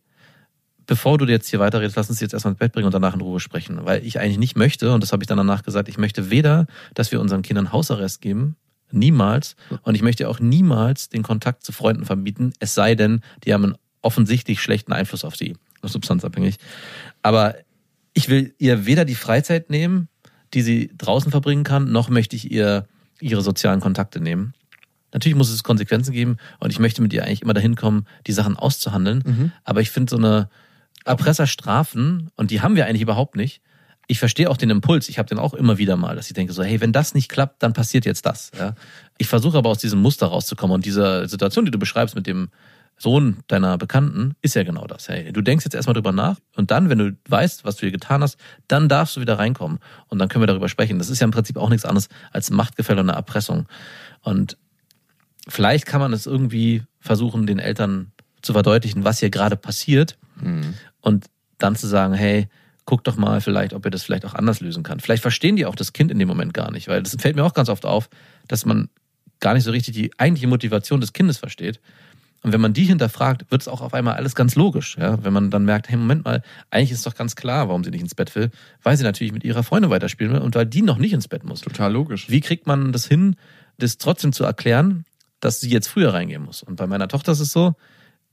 bevor 0.87 1.17
du 1.17 1.25
jetzt 1.25 1.49
hier 1.49 1.59
weiterredest, 1.59 1.97
lass 1.97 2.09
uns 2.09 2.21
jetzt 2.21 2.31
erstmal 2.31 2.53
ins 2.53 2.59
Bett 2.59 2.71
bringen 2.71 2.85
und 2.85 2.93
danach 2.93 3.13
in 3.13 3.19
Ruhe 3.19 3.41
sprechen. 3.41 3.83
Weil 3.83 4.05
ich 4.05 4.21
eigentlich 4.21 4.39
nicht 4.39 4.55
möchte, 4.55 4.93
und 4.93 5.03
das 5.03 5.11
habe 5.11 5.21
ich 5.21 5.27
dann 5.27 5.37
danach 5.37 5.63
gesagt, 5.63 5.89
ich 5.89 5.97
möchte 5.97 6.29
weder, 6.29 6.67
dass 6.93 7.11
wir 7.11 7.19
unseren 7.19 7.41
Kindern 7.41 7.73
Hausarrest 7.73 8.21
geben, 8.21 8.55
niemals, 8.89 9.57
und 9.81 9.95
ich 9.95 10.01
möchte 10.01 10.29
auch 10.29 10.39
niemals 10.39 11.09
den 11.09 11.23
Kontakt 11.23 11.65
zu 11.65 11.73
Freunden 11.73 12.05
verbieten, 12.05 12.53
es 12.61 12.73
sei 12.73 12.95
denn, 12.95 13.19
die 13.43 13.53
haben 13.53 13.65
ein 13.65 13.75
offensichtlich 14.01 14.61
schlechten 14.61 14.93
Einfluss 14.93 15.25
auf 15.25 15.35
sie, 15.35 15.57
substanzabhängig. 15.83 16.55
Aber 17.21 17.55
ich 18.13 18.29
will 18.29 18.53
ihr 18.57 18.85
weder 18.85 19.05
die 19.05 19.15
Freizeit 19.15 19.69
nehmen, 19.69 20.07
die 20.53 20.61
sie 20.61 20.91
draußen 20.97 21.31
verbringen 21.31 21.63
kann, 21.63 21.91
noch 21.91 22.09
möchte 22.09 22.35
ich 22.35 22.51
ihr 22.51 22.87
ihre 23.19 23.41
sozialen 23.41 23.79
Kontakte 23.79 24.19
nehmen. 24.19 24.53
Natürlich 25.13 25.37
muss 25.37 25.49
es 25.49 25.63
Konsequenzen 25.63 26.13
geben 26.13 26.37
und 26.59 26.71
ich 26.71 26.79
möchte 26.79 27.01
mit 27.01 27.13
ihr 27.13 27.23
eigentlich 27.23 27.41
immer 27.41 27.53
dahin 27.53 27.75
kommen, 27.75 28.05
die 28.27 28.31
Sachen 28.31 28.57
auszuhandeln. 28.57 29.51
Aber 29.63 29.81
ich 29.81 29.91
finde 29.91 30.09
so 30.09 30.17
eine 30.17 30.49
Erpresserstrafen, 31.05 32.29
und 32.35 32.51
die 32.51 32.61
haben 32.61 32.75
wir 32.75 32.85
eigentlich 32.85 33.01
überhaupt 33.01 33.35
nicht. 33.35 33.61
Ich 34.07 34.19
verstehe 34.19 34.49
auch 34.49 34.57
den 34.57 34.69
Impuls, 34.69 35.09
ich 35.09 35.19
habe 35.19 35.29
den 35.29 35.39
auch 35.39 35.53
immer 35.53 35.77
wieder 35.77 35.95
mal, 35.95 36.15
dass 36.15 36.27
ich 36.27 36.33
denke 36.33 36.53
so, 36.53 36.63
hey, 36.63 36.81
wenn 36.81 36.91
das 36.91 37.13
nicht 37.13 37.29
klappt, 37.29 37.63
dann 37.63 37.73
passiert 37.73 38.05
jetzt 38.05 38.25
das. 38.25 38.51
Ja? 38.57 38.75
Ich 39.17 39.27
versuche 39.27 39.57
aber 39.57 39.69
aus 39.69 39.77
diesem 39.77 40.01
Muster 40.01 40.27
rauszukommen 40.27 40.75
und 40.75 40.85
diese 40.85 41.27
Situation, 41.27 41.65
die 41.65 41.71
du 41.71 41.79
beschreibst 41.79 42.15
mit 42.15 42.27
dem 42.27 42.49
Sohn 43.01 43.37
deiner 43.47 43.77
Bekannten, 43.79 44.35
ist 44.41 44.53
ja 44.55 44.63
genau 44.63 44.85
das. 44.85 45.09
Hey, 45.09 45.33
du 45.33 45.41
denkst 45.41 45.65
jetzt 45.65 45.73
erstmal 45.73 45.95
drüber 45.95 46.11
nach 46.11 46.37
und 46.55 46.69
dann, 46.69 46.89
wenn 46.89 46.99
du 46.99 47.17
weißt, 47.27 47.65
was 47.65 47.77
du 47.77 47.81
hier 47.81 47.91
getan 47.91 48.21
hast, 48.21 48.37
dann 48.67 48.87
darfst 48.87 49.15
du 49.15 49.21
wieder 49.21 49.39
reinkommen 49.39 49.79
und 50.07 50.19
dann 50.19 50.29
können 50.29 50.43
wir 50.43 50.47
darüber 50.47 50.69
sprechen. 50.69 50.99
Das 50.99 51.09
ist 51.09 51.19
ja 51.19 51.25
im 51.25 51.31
Prinzip 51.31 51.57
auch 51.57 51.69
nichts 51.69 51.85
anderes 51.85 52.09
als 52.31 52.51
Machtgefälle 52.51 53.01
und 53.01 53.09
eine 53.09 53.17
Erpressung. 53.17 53.65
Und 54.21 54.57
vielleicht 55.47 55.87
kann 55.87 55.99
man 55.99 56.13
es 56.13 56.27
irgendwie 56.27 56.83
versuchen, 56.99 57.47
den 57.47 57.57
Eltern 57.57 58.11
zu 58.43 58.53
verdeutlichen, 58.53 59.03
was 59.03 59.19
hier 59.19 59.31
gerade 59.31 59.55
passiert 59.55 60.17
und 61.01 61.25
dann 61.57 61.75
zu 61.75 61.87
sagen, 61.87 62.13
hey, 62.13 62.49
guck 62.85 63.03
doch 63.03 63.15
mal 63.15 63.41
vielleicht, 63.41 63.73
ob 63.73 63.85
ihr 63.85 63.91
das 63.91 64.03
vielleicht 64.03 64.25
auch 64.25 64.33
anders 64.33 64.59
lösen 64.59 64.83
kann. 64.83 64.99
Vielleicht 64.99 65.21
verstehen 65.21 65.55
die 65.55 65.65
auch 65.65 65.75
das 65.75 65.93
Kind 65.93 66.11
in 66.11 66.19
dem 66.19 66.27
Moment 66.27 66.53
gar 66.53 66.71
nicht, 66.71 66.87
weil 66.87 67.01
das 67.01 67.15
fällt 67.19 67.35
mir 67.35 67.43
auch 67.43 67.53
ganz 67.53 67.69
oft 67.69 67.85
auf, 67.85 68.09
dass 68.47 68.65
man 68.65 68.89
gar 69.39 69.53
nicht 69.55 69.63
so 69.63 69.71
richtig 69.71 69.95
die 69.95 70.11
eigentliche 70.19 70.47
Motivation 70.47 71.01
des 71.01 71.13
Kindes 71.13 71.37
versteht. 71.37 71.79
Und 72.43 72.53
wenn 72.53 72.61
man 72.61 72.73
die 72.73 72.85
hinterfragt, 72.85 73.51
wird 73.51 73.61
es 73.61 73.67
auch 73.67 73.81
auf 73.81 73.93
einmal 73.93 74.15
alles 74.15 74.33
ganz 74.33 74.55
logisch. 74.55 74.97
Ja? 74.97 75.23
Wenn 75.23 75.33
man 75.33 75.51
dann 75.51 75.63
merkt, 75.63 75.89
hey, 75.89 75.97
Moment 75.97 76.25
mal, 76.25 76.41
eigentlich 76.71 76.91
ist 76.91 77.05
doch 77.05 77.15
ganz 77.15 77.35
klar, 77.35 77.67
warum 77.67 77.83
sie 77.83 77.91
nicht 77.91 78.01
ins 78.01 78.15
Bett 78.15 78.33
will, 78.35 78.49
weil 78.81 78.97
sie 78.97 79.03
natürlich 79.03 79.31
mit 79.31 79.43
ihrer 79.43 79.63
Freundin 79.63 79.91
weiterspielen 79.91 80.33
will 80.33 80.41
und 80.41 80.55
weil 80.55 80.65
die 80.65 80.81
noch 80.81 80.97
nicht 80.97 81.13
ins 81.13 81.27
Bett 81.27 81.43
muss. 81.43 81.61
Total 81.61 81.91
logisch. 81.91 82.29
Wie 82.29 82.41
kriegt 82.41 82.65
man 82.65 82.91
das 82.91 83.05
hin, 83.05 83.35
das 83.77 83.99
trotzdem 83.99 84.33
zu 84.33 84.43
erklären, 84.43 85.05
dass 85.39 85.59
sie 85.59 85.69
jetzt 85.69 85.87
früher 85.87 86.13
reingehen 86.13 86.43
muss? 86.43 86.63
Und 86.63 86.77
bei 86.77 86.87
meiner 86.87 87.07
Tochter 87.07 87.33
ist 87.33 87.41
es 87.41 87.51
so, 87.51 87.75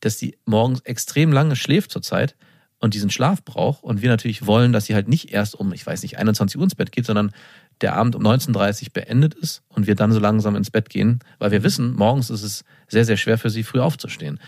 dass 0.00 0.16
die 0.16 0.38
morgens 0.46 0.80
extrem 0.80 1.30
lange 1.30 1.56
schläft 1.56 1.90
zurzeit 1.90 2.34
und 2.78 2.94
diesen 2.94 3.10
Schlaf 3.10 3.44
braucht. 3.44 3.82
Und 3.82 4.00
wir 4.00 4.08
natürlich 4.08 4.46
wollen, 4.46 4.72
dass 4.72 4.86
sie 4.86 4.94
halt 4.94 5.08
nicht 5.08 5.32
erst 5.32 5.54
um, 5.54 5.72
ich 5.72 5.86
weiß 5.86 6.02
nicht, 6.02 6.18
21 6.18 6.56
Uhr 6.56 6.64
ins 6.64 6.74
Bett 6.74 6.92
geht, 6.92 7.04
sondern 7.04 7.32
der 7.80 7.94
Abend 7.94 8.16
um 8.16 8.22
19.30 8.22 8.82
Uhr 8.82 8.88
beendet 8.92 9.34
ist 9.34 9.62
und 9.68 9.86
wir 9.86 9.94
dann 9.94 10.12
so 10.12 10.18
langsam 10.18 10.56
ins 10.56 10.70
Bett 10.70 10.90
gehen, 10.90 11.20
weil 11.38 11.50
wir 11.50 11.62
wissen, 11.62 11.94
morgens 11.94 12.30
ist 12.30 12.42
es 12.42 12.64
sehr, 12.88 13.04
sehr 13.04 13.16
schwer 13.16 13.38
für 13.38 13.50
sie, 13.50 13.62
früh 13.62 13.80
aufzustehen. 13.80 14.40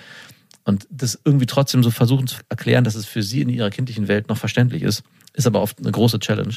Und 0.64 0.86
das 0.90 1.18
irgendwie 1.24 1.46
trotzdem 1.46 1.82
so 1.82 1.90
versuchen 1.90 2.26
zu 2.26 2.36
erklären, 2.48 2.84
dass 2.84 2.94
es 2.94 3.06
für 3.06 3.22
sie 3.22 3.40
in 3.40 3.48
ihrer 3.48 3.70
kindlichen 3.70 4.08
Welt 4.08 4.28
noch 4.28 4.36
verständlich 4.36 4.82
ist, 4.82 5.02
ist 5.32 5.46
aber 5.46 5.62
oft 5.62 5.78
eine 5.78 5.90
große 5.90 6.18
Challenge. 6.18 6.54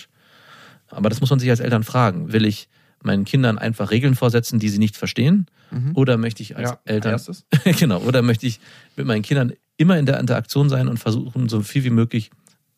Aber 0.89 1.09
das 1.09 1.21
muss 1.21 1.29
man 1.29 1.39
sich 1.39 1.49
als 1.49 1.59
Eltern 1.59 1.83
fragen. 1.83 2.33
Will 2.33 2.45
ich 2.45 2.67
meinen 3.01 3.25
Kindern 3.25 3.57
einfach 3.57 3.91
Regeln 3.91 4.15
vorsetzen, 4.15 4.59
die 4.59 4.69
sie 4.69 4.77
nicht 4.79 4.97
verstehen? 4.97 5.47
Oder 5.95 6.17
möchte 6.17 6.43
ich 6.43 6.55
als 6.55 6.71
Ja, 6.71 6.79
Eltern, 6.85 7.19
genau, 7.79 7.99
oder 8.01 8.21
möchte 8.21 8.45
ich 8.45 8.59
mit 8.95 9.05
meinen 9.05 9.23
Kindern 9.23 9.53
immer 9.77 9.97
in 9.97 10.05
der 10.05 10.19
Interaktion 10.19 10.69
sein 10.69 10.87
und 10.87 10.99
versuchen, 10.99 11.49
so 11.49 11.61
viel 11.61 11.83
wie 11.83 11.89
möglich 11.89 12.31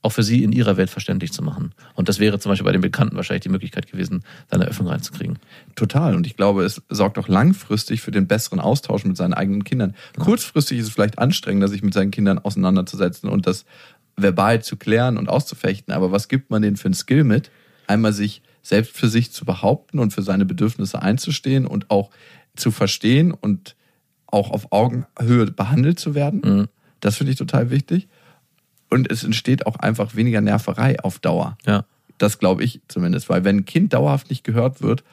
auch 0.06 0.12
für 0.12 0.24
sie 0.24 0.44
in 0.44 0.52
ihrer 0.52 0.78
Welt 0.78 0.91
verständlich 0.91 1.34
zu 1.34 1.41
machen. 1.41 1.74
Und 1.96 2.10
das 2.10 2.20
wäre 2.20 2.38
zum 2.38 2.52
Beispiel 2.52 2.65
bei 2.65 2.72
den 2.72 2.82
Bekannten 2.82 3.15
wahrscheinlich 3.15 3.41
die 3.41 3.50
Möglichkeit 3.50 3.91
gewesen, 3.91 4.24
da 4.50 4.56
eine 4.56 4.68
Öffnung 4.68 4.88
reinzukriegen. 4.88 5.39
Total. 5.76 6.15
Und 6.15 6.28
ich 6.28 6.38
glaube, 6.38 6.63
es 6.63 6.84
sorgt 6.89 7.18
auch 7.18 7.28
langfristig 7.28 8.02
für 8.02 8.12
den 8.12 8.28
besseren 8.28 8.60
Austausch 8.60 9.04
mit 9.04 9.18
seinen 9.18 9.34
eigenen 9.34 9.63
Kindern. 9.63 9.96
Kurzfristig 10.20 10.78
ist 10.78 10.88
es 10.88 10.94
vielleicht 10.94 11.18
anstrengender, 11.18 11.68
sich 11.68 11.82
mit 11.82 11.96
seinen 11.96 12.12
Kindern 12.12 12.38
auseinanderzusetzen 12.38 13.30
und 13.30 13.48
das 13.48 13.65
verbal 14.15 14.62
zu 14.62 14.78
klären 14.78 15.18
und 15.18 15.28
auszufechten. 15.28 15.91
Aber 15.91 16.12
was 16.12 16.28
gibt 16.28 16.52
man 16.52 16.62
denen 16.62 16.78
für 16.78 16.86
einen 16.86 16.94
Skill 16.94 17.24
mit? 17.24 17.50
Einmal 17.88 18.13
sich 18.13 18.44
selbst 18.62 18.96
für 18.96 19.10
sich 19.10 19.32
zu 19.32 19.44
behaupten 19.44 19.98
und 19.98 20.13
für 20.13 20.22
seine 20.22 20.46
Bedürfnisse 20.46 21.02
einzustehen 21.02 21.65
und 21.65 21.89
auch 21.89 22.12
zu 22.56 22.70
verstehen 22.70 23.32
und 23.32 23.76
auch 24.28 24.52
auf 24.52 24.72
Augenhöhe 24.72 25.48
behandelt 25.48 26.00
zu 26.00 26.13
werden. 26.13 26.41
Mhm. 26.44 26.68
Das 27.00 27.18
finde 27.18 27.32
ich 27.32 27.39
total 27.39 27.72
wichtig. 27.72 28.08
Und 28.96 29.12
es 29.12 29.26
entsteht 29.26 29.66
auch 29.66 29.76
einfach 29.76 30.16
weniger 30.16 30.40
Nerverei 30.40 31.02
auf 31.02 31.20
Dauer. 31.20 31.58
Ja. 31.66 31.84
Das 32.18 32.40
glaube 32.40 32.64
ich 32.64 32.80
zumindest, 32.88 33.28
weil 33.28 33.44
wenn 33.44 33.58
ein 33.58 33.66
Kind 33.66 33.92
dauerhaft 33.92 34.30
nicht 34.30 34.46
gehört 34.46 34.82
wird, 34.82 35.04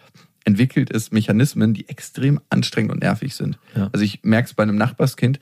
entwickelt 0.44 0.88
es 0.94 1.10
Mechanismen, 1.10 1.74
die 1.74 1.88
extrem 1.88 2.40
anstrengend 2.48 2.92
und 2.92 3.00
nervig 3.00 3.34
sind. 3.34 3.58
Ja. 3.74 3.90
Also 3.92 4.04
ich 4.04 4.20
merke 4.22 4.46
es 4.46 4.54
bei 4.54 4.62
einem 4.62 4.76
Nachbarskind, 4.76 5.40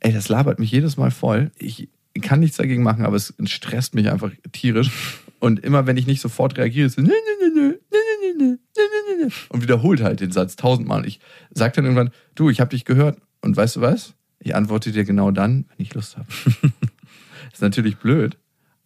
ey, 0.00 0.12
das 0.12 0.28
labert 0.28 0.58
mich 0.58 0.72
jedes 0.72 0.96
Mal 0.96 1.12
voll. 1.12 1.52
Ich 1.58 1.88
kann 2.22 2.40
nichts 2.40 2.56
dagegen 2.56 2.82
machen, 2.82 3.06
aber 3.06 3.14
es 3.14 3.34
stresst 3.44 3.94
mich 3.94 4.10
einfach 4.10 4.32
tierisch. 4.50 4.90
Und 5.38 5.60
immer 5.60 5.86
wenn 5.86 5.96
ich 5.96 6.08
nicht 6.08 6.20
sofort 6.20 6.58
reagiere, 6.58 6.88
ist 6.88 6.98
es 6.98 7.04
nö, 7.04 7.12
nö, 7.12 7.48
nö, 7.54 7.60
nö, 7.60 7.74
nö, 7.92 8.34
nö, 8.36 8.48
nö, 8.48 8.56
nö, 8.76 9.16
nö, 9.16 9.24
nö. 9.26 9.30
und 9.50 9.62
wiederholt 9.62 10.02
halt 10.02 10.18
den 10.18 10.32
Satz 10.32 10.56
tausendmal. 10.56 11.06
Ich 11.06 11.20
sage 11.52 11.74
dann 11.76 11.84
irgendwann, 11.84 12.10
du, 12.34 12.50
ich 12.50 12.58
habe 12.58 12.70
dich 12.70 12.84
gehört. 12.84 13.20
Und 13.42 13.56
weißt 13.56 13.76
du 13.76 13.80
was? 13.80 14.16
Ich 14.40 14.54
antworte 14.54 14.92
dir 14.92 15.04
genau 15.04 15.30
dann, 15.30 15.66
wenn 15.68 15.86
ich 15.86 15.94
Lust 15.94 16.16
habe 16.16 16.26
ist 17.56 17.62
natürlich 17.62 17.96
blöd, 17.96 18.36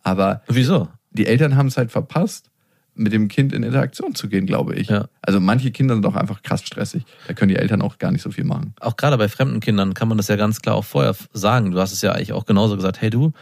aber 0.03 0.43
Wieso? 0.49 0.89
die 1.11 1.27
Eltern 1.27 1.57
haben 1.57 1.67
es 1.67 1.77
halt 1.77 1.91
verpasst, 1.91 2.51
mit 2.95 3.13
dem 3.13 3.29
Kind 3.29 3.53
in 3.53 3.63
Interaktion 3.63 4.15
zu 4.15 4.29
gehen, 4.29 4.47
glaube 4.47 4.75
ich. 4.75 4.89
Ja. 4.89 5.09
Also 5.23 5.41
manche 5.41 5.71
Kinder 5.71 5.95
sind 5.95 6.05
auch 6.07 6.17
einfach 6.17 6.43
krass 6.43 6.63
stressig. 6.63 7.05
Da 7.27 7.35
können 7.35 7.49
die 7.49 7.57
Eltern 7.57 7.83
auch 7.83 7.99
gar 7.99 8.11
nicht 8.11 8.23
so 8.23 8.31
viel 8.31 8.45
machen. 8.45 8.75
Auch 8.81 8.97
gerade 8.97 9.17
bei 9.17 9.29
fremden 9.29 9.61
Kindern 9.61 9.95
kann 9.95 10.09
man 10.09 10.19
das 10.19 10.29
ja 10.29 10.37
ganz 10.37 10.61
klar 10.61 10.75
auch 10.75 10.85
vorher 10.85 11.15
sagen. 11.33 11.71
Du 11.71 11.79
hast 11.81 11.93
es 11.93 12.03
ja 12.03 12.13
eigentlich 12.13 12.33
auch 12.33 12.47
genauso 12.47 12.77
gesagt, 12.77 13.01
hey 13.01 13.11
du, 13.11 13.33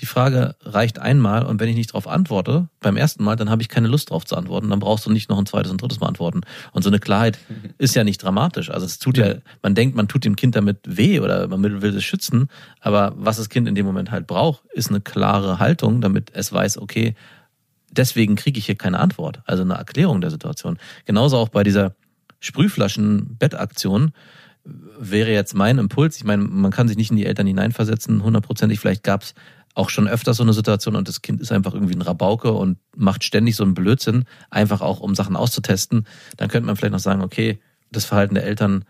die 0.00 0.06
Frage 0.06 0.54
reicht 0.62 0.98
einmal 0.98 1.44
und 1.44 1.60
wenn 1.60 1.68
ich 1.68 1.74
nicht 1.74 1.90
darauf 1.90 2.06
antworte, 2.06 2.68
beim 2.80 2.96
ersten 2.96 3.24
Mal, 3.24 3.36
dann 3.36 3.50
habe 3.50 3.62
ich 3.62 3.68
keine 3.68 3.88
Lust 3.88 4.10
darauf 4.10 4.24
zu 4.24 4.36
antworten. 4.36 4.70
Dann 4.70 4.78
brauchst 4.78 5.06
du 5.06 5.10
nicht 5.10 5.28
noch 5.28 5.38
ein 5.38 5.46
zweites 5.46 5.72
und 5.72 5.82
drittes 5.82 5.98
Mal 5.98 6.06
antworten. 6.06 6.42
Und 6.72 6.82
so 6.82 6.90
eine 6.90 7.00
Klarheit 7.00 7.38
ist 7.78 7.96
ja 7.96 8.04
nicht 8.04 8.22
dramatisch. 8.22 8.70
Also 8.70 8.86
es 8.86 8.98
tut 8.98 9.18
ja, 9.18 9.34
man 9.62 9.74
denkt, 9.74 9.96
man 9.96 10.06
tut 10.06 10.24
dem 10.24 10.36
Kind 10.36 10.54
damit 10.54 10.78
weh 10.84 11.18
oder 11.20 11.48
man 11.48 11.62
will 11.62 11.96
es 11.96 12.04
schützen. 12.04 12.48
Aber 12.80 13.12
was 13.16 13.38
das 13.38 13.48
Kind 13.48 13.66
in 13.66 13.74
dem 13.74 13.86
Moment 13.86 14.10
halt 14.10 14.26
braucht, 14.26 14.64
ist 14.72 14.90
eine 14.90 15.00
klare 15.00 15.58
Haltung, 15.58 16.00
damit 16.00 16.30
es 16.32 16.52
weiß, 16.52 16.78
okay, 16.78 17.14
deswegen 17.90 18.36
kriege 18.36 18.58
ich 18.58 18.66
hier 18.66 18.76
keine 18.76 19.00
Antwort. 19.00 19.40
Also 19.46 19.62
eine 19.62 19.74
Erklärung 19.74 20.20
der 20.20 20.30
Situation. 20.30 20.78
Genauso 21.06 21.38
auch 21.38 21.48
bei 21.48 21.64
dieser 21.64 21.94
Sprühflaschen-Bettaktion 22.40 24.12
wäre 24.98 25.30
jetzt 25.30 25.54
mein 25.54 25.78
Impuls. 25.78 26.16
Ich 26.16 26.24
meine, 26.24 26.44
man 26.44 26.70
kann 26.70 26.88
sich 26.88 26.96
nicht 26.96 27.10
in 27.10 27.16
die 27.16 27.26
Eltern 27.26 27.46
hineinversetzen, 27.46 28.22
hundertprozentig. 28.22 28.80
Vielleicht 28.80 29.02
gab 29.02 29.22
es 29.22 29.34
auch 29.74 29.90
schon 29.90 30.08
öfter 30.08 30.34
so 30.34 30.42
eine 30.42 30.52
Situation 30.52 30.96
und 30.96 31.08
das 31.08 31.22
Kind 31.22 31.40
ist 31.40 31.52
einfach 31.52 31.74
irgendwie 31.74 31.94
ein 31.94 32.02
Rabauke 32.02 32.52
und 32.52 32.78
macht 32.96 33.24
ständig 33.24 33.56
so 33.56 33.64
einen 33.64 33.74
Blödsinn, 33.74 34.24
einfach 34.50 34.80
auch 34.80 35.00
um 35.00 35.14
Sachen 35.14 35.36
auszutesten. 35.36 36.06
Dann 36.36 36.48
könnte 36.48 36.66
man 36.66 36.76
vielleicht 36.76 36.92
noch 36.92 36.98
sagen, 36.98 37.22
okay, 37.22 37.60
das 37.90 38.04
Verhalten 38.04 38.34
der 38.34 38.44
Eltern 38.44 38.84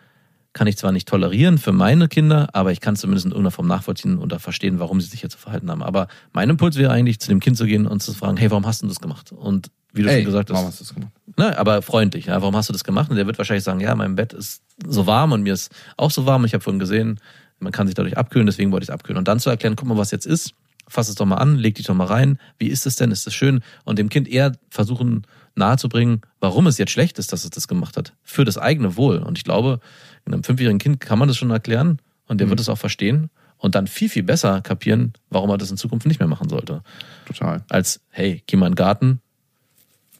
kann 0.54 0.66
ich 0.66 0.78
zwar 0.78 0.92
nicht 0.92 1.06
tolerieren 1.06 1.58
für 1.58 1.72
meine 1.72 2.08
Kinder, 2.08 2.48
aber 2.52 2.72
ich 2.72 2.80
kann 2.80 2.94
es 2.94 3.00
zumindest 3.00 3.26
in 3.26 3.32
irgendeiner 3.32 3.50
Form 3.50 3.68
nachvollziehen 3.68 4.18
oder 4.18 4.38
verstehen, 4.40 4.80
warum 4.80 5.00
sie 5.00 5.08
sich 5.08 5.22
jetzt 5.22 5.34
so 5.34 5.38
verhalten 5.38 5.70
haben. 5.70 5.82
Aber 5.82 6.08
mein 6.32 6.48
Impuls 6.50 6.76
wäre 6.76 6.90
eigentlich, 6.90 7.20
zu 7.20 7.28
dem 7.28 7.40
Kind 7.40 7.56
zu 7.56 7.66
gehen 7.66 7.86
und 7.86 8.02
zu 8.02 8.14
fragen, 8.14 8.36
hey, 8.38 8.50
warum 8.50 8.66
hast 8.66 8.82
du 8.82 8.86
das 8.86 8.98
gemacht? 8.98 9.30
Und 9.30 9.70
wie 9.92 10.02
du 10.02 10.08
Ey, 10.08 10.16
schon 10.16 10.24
gesagt 10.24 10.50
hast, 10.50 10.54
warum 10.54 10.68
hast 10.68 10.80
du 10.80 10.84
das 10.84 10.94
gemacht? 10.94 11.12
Ne, 11.36 11.56
aber 11.56 11.82
freundlich, 11.82 12.26
ja, 12.26 12.40
warum 12.40 12.56
hast 12.56 12.68
du 12.68 12.72
das 12.72 12.82
gemacht? 12.82 13.10
Und 13.10 13.16
der 13.16 13.26
wird 13.26 13.38
wahrscheinlich 13.38 13.64
sagen, 13.64 13.80
ja, 13.80 13.94
mein 13.94 14.16
Bett 14.16 14.32
ist 14.32 14.62
so 14.86 15.06
warm 15.06 15.32
und 15.32 15.42
mir 15.42 15.52
ist 15.52 15.70
auch 15.96 16.10
so 16.10 16.26
warm. 16.26 16.44
Ich 16.44 16.54
habe 16.54 16.64
vorhin 16.64 16.80
gesehen, 16.80 17.20
man 17.60 17.72
kann 17.72 17.86
sich 17.86 17.94
dadurch 17.94 18.16
abkühlen, 18.16 18.46
deswegen 18.46 18.72
wollte 18.72 18.84
ich 18.84 18.88
es 18.88 18.94
abkühlen. 18.94 19.18
Und 19.18 19.28
dann 19.28 19.40
zu 19.40 19.50
erklären, 19.50 19.76
guck 19.76 19.88
mal, 19.88 19.96
was 19.96 20.10
jetzt 20.10 20.26
ist, 20.26 20.54
fass 20.88 21.08
es 21.08 21.14
doch 21.14 21.26
mal 21.26 21.36
an, 21.36 21.56
leg 21.56 21.74
dich 21.74 21.86
doch 21.86 21.94
mal 21.94 22.06
rein. 22.06 22.38
Wie 22.58 22.68
ist 22.68 22.86
es 22.86 22.96
denn? 22.96 23.10
Ist 23.10 23.26
es 23.26 23.34
schön? 23.34 23.60
Und 23.84 23.98
dem 23.98 24.08
Kind 24.08 24.28
eher 24.28 24.52
versuchen 24.70 25.26
nahezubringen, 25.54 26.22
warum 26.40 26.66
es 26.66 26.78
jetzt 26.78 26.92
schlecht 26.92 27.18
ist, 27.18 27.32
dass 27.32 27.44
es 27.44 27.50
das 27.50 27.68
gemacht 27.68 27.96
hat. 27.96 28.14
Für 28.22 28.44
das 28.44 28.58
eigene 28.58 28.96
Wohl. 28.96 29.18
Und 29.18 29.36
ich 29.38 29.44
glaube, 29.44 29.80
einem 30.24 30.44
fünfjährigen 30.44 30.78
Kind 30.78 31.00
kann 31.00 31.18
man 31.18 31.28
das 31.28 31.36
schon 31.36 31.50
erklären 31.50 31.98
und 32.26 32.40
der 32.40 32.48
wird 32.48 32.60
es 32.60 32.68
auch 32.68 32.78
verstehen 32.78 33.30
und 33.58 33.74
dann 33.74 33.86
viel, 33.86 34.08
viel 34.08 34.22
besser 34.22 34.60
kapieren, 34.60 35.12
warum 35.30 35.50
er 35.50 35.58
das 35.58 35.70
in 35.70 35.76
Zukunft 35.76 36.06
nicht 36.06 36.20
mehr 36.20 36.28
machen 36.28 36.48
sollte. 36.48 36.82
Total. 37.26 37.64
Als, 37.68 38.00
hey, 38.10 38.42
geh 38.46 38.56
mal 38.56 38.66
in 38.66 38.72
den 38.72 38.76
Garten, 38.76 39.20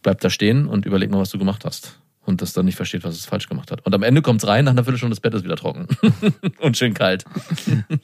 bleib 0.02 0.20
da 0.20 0.30
stehen 0.30 0.66
und 0.66 0.86
überleg 0.86 1.10
mal, 1.10 1.20
was 1.20 1.30
du 1.30 1.38
gemacht 1.38 1.64
hast. 1.64 1.98
Und 2.24 2.42
das 2.42 2.52
dann 2.52 2.66
nicht 2.66 2.76
versteht, 2.76 3.04
was 3.04 3.14
es 3.14 3.24
falsch 3.24 3.48
gemacht 3.48 3.70
hat. 3.70 3.86
Und 3.86 3.94
am 3.94 4.02
Ende 4.02 4.20
kommt's 4.20 4.46
rein, 4.46 4.66
nach 4.66 4.72
einer 4.72 4.84
Viertelstunde 4.84 5.14
das 5.14 5.20
Bett 5.20 5.32
ist 5.32 5.44
wieder 5.44 5.56
trocken. 5.56 5.86
und 6.58 6.76
schön 6.76 6.92
kalt. 6.92 7.24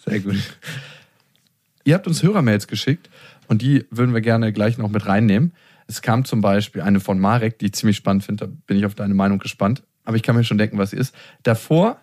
Sehr 0.06 0.20
gut. 0.20 0.36
Ihr 1.84 1.94
habt 1.94 2.06
uns 2.06 2.22
Hörermails 2.22 2.66
geschickt 2.66 3.10
und 3.46 3.62
die 3.62 3.84
würden 3.90 4.14
wir 4.14 4.20
gerne 4.20 4.52
gleich 4.52 4.78
noch 4.78 4.88
mit 4.88 5.06
reinnehmen. 5.06 5.52
Es 5.86 6.00
kam 6.00 6.24
zum 6.24 6.40
Beispiel 6.40 6.80
eine 6.80 6.98
von 6.98 7.18
Marek, 7.18 7.58
die 7.58 7.66
ich 7.66 7.74
ziemlich 7.74 7.96
spannend 7.96 8.24
finde. 8.24 8.46
Da 8.46 8.52
bin 8.66 8.78
ich 8.78 8.86
auf 8.86 8.94
deine 8.94 9.14
Meinung 9.14 9.38
gespannt. 9.38 9.82
Aber 10.04 10.16
ich 10.16 10.22
kann 10.22 10.34
mir 10.34 10.44
schon 10.44 10.58
denken, 10.58 10.78
was 10.78 10.90
sie 10.90 10.96
ist. 10.96 11.14
Davor 11.42 11.98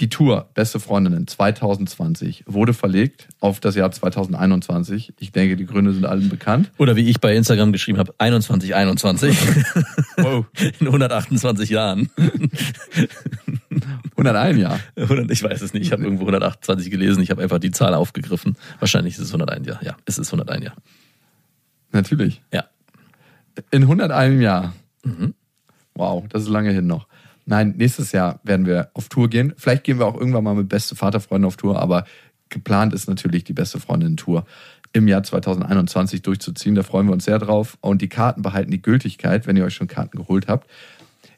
die 0.00 0.08
Tour 0.08 0.48
Beste 0.54 0.78
Freundinnen 0.78 1.26
2020 1.26 2.44
wurde 2.46 2.72
verlegt 2.72 3.28
auf 3.40 3.60
das 3.60 3.74
Jahr 3.74 3.90
2021. 3.90 5.12
Ich 5.18 5.32
denke, 5.32 5.56
die 5.56 5.66
Gründe 5.66 5.92
sind 5.92 6.04
allen 6.04 6.28
bekannt. 6.28 6.70
Oder 6.78 6.94
wie 6.96 7.08
ich 7.08 7.20
bei 7.20 7.34
Instagram 7.34 7.72
geschrieben 7.72 7.98
habe, 7.98 8.14
21, 8.18 8.74
21. 8.74 9.36
Wow. 10.18 10.46
In 10.80 10.86
128 10.86 11.70
Jahren. 11.70 12.10
101 14.12 14.58
Jahr. 14.58 14.80
100, 14.96 15.30
ich 15.30 15.42
weiß 15.42 15.62
es 15.62 15.72
nicht, 15.72 15.86
ich 15.86 15.92
habe 15.92 16.04
irgendwo 16.04 16.22
128 16.22 16.90
gelesen, 16.90 17.22
ich 17.22 17.30
habe 17.30 17.42
einfach 17.42 17.58
die 17.58 17.70
Zahl 17.70 17.94
aufgegriffen. 17.94 18.56
Wahrscheinlich 18.78 19.14
ist 19.14 19.20
es 19.20 19.34
101 19.34 19.66
Jahr. 19.66 19.82
Ja, 19.82 19.96
es 20.04 20.18
ist 20.18 20.32
101 20.32 20.64
Jahr. 20.64 20.74
Natürlich. 21.92 22.42
Ja. 22.52 22.64
In 23.70 23.82
101 23.82 24.40
Jahr. 24.42 24.74
Wow, 25.94 26.24
das 26.28 26.42
ist 26.42 26.48
lange 26.48 26.70
hin 26.70 26.86
noch. 26.86 27.08
Nein, 27.48 27.74
nächstes 27.78 28.12
Jahr 28.12 28.40
werden 28.44 28.66
wir 28.66 28.90
auf 28.94 29.08
Tour 29.08 29.28
gehen. 29.30 29.54
Vielleicht 29.56 29.84
gehen 29.84 29.98
wir 29.98 30.06
auch 30.06 30.14
irgendwann 30.16 30.44
mal 30.44 30.54
mit 30.54 30.68
beste 30.68 30.94
Vaterfreunde 30.96 31.48
auf 31.48 31.56
Tour, 31.56 31.80
aber 31.80 32.04
geplant 32.50 32.92
ist 32.92 33.08
natürlich 33.08 33.44
die 33.44 33.54
beste 33.54 33.80
Freundin-Tour 33.80 34.44
im 34.92 35.08
Jahr 35.08 35.22
2021 35.22 36.22
durchzuziehen. 36.22 36.74
Da 36.74 36.82
freuen 36.82 37.06
wir 37.06 37.12
uns 37.14 37.24
sehr 37.24 37.38
drauf. 37.38 37.78
Und 37.80 38.02
die 38.02 38.08
Karten 38.08 38.42
behalten 38.42 38.70
die 38.70 38.82
Gültigkeit, 38.82 39.46
wenn 39.46 39.56
ihr 39.56 39.64
euch 39.64 39.74
schon 39.74 39.86
Karten 39.86 40.16
geholt 40.18 40.46
habt. 40.48 40.68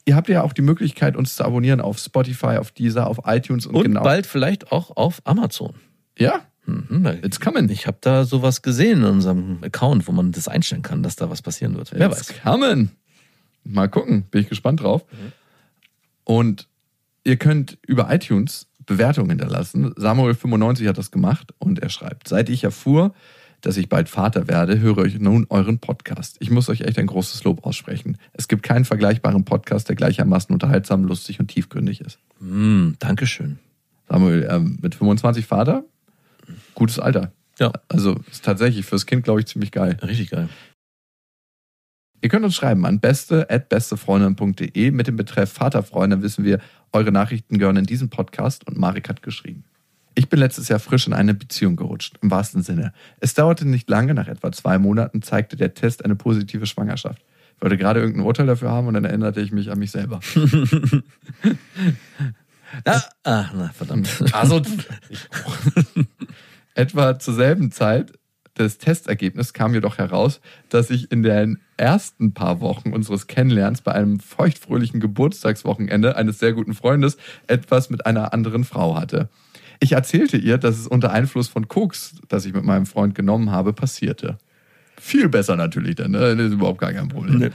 Ihr 0.04 0.16
habt 0.16 0.28
ja 0.28 0.42
auch 0.42 0.52
die 0.52 0.62
Möglichkeit, 0.62 1.14
uns 1.16 1.36
zu 1.36 1.44
abonnieren 1.44 1.80
auf 1.80 1.98
Spotify, 1.98 2.56
auf 2.58 2.72
Deezer, 2.72 3.06
auf 3.06 3.20
iTunes 3.26 3.66
und, 3.66 3.76
Und 3.76 3.84
genau. 3.84 4.02
bald 4.02 4.26
vielleicht 4.26 4.72
auch 4.72 4.96
auf 4.96 5.20
Amazon. 5.24 5.74
Ja, 6.18 6.40
Mhm, 6.66 7.06
it's 7.24 7.40
coming. 7.40 7.68
ich 7.70 7.86
habe 7.86 7.98
da 8.00 8.24
sowas 8.24 8.62
gesehen 8.62 8.98
in 8.98 9.04
unserem 9.04 9.58
Account, 9.62 10.06
wo 10.06 10.12
man 10.12 10.30
das 10.30 10.46
einstellen 10.46 10.82
kann, 10.82 11.02
dass 11.02 11.16
da 11.16 11.28
was 11.30 11.42
passieren 11.42 11.74
wird. 11.76 11.90
Wer 11.92 12.06
It's 12.10 12.30
weiß. 12.30 12.42
coming. 12.42 12.90
Mal 13.64 13.88
gucken, 13.88 14.22
bin 14.30 14.42
ich 14.42 14.48
gespannt 14.48 14.80
drauf. 14.82 15.04
Und 16.30 16.68
ihr 17.24 17.36
könnt 17.38 17.76
über 17.84 18.06
iTunes 18.14 18.68
Bewertungen 18.86 19.30
hinterlassen. 19.30 19.92
Samuel95 19.94 20.86
hat 20.88 20.96
das 20.96 21.10
gemacht 21.10 21.52
und 21.58 21.80
er 21.80 21.88
schreibt, 21.88 22.28
seit 22.28 22.48
ich 22.48 22.62
erfuhr, 22.62 23.12
dass 23.62 23.76
ich 23.76 23.88
bald 23.88 24.08
Vater 24.08 24.46
werde, 24.46 24.78
höre 24.78 25.06
ich 25.06 25.18
nun 25.18 25.46
euren 25.50 25.80
Podcast. 25.80 26.36
Ich 26.38 26.50
muss 26.52 26.68
euch 26.68 26.82
echt 26.82 27.00
ein 27.00 27.08
großes 27.08 27.42
Lob 27.42 27.66
aussprechen. 27.66 28.16
Es 28.32 28.46
gibt 28.46 28.62
keinen 28.62 28.84
vergleichbaren 28.84 29.44
Podcast, 29.44 29.88
der 29.88 29.96
gleichermaßen 29.96 30.52
unterhaltsam, 30.52 31.02
lustig 31.04 31.40
und 31.40 31.48
tiefgründig 31.48 32.00
ist. 32.00 32.20
Hm, 32.38 32.94
Dankeschön. 33.00 33.58
Samuel, 34.08 34.46
ähm, 34.48 34.78
mit 34.80 34.94
25 34.94 35.44
Vater, 35.46 35.84
gutes 36.76 37.00
Alter. 37.00 37.32
Ja, 37.58 37.72
Also 37.88 38.20
ist 38.30 38.44
tatsächlich 38.44 38.86
fürs 38.86 39.04
Kind, 39.04 39.24
glaube 39.24 39.40
ich, 39.40 39.46
ziemlich 39.46 39.72
geil. 39.72 39.98
richtig 40.00 40.30
geil. 40.30 40.48
Ihr 42.22 42.28
könnt 42.28 42.44
uns 42.44 42.54
schreiben 42.54 42.84
an 42.84 43.00
beste.bestefreundin.de 43.00 44.90
mit 44.90 45.06
dem 45.06 45.16
Betreff 45.16 45.52
Vaterfreunde 45.52 46.22
wissen 46.22 46.44
wir, 46.44 46.58
eure 46.92 47.12
Nachrichten 47.12 47.58
gehören 47.58 47.76
in 47.76 47.86
diesen 47.86 48.10
Podcast 48.10 48.66
und 48.66 48.76
Marek 48.76 49.08
hat 49.08 49.22
geschrieben. 49.22 49.64
Ich 50.14 50.28
bin 50.28 50.38
letztes 50.38 50.68
Jahr 50.68 50.80
frisch 50.80 51.06
in 51.06 51.12
eine 51.12 51.34
Beziehung 51.34 51.76
gerutscht, 51.76 52.18
im 52.20 52.30
wahrsten 52.30 52.62
Sinne. 52.62 52.92
Es 53.20 53.34
dauerte 53.34 53.66
nicht 53.66 53.88
lange, 53.88 54.12
nach 54.12 54.28
etwa 54.28 54.52
zwei 54.52 54.78
Monaten 54.78 55.22
zeigte 55.22 55.56
der 55.56 55.72
Test 55.74 56.04
eine 56.04 56.16
positive 56.16 56.66
Schwangerschaft. 56.66 57.22
Ich 57.56 57.62
wollte 57.62 57.76
gerade 57.76 58.00
irgendein 58.00 58.26
Urteil 58.26 58.46
dafür 58.46 58.70
haben 58.70 58.86
und 58.88 58.94
dann 58.94 59.04
erinnerte 59.04 59.40
ich 59.40 59.52
mich 59.52 59.70
an 59.70 59.78
mich 59.78 59.90
selber. 59.90 60.20
Ah, 62.84 63.02
ah 63.24 63.46
na, 63.52 63.70
verdammt. 63.74 64.08
Also 64.32 64.62
etwa 66.74 67.18
zur 67.18 67.34
selben 67.34 67.72
Zeit 67.72 68.12
des 68.58 68.78
Testergebnisses 68.78 69.52
kam 69.52 69.74
jedoch 69.74 69.98
heraus, 69.98 70.40
dass 70.68 70.90
ich 70.90 71.10
in 71.10 71.22
den 71.22 71.60
ersten 71.76 72.34
paar 72.34 72.60
Wochen 72.60 72.92
unseres 72.92 73.26
Kennenlernens 73.26 73.80
bei 73.80 73.92
einem 73.92 74.20
feuchtfröhlichen 74.20 75.00
Geburtstagswochenende 75.00 76.16
eines 76.16 76.38
sehr 76.38 76.52
guten 76.52 76.74
Freundes 76.74 77.16
etwas 77.46 77.90
mit 77.90 78.06
einer 78.06 78.32
anderen 78.32 78.64
Frau 78.64 78.96
hatte. 78.96 79.28
Ich 79.80 79.92
erzählte 79.92 80.36
ihr, 80.36 80.58
dass 80.58 80.78
es 80.78 80.86
unter 80.86 81.10
Einfluss 81.10 81.48
von 81.48 81.68
Koks, 81.68 82.16
das 82.28 82.44
ich 82.44 82.52
mit 82.52 82.64
meinem 82.64 82.86
Freund 82.86 83.14
genommen 83.14 83.50
habe, 83.50 83.72
passierte. 83.72 84.36
Viel 85.00 85.30
besser 85.30 85.56
natürlich 85.56 85.94
dann, 85.94 86.10
ne? 86.10 86.36
das 86.36 86.46
ist 86.46 86.52
überhaupt 86.52 86.80
gar 86.80 86.92
kein 86.92 87.08
Problem. 87.08 87.38
Nee. 87.38 87.50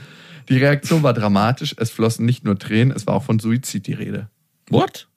Die 0.48 0.58
Reaktion 0.58 1.02
war 1.02 1.14
dramatisch, 1.14 1.74
es 1.78 1.90
flossen 1.90 2.26
nicht 2.26 2.44
nur 2.44 2.58
Tränen, 2.58 2.94
es 2.94 3.06
war 3.06 3.14
auch 3.14 3.22
von 3.22 3.38
Suizid 3.38 3.86
die 3.86 3.92
Rede. 3.92 4.28
What? 4.70 5.08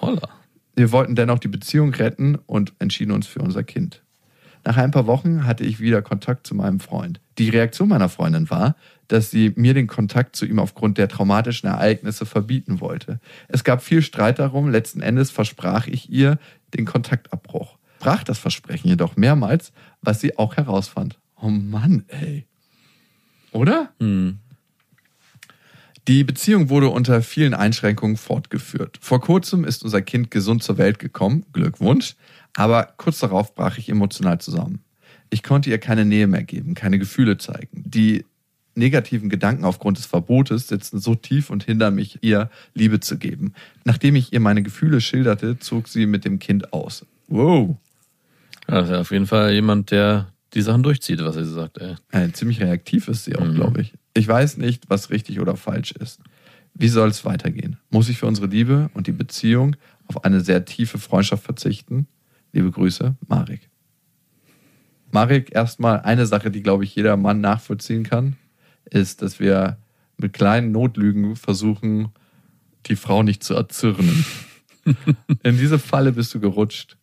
Holla. 0.00 0.28
Wir 0.76 0.92
wollten 0.92 1.14
dennoch 1.14 1.40
die 1.40 1.48
Beziehung 1.48 1.92
retten 1.92 2.36
und 2.46 2.72
entschieden 2.78 3.12
uns 3.12 3.26
für 3.26 3.40
unser 3.40 3.64
Kind. 3.64 4.02
Nach 4.64 4.76
ein 4.76 4.90
paar 4.90 5.06
Wochen 5.06 5.46
hatte 5.46 5.64
ich 5.64 5.80
wieder 5.80 6.02
Kontakt 6.02 6.46
zu 6.46 6.54
meinem 6.54 6.80
Freund. 6.80 7.20
Die 7.38 7.48
Reaktion 7.48 7.88
meiner 7.88 8.08
Freundin 8.08 8.50
war, 8.50 8.76
dass 9.08 9.30
sie 9.30 9.52
mir 9.56 9.74
den 9.74 9.86
Kontakt 9.86 10.36
zu 10.36 10.44
ihm 10.44 10.58
aufgrund 10.58 10.98
der 10.98 11.08
traumatischen 11.08 11.68
Ereignisse 11.68 12.26
verbieten 12.26 12.80
wollte. 12.80 13.20
Es 13.48 13.64
gab 13.64 13.82
viel 13.82 14.02
Streit 14.02 14.38
darum, 14.38 14.70
letzten 14.70 15.00
Endes 15.00 15.30
versprach 15.30 15.86
ich 15.86 16.10
ihr 16.10 16.38
den 16.74 16.84
Kontaktabbruch. 16.84 17.78
Brach 17.98 18.22
das 18.22 18.38
Versprechen 18.38 18.88
jedoch 18.88 19.16
mehrmals, 19.16 19.72
was 20.02 20.20
sie 20.20 20.38
auch 20.38 20.56
herausfand. 20.56 21.18
Oh 21.40 21.48
Mann, 21.48 22.04
ey. 22.08 22.46
Oder? 23.52 23.90
Hm. 23.98 24.38
Die 26.10 26.24
Beziehung 26.24 26.70
wurde 26.70 26.88
unter 26.88 27.22
vielen 27.22 27.54
Einschränkungen 27.54 28.16
fortgeführt. 28.16 28.98
Vor 29.00 29.20
kurzem 29.20 29.62
ist 29.62 29.84
unser 29.84 30.02
Kind 30.02 30.32
gesund 30.32 30.60
zur 30.60 30.76
Welt 30.76 30.98
gekommen, 30.98 31.46
Glückwunsch, 31.52 32.16
aber 32.56 32.92
kurz 32.96 33.20
darauf 33.20 33.54
brach 33.54 33.78
ich 33.78 33.88
emotional 33.88 34.40
zusammen. 34.40 34.80
Ich 35.30 35.44
konnte 35.44 35.70
ihr 35.70 35.78
keine 35.78 36.04
Nähe 36.04 36.26
mehr 36.26 36.42
geben, 36.42 36.74
keine 36.74 36.98
Gefühle 36.98 37.38
zeigen. 37.38 37.84
Die 37.86 38.24
negativen 38.74 39.28
Gedanken 39.28 39.64
aufgrund 39.64 39.98
des 39.98 40.06
Verbotes 40.06 40.66
sitzen 40.66 40.98
so 40.98 41.14
tief 41.14 41.48
und 41.48 41.62
hindern 41.62 41.94
mich, 41.94 42.18
ihr 42.22 42.50
Liebe 42.74 42.98
zu 42.98 43.16
geben. 43.16 43.54
Nachdem 43.84 44.16
ich 44.16 44.32
ihr 44.32 44.40
meine 44.40 44.64
Gefühle 44.64 45.00
schilderte, 45.00 45.60
zog 45.60 45.86
sie 45.86 46.06
mit 46.06 46.24
dem 46.24 46.40
Kind 46.40 46.72
aus. 46.72 47.06
Wow. 47.28 47.76
Ja, 48.66 48.80
das 48.80 48.84
ist 48.86 48.90
ja 48.94 49.00
auf 49.00 49.12
jeden 49.12 49.28
Fall 49.28 49.52
jemand, 49.52 49.92
der 49.92 50.32
die 50.54 50.62
Sachen 50.62 50.82
durchzieht, 50.82 51.22
was 51.22 51.36
er 51.36 51.44
sagt. 51.44 51.78
Ey. 51.78 51.94
Äh, 52.10 52.32
ziemlich 52.32 52.60
reaktiv 52.60 53.06
ist 53.06 53.26
sie 53.26 53.36
auch, 53.36 53.46
Mhm. 53.46 53.54
glaube 53.54 53.82
ich. 53.82 53.92
Ich 54.14 54.26
weiß 54.26 54.56
nicht, 54.56 54.88
was 54.88 55.10
richtig 55.10 55.40
oder 55.40 55.56
falsch 55.56 55.92
ist. 55.92 56.20
Wie 56.74 56.88
soll 56.88 57.08
es 57.08 57.24
weitergehen? 57.24 57.76
Muss 57.90 58.08
ich 58.08 58.18
für 58.18 58.26
unsere 58.26 58.46
Liebe 58.46 58.90
und 58.94 59.06
die 59.06 59.12
Beziehung 59.12 59.76
auf 60.06 60.24
eine 60.24 60.40
sehr 60.40 60.64
tiefe 60.64 60.98
Freundschaft 60.98 61.44
verzichten? 61.44 62.06
Liebe 62.52 62.70
Grüße, 62.70 63.16
Marek. 63.28 63.68
Marek, 65.12 65.54
erstmal 65.54 66.00
eine 66.00 66.26
Sache, 66.26 66.50
die, 66.50 66.62
glaube 66.62 66.84
ich, 66.84 66.94
jeder 66.94 67.16
Mann 67.16 67.40
nachvollziehen 67.40 68.04
kann, 68.04 68.36
ist, 68.84 69.22
dass 69.22 69.40
wir 69.40 69.78
mit 70.16 70.32
kleinen 70.32 70.72
Notlügen 70.72 71.36
versuchen, 71.36 72.10
die 72.86 72.96
Frau 72.96 73.22
nicht 73.22 73.42
zu 73.42 73.54
erzürnen. 73.54 74.24
in 75.42 75.58
diese 75.58 75.78
Falle 75.78 76.12
bist 76.12 76.34
du 76.34 76.40
gerutscht. 76.40 76.96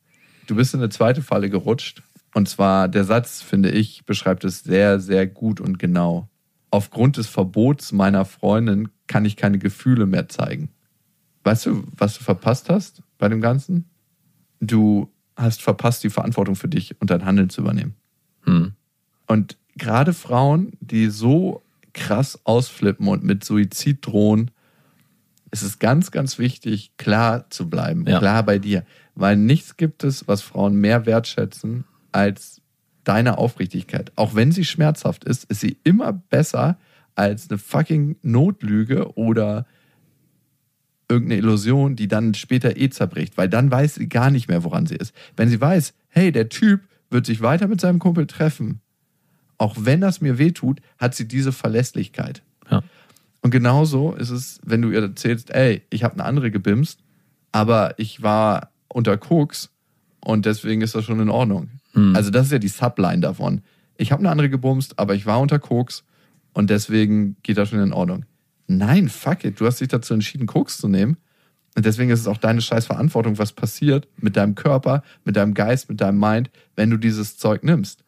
Du 0.47 0.55
bist 0.55 0.73
in 0.73 0.79
eine 0.79 0.89
zweite 0.89 1.21
Falle 1.21 1.49
gerutscht. 1.49 2.01
Und 2.33 2.47
zwar, 2.47 2.87
der 2.87 3.03
Satz, 3.03 3.41
finde 3.41 3.71
ich, 3.71 4.05
beschreibt 4.05 4.43
es 4.43 4.63
sehr, 4.63 4.99
sehr 4.99 5.27
gut 5.27 5.59
und 5.59 5.79
genau. 5.79 6.29
Aufgrund 6.69 7.17
des 7.17 7.27
Verbots 7.27 7.91
meiner 7.91 8.25
Freundin 8.25 8.89
kann 9.07 9.25
ich 9.25 9.35
keine 9.35 9.57
Gefühle 9.57 10.05
mehr 10.05 10.27
zeigen. 10.27 10.69
Weißt 11.43 11.65
du, 11.65 11.83
was 11.95 12.17
du 12.17 12.23
verpasst 12.23 12.69
hast 12.69 13.01
bei 13.17 13.29
dem 13.29 13.39
Ganzen? 13.41 13.85
Du 14.59 15.09
hast 15.35 15.61
verpasst, 15.61 16.03
die 16.03 16.09
Verantwortung 16.09 16.55
für 16.55 16.67
dich 16.67 16.99
und 16.99 17.09
dein 17.09 17.23
Handeln 17.25 17.49
zu 17.49 17.61
übernehmen. 17.61 17.95
Hm. 18.43 18.73
Und 19.27 19.57
gerade 19.77 20.13
Frauen, 20.13 20.73
die 20.81 21.07
so 21.09 21.63
krass 21.93 22.39
ausflippen 22.43 23.07
und 23.07 23.23
mit 23.23 23.43
Suizid 23.43 24.05
drohen, 24.05 24.51
ist 25.51 25.61
es 25.63 25.79
ganz, 25.79 26.11
ganz 26.11 26.37
wichtig, 26.39 26.91
klar 26.97 27.49
zu 27.49 27.69
bleiben, 27.69 28.05
Ja. 28.05 28.19
klar 28.19 28.43
bei 28.43 28.59
dir. 28.59 28.83
Weil 29.15 29.37
nichts 29.37 29.77
gibt 29.77 30.03
es, 30.03 30.27
was 30.27 30.41
Frauen 30.41 30.75
mehr 30.75 31.05
wertschätzen 31.05 31.85
als 32.11 32.61
deine 33.07 33.37
Aufrichtigkeit. 33.37 34.11
Auch 34.15 34.35
wenn 34.35 34.51
sie 34.51 34.65
schmerzhaft 34.65 35.23
ist, 35.23 35.45
ist 35.45 35.61
sie 35.61 35.77
immer 35.83 36.13
besser 36.13 36.77
als 37.15 37.49
eine 37.49 37.57
fucking 37.57 38.17
Notlüge 38.21 39.15
oder 39.17 39.65
irgendeine 41.09 41.39
Illusion, 41.39 41.95
die 41.95 42.07
dann 42.07 42.33
später 42.33 42.77
eh 42.77 42.89
zerbricht, 42.89 43.37
weil 43.37 43.49
dann 43.49 43.71
weiß 43.71 43.95
sie 43.95 44.09
gar 44.09 44.29
nicht 44.29 44.47
mehr, 44.49 44.63
woran 44.63 44.85
sie 44.85 44.95
ist. 44.95 45.13
Wenn 45.35 45.49
sie 45.49 45.59
weiß, 45.59 45.93
hey, 46.09 46.31
der 46.31 46.49
Typ 46.49 46.81
wird 47.09 47.25
sich 47.25 47.41
weiter 47.41 47.67
mit 47.67 47.79
seinem 47.79 47.99
Kumpel 47.99 48.27
treffen, 48.27 48.81
auch 49.57 49.75
wenn 49.79 50.01
das 50.01 50.21
mir 50.21 50.37
wehtut, 50.37 50.81
hat 50.97 51.15
sie 51.15 51.27
diese 51.27 51.51
Verlässlichkeit. 51.51 52.43
Ja. 52.69 52.83
Und 53.41 53.51
genauso 53.51 54.13
ist 54.13 54.29
es, 54.29 54.59
wenn 54.65 54.81
du 54.81 54.91
ihr 54.91 55.01
erzählst, 55.01 55.51
ey, 55.51 55.81
ich 55.89 56.03
habe 56.03 56.15
eine 56.15 56.25
andere 56.25 56.51
gebimst, 56.51 56.99
aber 57.51 57.97
ich 57.97 58.21
war 58.21 58.71
unter 58.89 59.17
Koks 59.17 59.69
und 60.23 60.45
deswegen 60.45 60.81
ist 60.81 60.95
das 60.95 61.05
schon 61.05 61.19
in 61.19 61.29
Ordnung. 61.29 61.69
Hm. 61.93 62.15
Also 62.15 62.29
das 62.29 62.47
ist 62.47 62.51
ja 62.51 62.59
die 62.59 62.67
Subline 62.67 63.19
davon. 63.19 63.61
Ich 63.97 64.11
habe 64.11 64.19
eine 64.19 64.29
andere 64.29 64.49
gebumst, 64.49 64.99
aber 64.99 65.15
ich 65.15 65.25
war 65.25 65.39
unter 65.39 65.59
Koks 65.59 66.03
und 66.53 66.69
deswegen 66.69 67.37
geht 67.43 67.57
das 67.57 67.69
schon 67.69 67.79
in 67.79 67.93
Ordnung. 67.93 68.25
Nein, 68.67 69.09
fuck 69.09 69.45
it, 69.45 69.59
du 69.59 69.65
hast 69.65 69.79
dich 69.79 69.87
dazu 69.87 70.13
entschieden, 70.13 70.47
Koks 70.47 70.77
zu 70.77 70.87
nehmen. 70.87 71.17
Und 71.75 71.85
deswegen 71.85 72.09
ist 72.09 72.21
es 72.21 72.27
auch 72.27 72.37
deine 72.37 72.59
scheiß 72.59 72.87
Verantwortung, 72.87 73.37
was 73.37 73.53
passiert 73.53 74.07
mit 74.17 74.35
deinem 74.35 74.55
Körper, 74.55 75.03
mit 75.23 75.35
deinem 75.35 75.53
Geist, 75.53 75.89
mit 75.89 76.01
deinem 76.01 76.19
Mind, 76.19 76.49
wenn 76.75 76.89
du 76.89 76.97
dieses 76.97 77.37
Zeug 77.37 77.63
nimmst. 77.63 78.03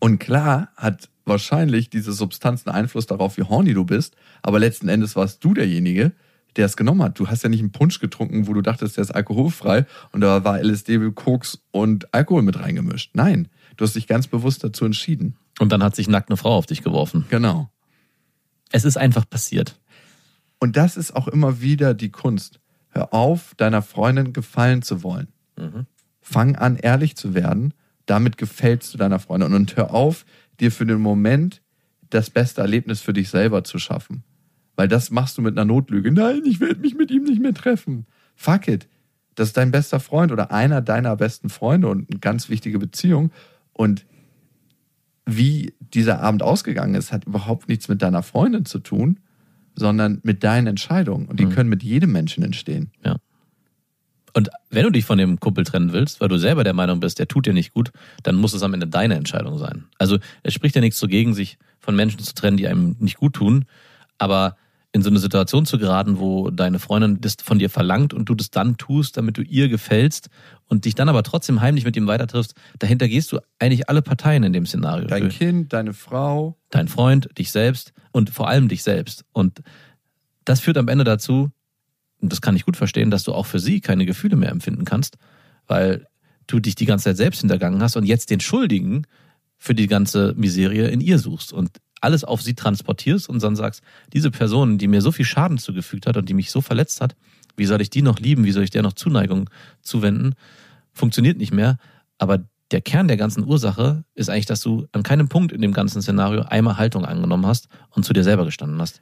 Und 0.00 0.18
klar 0.18 0.70
hat 0.76 1.10
wahrscheinlich 1.26 1.90
diese 1.90 2.12
Substanz 2.12 2.66
einen 2.66 2.76
Einfluss 2.76 3.06
darauf, 3.06 3.36
wie 3.36 3.42
horny 3.42 3.74
du 3.74 3.84
bist, 3.84 4.16
aber 4.42 4.58
letzten 4.58 4.88
Endes 4.88 5.16
warst 5.16 5.44
du 5.44 5.54
derjenige, 5.54 6.12
der 6.56 6.66
es 6.66 6.76
genommen 6.76 7.02
hat. 7.02 7.18
Du 7.18 7.28
hast 7.28 7.42
ja 7.42 7.48
nicht 7.48 7.60
einen 7.60 7.72
Punsch 7.72 8.00
getrunken, 8.00 8.46
wo 8.46 8.52
du 8.52 8.60
dachtest, 8.60 8.96
der 8.96 9.02
ist 9.02 9.10
alkoholfrei 9.10 9.86
und 10.12 10.20
da 10.20 10.44
war 10.44 10.62
LSD, 10.62 11.10
Koks 11.12 11.60
und 11.70 12.12
Alkohol 12.14 12.42
mit 12.42 12.58
reingemischt. 12.58 13.10
Nein, 13.14 13.48
du 13.76 13.84
hast 13.84 13.96
dich 13.96 14.06
ganz 14.06 14.26
bewusst 14.26 14.64
dazu 14.64 14.84
entschieden. 14.84 15.36
Und 15.58 15.72
dann 15.72 15.82
hat 15.82 15.96
sich 15.96 16.08
nackt 16.08 16.30
eine 16.30 16.36
Frau 16.36 16.56
auf 16.56 16.66
dich 16.66 16.82
geworfen. 16.82 17.26
Genau. 17.28 17.70
Es 18.72 18.84
ist 18.84 18.96
einfach 18.96 19.28
passiert. 19.28 19.78
Und 20.58 20.76
das 20.76 20.96
ist 20.96 21.14
auch 21.14 21.28
immer 21.28 21.60
wieder 21.60 21.94
die 21.94 22.10
Kunst. 22.10 22.60
Hör 22.88 23.12
auf, 23.12 23.54
deiner 23.56 23.82
Freundin 23.82 24.32
gefallen 24.32 24.82
zu 24.82 25.02
wollen. 25.02 25.28
Fang 26.20 26.56
an, 26.56 26.76
ehrlich 26.76 27.16
zu 27.16 27.34
werden. 27.34 27.74
Damit 28.06 28.38
gefällst 28.38 28.92
du 28.94 28.98
deiner 28.98 29.18
Freundin. 29.18 29.54
Und 29.54 29.76
hör 29.76 29.92
auf, 29.92 30.24
dir 30.60 30.72
für 30.72 30.86
den 30.86 31.00
Moment 31.00 31.62
das 32.10 32.30
beste 32.30 32.60
Erlebnis 32.60 33.00
für 33.00 33.12
dich 33.12 33.28
selber 33.28 33.64
zu 33.64 33.78
schaffen. 33.78 34.24
Weil 34.76 34.88
das 34.88 35.10
machst 35.10 35.38
du 35.38 35.42
mit 35.42 35.56
einer 35.56 35.64
Notlüge. 35.64 36.10
Nein, 36.10 36.42
ich 36.44 36.60
werde 36.60 36.80
mich 36.80 36.94
mit 36.94 37.10
ihm 37.10 37.24
nicht 37.24 37.40
mehr 37.40 37.54
treffen. 37.54 38.06
Fuck 38.34 38.68
it. 38.68 38.88
Das 39.34 39.48
ist 39.48 39.56
dein 39.56 39.70
bester 39.70 40.00
Freund 40.00 40.32
oder 40.32 40.52
einer 40.52 40.80
deiner 40.80 41.16
besten 41.16 41.48
Freunde 41.48 41.88
und 41.88 42.10
eine 42.10 42.20
ganz 42.20 42.48
wichtige 42.48 42.78
Beziehung. 42.78 43.30
Und 43.72 44.06
wie 45.26 45.74
dieser 45.80 46.20
Abend 46.20 46.42
ausgegangen 46.42 46.94
ist, 46.94 47.12
hat 47.12 47.24
überhaupt 47.24 47.68
nichts 47.68 47.88
mit 47.88 48.02
deiner 48.02 48.22
Freundin 48.22 48.64
zu 48.64 48.78
tun, 48.78 49.20
sondern 49.74 50.20
mit 50.22 50.44
deinen 50.44 50.68
Entscheidungen. 50.68 51.26
Und 51.26 51.40
die 51.40 51.46
können 51.46 51.68
mit 51.68 51.82
jedem 51.82 52.12
Menschen 52.12 52.44
entstehen. 52.44 52.90
Ja. 53.04 53.16
Und 54.36 54.50
wenn 54.70 54.82
du 54.82 54.90
dich 54.90 55.04
von 55.04 55.16
dem 55.16 55.38
Kumpel 55.38 55.64
trennen 55.64 55.92
willst, 55.92 56.20
weil 56.20 56.28
du 56.28 56.38
selber 56.38 56.64
der 56.64 56.74
Meinung 56.74 57.00
bist, 57.00 57.20
der 57.20 57.28
tut 57.28 57.46
dir 57.46 57.52
nicht 57.52 57.72
gut, 57.72 57.92
dann 58.24 58.34
muss 58.34 58.52
es 58.52 58.64
am 58.64 58.74
Ende 58.74 58.88
deine 58.88 59.14
Entscheidung 59.14 59.58
sein. 59.58 59.84
Also 59.98 60.18
es 60.42 60.52
spricht 60.52 60.74
ja 60.74 60.80
nichts 60.80 60.98
dagegen, 60.98 61.34
sich 61.34 61.56
von 61.78 61.94
Menschen 61.94 62.18
zu 62.18 62.34
trennen, 62.34 62.56
die 62.56 62.66
einem 62.66 62.96
nicht 62.98 63.16
gut 63.16 63.34
tun, 63.34 63.64
aber 64.18 64.56
in 64.94 65.02
so 65.02 65.10
eine 65.10 65.18
Situation 65.18 65.66
zu 65.66 65.76
geraten, 65.76 66.20
wo 66.20 66.50
deine 66.50 66.78
Freundin 66.78 67.20
das 67.20 67.34
von 67.42 67.58
dir 67.58 67.68
verlangt 67.68 68.14
und 68.14 68.28
du 68.28 68.36
das 68.36 68.50
dann 68.50 68.76
tust, 68.76 69.16
damit 69.16 69.36
du 69.36 69.42
ihr 69.42 69.68
gefällst 69.68 70.30
und 70.66 70.84
dich 70.84 70.94
dann 70.94 71.08
aber 71.08 71.24
trotzdem 71.24 71.60
heimlich 71.60 71.84
mit 71.84 71.96
ihm 71.96 72.06
weiter 72.06 72.28
triffst, 72.28 72.54
dahinter 72.78 73.08
gehst 73.08 73.32
du 73.32 73.40
eigentlich 73.58 73.88
alle 73.88 74.02
Parteien 74.02 74.44
in 74.44 74.52
dem 74.52 74.66
Szenario. 74.66 75.08
Dein 75.08 75.30
Kind, 75.30 75.72
deine 75.72 75.94
Frau. 75.94 76.56
dein 76.70 76.86
Freund, 76.86 77.28
dich 77.36 77.50
selbst 77.50 77.92
und 78.12 78.30
vor 78.30 78.48
allem 78.48 78.68
dich 78.68 78.84
selbst. 78.84 79.24
Und 79.32 79.62
das 80.44 80.60
führt 80.60 80.78
am 80.78 80.86
Ende 80.86 81.02
dazu, 81.02 81.50
und 82.20 82.30
das 82.30 82.40
kann 82.40 82.54
ich 82.54 82.64
gut 82.64 82.76
verstehen, 82.76 83.10
dass 83.10 83.24
du 83.24 83.34
auch 83.34 83.46
für 83.46 83.58
sie 83.58 83.80
keine 83.80 84.06
Gefühle 84.06 84.36
mehr 84.36 84.50
empfinden 84.50 84.84
kannst, 84.84 85.16
weil 85.66 86.06
du 86.46 86.60
dich 86.60 86.76
die 86.76 86.86
ganze 86.86 87.06
Zeit 87.06 87.16
selbst 87.16 87.40
hintergangen 87.40 87.82
hast 87.82 87.96
und 87.96 88.04
jetzt 88.04 88.30
den 88.30 88.38
Schuldigen 88.38 89.08
für 89.58 89.74
die 89.74 89.88
ganze 89.88 90.34
Miserie 90.36 90.86
in 90.86 91.00
ihr 91.00 91.18
suchst 91.18 91.52
und 91.52 91.80
alles 92.00 92.24
auf 92.24 92.42
sie 92.42 92.54
transportierst 92.54 93.28
und 93.28 93.42
dann 93.42 93.56
sagst, 93.56 93.82
diese 94.12 94.30
Person, 94.30 94.78
die 94.78 94.88
mir 94.88 95.00
so 95.00 95.12
viel 95.12 95.24
Schaden 95.24 95.58
zugefügt 95.58 96.06
hat 96.06 96.16
und 96.16 96.28
die 96.28 96.34
mich 96.34 96.50
so 96.50 96.60
verletzt 96.60 97.00
hat, 97.00 97.16
wie 97.56 97.66
soll 97.66 97.80
ich 97.80 97.90
die 97.90 98.02
noch 98.02 98.18
lieben, 98.18 98.44
wie 98.44 98.52
soll 98.52 98.64
ich 98.64 98.70
der 98.70 98.82
noch 98.82 98.92
Zuneigung 98.92 99.48
zuwenden, 99.80 100.34
funktioniert 100.92 101.38
nicht 101.38 101.52
mehr. 101.52 101.78
Aber 102.18 102.44
der 102.70 102.80
Kern 102.80 103.08
der 103.08 103.16
ganzen 103.16 103.46
Ursache 103.46 104.04
ist 104.14 104.28
eigentlich, 104.28 104.46
dass 104.46 104.60
du 104.60 104.86
an 104.92 105.02
keinem 105.02 105.28
Punkt 105.28 105.52
in 105.52 105.60
dem 105.60 105.72
ganzen 105.72 106.02
Szenario 106.02 106.42
einmal 106.42 106.76
Haltung 106.76 107.04
angenommen 107.04 107.46
hast 107.46 107.68
und 107.90 108.04
zu 108.04 108.12
dir 108.12 108.24
selber 108.24 108.44
gestanden 108.44 108.80
hast. 108.80 109.00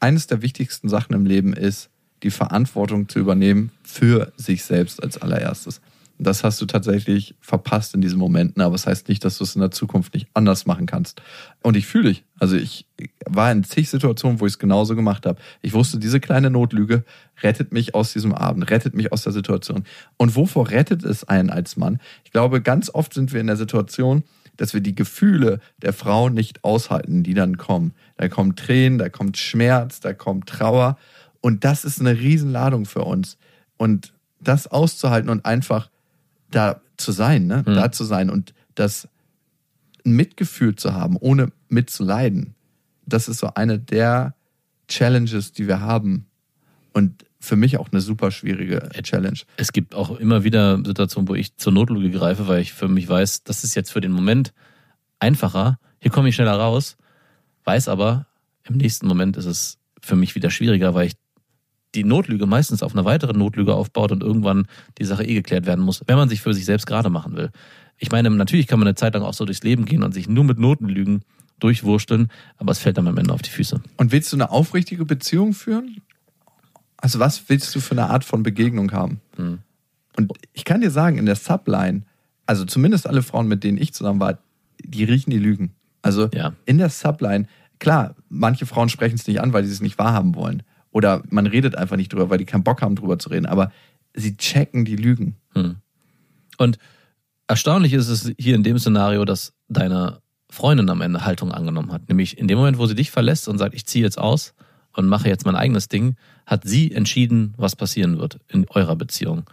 Eines 0.00 0.26
der 0.26 0.42
wichtigsten 0.42 0.88
Sachen 0.88 1.14
im 1.14 1.26
Leben 1.26 1.52
ist, 1.52 1.90
die 2.22 2.30
Verantwortung 2.30 3.08
zu 3.08 3.18
übernehmen 3.18 3.70
für 3.82 4.32
sich 4.36 4.64
selbst 4.64 5.02
als 5.02 5.18
allererstes. 5.18 5.80
Das 6.18 6.44
hast 6.44 6.60
du 6.60 6.66
tatsächlich 6.66 7.34
verpasst 7.40 7.94
in 7.94 8.00
diesen 8.00 8.18
Momenten, 8.18 8.62
aber 8.62 8.74
es 8.74 8.82
das 8.82 8.90
heißt 8.90 9.08
nicht, 9.08 9.24
dass 9.24 9.36
du 9.38 9.44
es 9.44 9.54
in 9.54 9.60
der 9.60 9.70
Zukunft 9.70 10.14
nicht 10.14 10.28
anders 10.32 10.64
machen 10.64 10.86
kannst. 10.86 11.20
Und 11.62 11.76
ich 11.76 11.86
fühle 11.86 12.08
dich. 12.08 12.24
Also 12.38 12.56
ich 12.56 12.86
war 13.26 13.52
in 13.52 13.64
zig 13.64 13.90
Situationen, 13.90 14.40
wo 14.40 14.46
ich 14.46 14.54
es 14.54 14.58
genauso 14.58 14.96
gemacht 14.96 15.26
habe. 15.26 15.40
Ich 15.60 15.74
wusste, 15.74 15.98
diese 15.98 16.20
kleine 16.20 16.48
Notlüge 16.50 17.04
rettet 17.42 17.72
mich 17.72 17.94
aus 17.94 18.12
diesem 18.14 18.34
Abend, 18.34 18.70
rettet 18.70 18.94
mich 18.94 19.12
aus 19.12 19.22
der 19.22 19.32
Situation. 19.32 19.84
Und 20.16 20.36
wovor 20.36 20.70
rettet 20.70 21.04
es 21.04 21.24
einen 21.24 21.50
als 21.50 21.76
Mann? 21.76 22.00
Ich 22.24 22.32
glaube, 22.32 22.62
ganz 22.62 22.88
oft 22.92 23.12
sind 23.12 23.32
wir 23.32 23.40
in 23.40 23.46
der 23.46 23.56
Situation, 23.56 24.24
dass 24.56 24.72
wir 24.72 24.80
die 24.80 24.94
Gefühle 24.94 25.60
der 25.82 25.92
Frau 25.92 26.30
nicht 26.30 26.64
aushalten, 26.64 27.22
die 27.22 27.34
dann 27.34 27.58
kommen. 27.58 27.92
Da 28.16 28.28
kommen 28.28 28.56
Tränen, 28.56 28.98
da 28.98 29.10
kommt 29.10 29.36
Schmerz, 29.36 30.00
da 30.00 30.14
kommt 30.14 30.48
Trauer. 30.48 30.96
Und 31.42 31.64
das 31.64 31.84
ist 31.84 32.00
eine 32.00 32.18
Riesenladung 32.18 32.86
für 32.86 33.02
uns. 33.02 33.36
Und 33.76 34.14
das 34.40 34.66
auszuhalten 34.66 35.28
und 35.28 35.44
einfach 35.44 35.90
da 36.56 36.80
zu 36.96 37.12
sein, 37.12 37.46
ne? 37.46 37.62
da 37.64 37.92
zu 37.92 38.04
sein 38.04 38.30
und 38.30 38.54
das 38.74 39.08
Mitgefühl 40.04 40.74
zu 40.76 40.94
haben, 40.94 41.16
ohne 41.18 41.52
mitzuleiden, 41.68 42.54
das 43.04 43.28
ist 43.28 43.38
so 43.38 43.50
eine 43.54 43.78
der 43.78 44.34
Challenges, 44.88 45.52
die 45.52 45.68
wir 45.68 45.80
haben. 45.80 46.26
Und 46.92 47.24
für 47.38 47.56
mich 47.56 47.76
auch 47.78 47.92
eine 47.92 48.00
super 48.00 48.30
schwierige 48.30 48.88
Challenge. 49.02 49.38
Es 49.56 49.72
gibt 49.72 49.94
auch 49.94 50.18
immer 50.18 50.42
wieder 50.42 50.78
Situationen, 50.84 51.28
wo 51.28 51.34
ich 51.34 51.56
zur 51.56 51.72
Notlüge 51.72 52.10
greife, 52.10 52.48
weil 52.48 52.62
ich 52.62 52.72
für 52.72 52.88
mich 52.88 53.08
weiß, 53.08 53.44
das 53.44 53.62
ist 53.62 53.74
jetzt 53.74 53.92
für 53.92 54.00
den 54.00 54.10
Moment 54.10 54.52
einfacher. 55.20 55.78
Hier 56.00 56.10
komme 56.10 56.28
ich 56.28 56.34
schneller 56.34 56.56
raus, 56.56 56.96
weiß 57.64 57.88
aber, 57.88 58.26
im 58.64 58.76
nächsten 58.76 59.06
Moment 59.06 59.36
ist 59.36 59.44
es 59.44 59.78
für 60.00 60.16
mich 60.16 60.34
wieder 60.34 60.50
schwieriger, 60.50 60.94
weil 60.94 61.08
ich 61.08 61.14
die 61.96 62.04
Notlüge 62.04 62.46
meistens 62.46 62.82
auf 62.82 62.92
eine 62.94 63.04
weitere 63.04 63.32
Notlüge 63.32 63.74
aufbaut 63.74 64.12
und 64.12 64.22
irgendwann 64.22 64.66
die 64.98 65.04
Sache 65.04 65.24
eh 65.24 65.34
geklärt 65.34 65.66
werden 65.66 65.84
muss, 65.84 66.02
wenn 66.06 66.16
man 66.16 66.28
sich 66.28 66.40
für 66.42 66.54
sich 66.54 66.64
selbst 66.64 66.86
gerade 66.86 67.10
machen 67.10 67.34
will. 67.36 67.50
Ich 67.98 68.12
meine, 68.12 68.30
natürlich 68.30 68.66
kann 68.66 68.78
man 68.78 68.86
eine 68.86 68.94
Zeit 68.94 69.14
lang 69.14 69.22
auch 69.22 69.34
so 69.34 69.44
durchs 69.44 69.62
Leben 69.62 69.84
gehen 69.86 70.02
und 70.02 70.12
sich 70.12 70.28
nur 70.28 70.44
mit 70.44 70.58
Notenlügen 70.58 71.22
durchwursteln, 71.58 72.28
aber 72.58 72.72
es 72.72 72.78
fällt 72.78 72.98
dann 72.98 73.08
am 73.08 73.16
Ende 73.16 73.32
auf 73.32 73.40
die 73.42 73.50
Füße. 73.50 73.80
Und 73.96 74.12
willst 74.12 74.30
du 74.32 74.36
eine 74.36 74.50
aufrichtige 74.50 75.04
Beziehung 75.06 75.54
führen? 75.54 75.96
Also 76.98 77.18
was 77.18 77.48
willst 77.48 77.74
du 77.74 77.80
für 77.80 77.92
eine 77.92 78.10
Art 78.10 78.24
von 78.24 78.42
Begegnung 78.42 78.92
haben? 78.92 79.20
Und 79.38 80.32
ich 80.52 80.64
kann 80.64 80.80
dir 80.82 80.90
sagen, 80.90 81.16
in 81.18 81.26
der 81.26 81.36
Subline, 81.36 82.02
also 82.46 82.64
zumindest 82.64 83.06
alle 83.06 83.22
Frauen, 83.22 83.48
mit 83.48 83.64
denen 83.64 83.78
ich 83.78 83.94
zusammen 83.94 84.20
war, 84.20 84.38
die 84.82 85.04
riechen 85.04 85.30
die 85.30 85.38
Lügen. 85.38 85.72
Also 86.02 86.28
Ja. 86.32 86.52
in 86.66 86.78
der 86.78 86.90
Subline, 86.90 87.46
klar, 87.78 88.14
manche 88.28 88.66
Frauen 88.66 88.88
sprechen 88.90 89.14
es 89.16 89.26
nicht 89.26 89.40
an, 89.40 89.52
weil 89.52 89.64
sie 89.64 89.72
es 89.72 89.80
nicht 89.80 89.98
wahrhaben 89.98 90.34
wollen. 90.34 90.62
Oder 90.96 91.22
man 91.28 91.46
redet 91.46 91.76
einfach 91.76 91.98
nicht 91.98 92.14
drüber, 92.14 92.30
weil 92.30 92.38
die 92.38 92.46
keinen 92.46 92.64
Bock 92.64 92.80
haben, 92.80 92.96
drüber 92.96 93.18
zu 93.18 93.28
reden. 93.28 93.44
Aber 93.44 93.70
sie 94.14 94.38
checken 94.38 94.86
die 94.86 94.96
Lügen. 94.96 95.36
Und 96.56 96.78
erstaunlich 97.46 97.92
ist 97.92 98.08
es 98.08 98.32
hier 98.38 98.54
in 98.54 98.62
dem 98.62 98.78
Szenario, 98.78 99.26
dass 99.26 99.52
deine 99.68 100.22
Freundin 100.48 100.88
am 100.88 101.02
Ende 101.02 101.26
Haltung 101.26 101.52
angenommen 101.52 101.92
hat. 101.92 102.08
Nämlich 102.08 102.38
in 102.38 102.48
dem 102.48 102.56
Moment, 102.56 102.78
wo 102.78 102.86
sie 102.86 102.94
dich 102.94 103.10
verlässt 103.10 103.46
und 103.46 103.58
sagt, 103.58 103.74
ich 103.74 103.84
ziehe 103.84 104.02
jetzt 104.02 104.16
aus 104.18 104.54
und 104.94 105.06
mache 105.06 105.28
jetzt 105.28 105.44
mein 105.44 105.54
eigenes 105.54 105.88
Ding, 105.88 106.16
hat 106.46 106.64
sie 106.64 106.92
entschieden, 106.92 107.52
was 107.58 107.76
passieren 107.76 108.18
wird 108.18 108.38
in 108.48 108.64
eurer 108.70 108.96
Beziehung. 108.96 109.44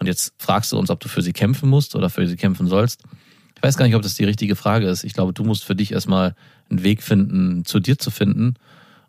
Und 0.00 0.08
jetzt 0.08 0.34
fragst 0.38 0.72
du 0.72 0.78
uns, 0.80 0.90
ob 0.90 0.98
du 0.98 1.08
für 1.08 1.22
sie 1.22 1.32
kämpfen 1.32 1.68
musst 1.68 1.94
oder 1.94 2.10
für 2.10 2.26
sie 2.26 2.34
kämpfen 2.34 2.66
sollst. 2.66 3.04
Ich 3.54 3.62
weiß 3.62 3.76
gar 3.76 3.86
nicht, 3.86 3.94
ob 3.94 4.02
das 4.02 4.16
die 4.16 4.24
richtige 4.24 4.56
Frage 4.56 4.88
ist. 4.88 5.04
Ich 5.04 5.14
glaube, 5.14 5.32
du 5.32 5.44
musst 5.44 5.62
für 5.62 5.76
dich 5.76 5.92
erstmal 5.92 6.34
einen 6.70 6.82
Weg 6.82 7.04
finden, 7.04 7.64
zu 7.64 7.78
dir 7.78 7.98
zu 7.98 8.10
finden. 8.10 8.54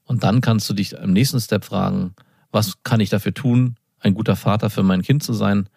Und 0.10 0.24
dann 0.24 0.41
kannst 0.41 0.68
du 0.68 0.74
dich 0.74 0.93
im 0.93 1.14
nächsten 1.14 1.39
Step 1.39 1.64
fragen, 1.64 2.16
was 2.51 2.82
kann 2.82 2.99
ich 2.99 3.10
dafür 3.10 3.32
tun, 3.32 3.76
ein 3.99 4.16
guter 4.16 4.36
Vater 4.36 4.72
für 4.72 4.82
mein 4.82 5.03
Kind 5.03 5.22
zu 5.22 5.34
sein 5.34 5.70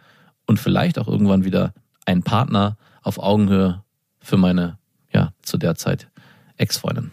und 0.46 0.58
vielleicht 0.58 0.98
auch 0.98 1.06
irgendwann 1.06 1.44
wieder 1.44 1.74
ein 2.06 2.22
Partner 2.22 2.78
auf 3.02 3.18
Augenhöhe 3.18 3.84
für 4.20 4.38
meine, 4.38 4.78
ja, 5.12 5.34
zu 5.42 5.58
der 5.58 5.74
Zeit 5.74 6.08
Ex-Freundin. 6.56 7.10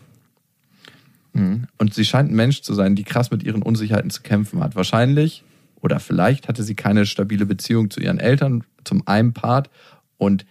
Und 1.78 1.94
sie 1.94 2.06
scheint 2.06 2.32
ein 2.32 2.36
Mensch 2.38 2.62
zu 2.62 2.74
sein, 2.74 2.96
die 2.96 3.04
krass 3.04 3.32
mit 3.32 3.44
ihren 3.44 3.64
Unsicherheiten 3.64 4.12
zu 4.12 4.22
kämpfen 4.22 4.64
hat. 4.64 4.78
Wahrscheinlich 4.78 5.44
oder 5.82 6.00
vielleicht 6.00 6.48
hatte 6.48 6.64
sie 6.64 6.76
keine 6.76 7.06
stabile 7.06 7.46
Beziehung 7.46 7.90
zu 7.90 8.00
ihren 8.00 8.20
Eltern, 8.20 8.64
zum 8.86 9.06
einen 9.06 9.34
Part. 9.34 9.70
Und 10.18 10.46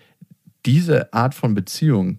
diese 0.66 1.14
Art 1.14 1.34
von 1.34 1.54
Beziehung 1.54 2.18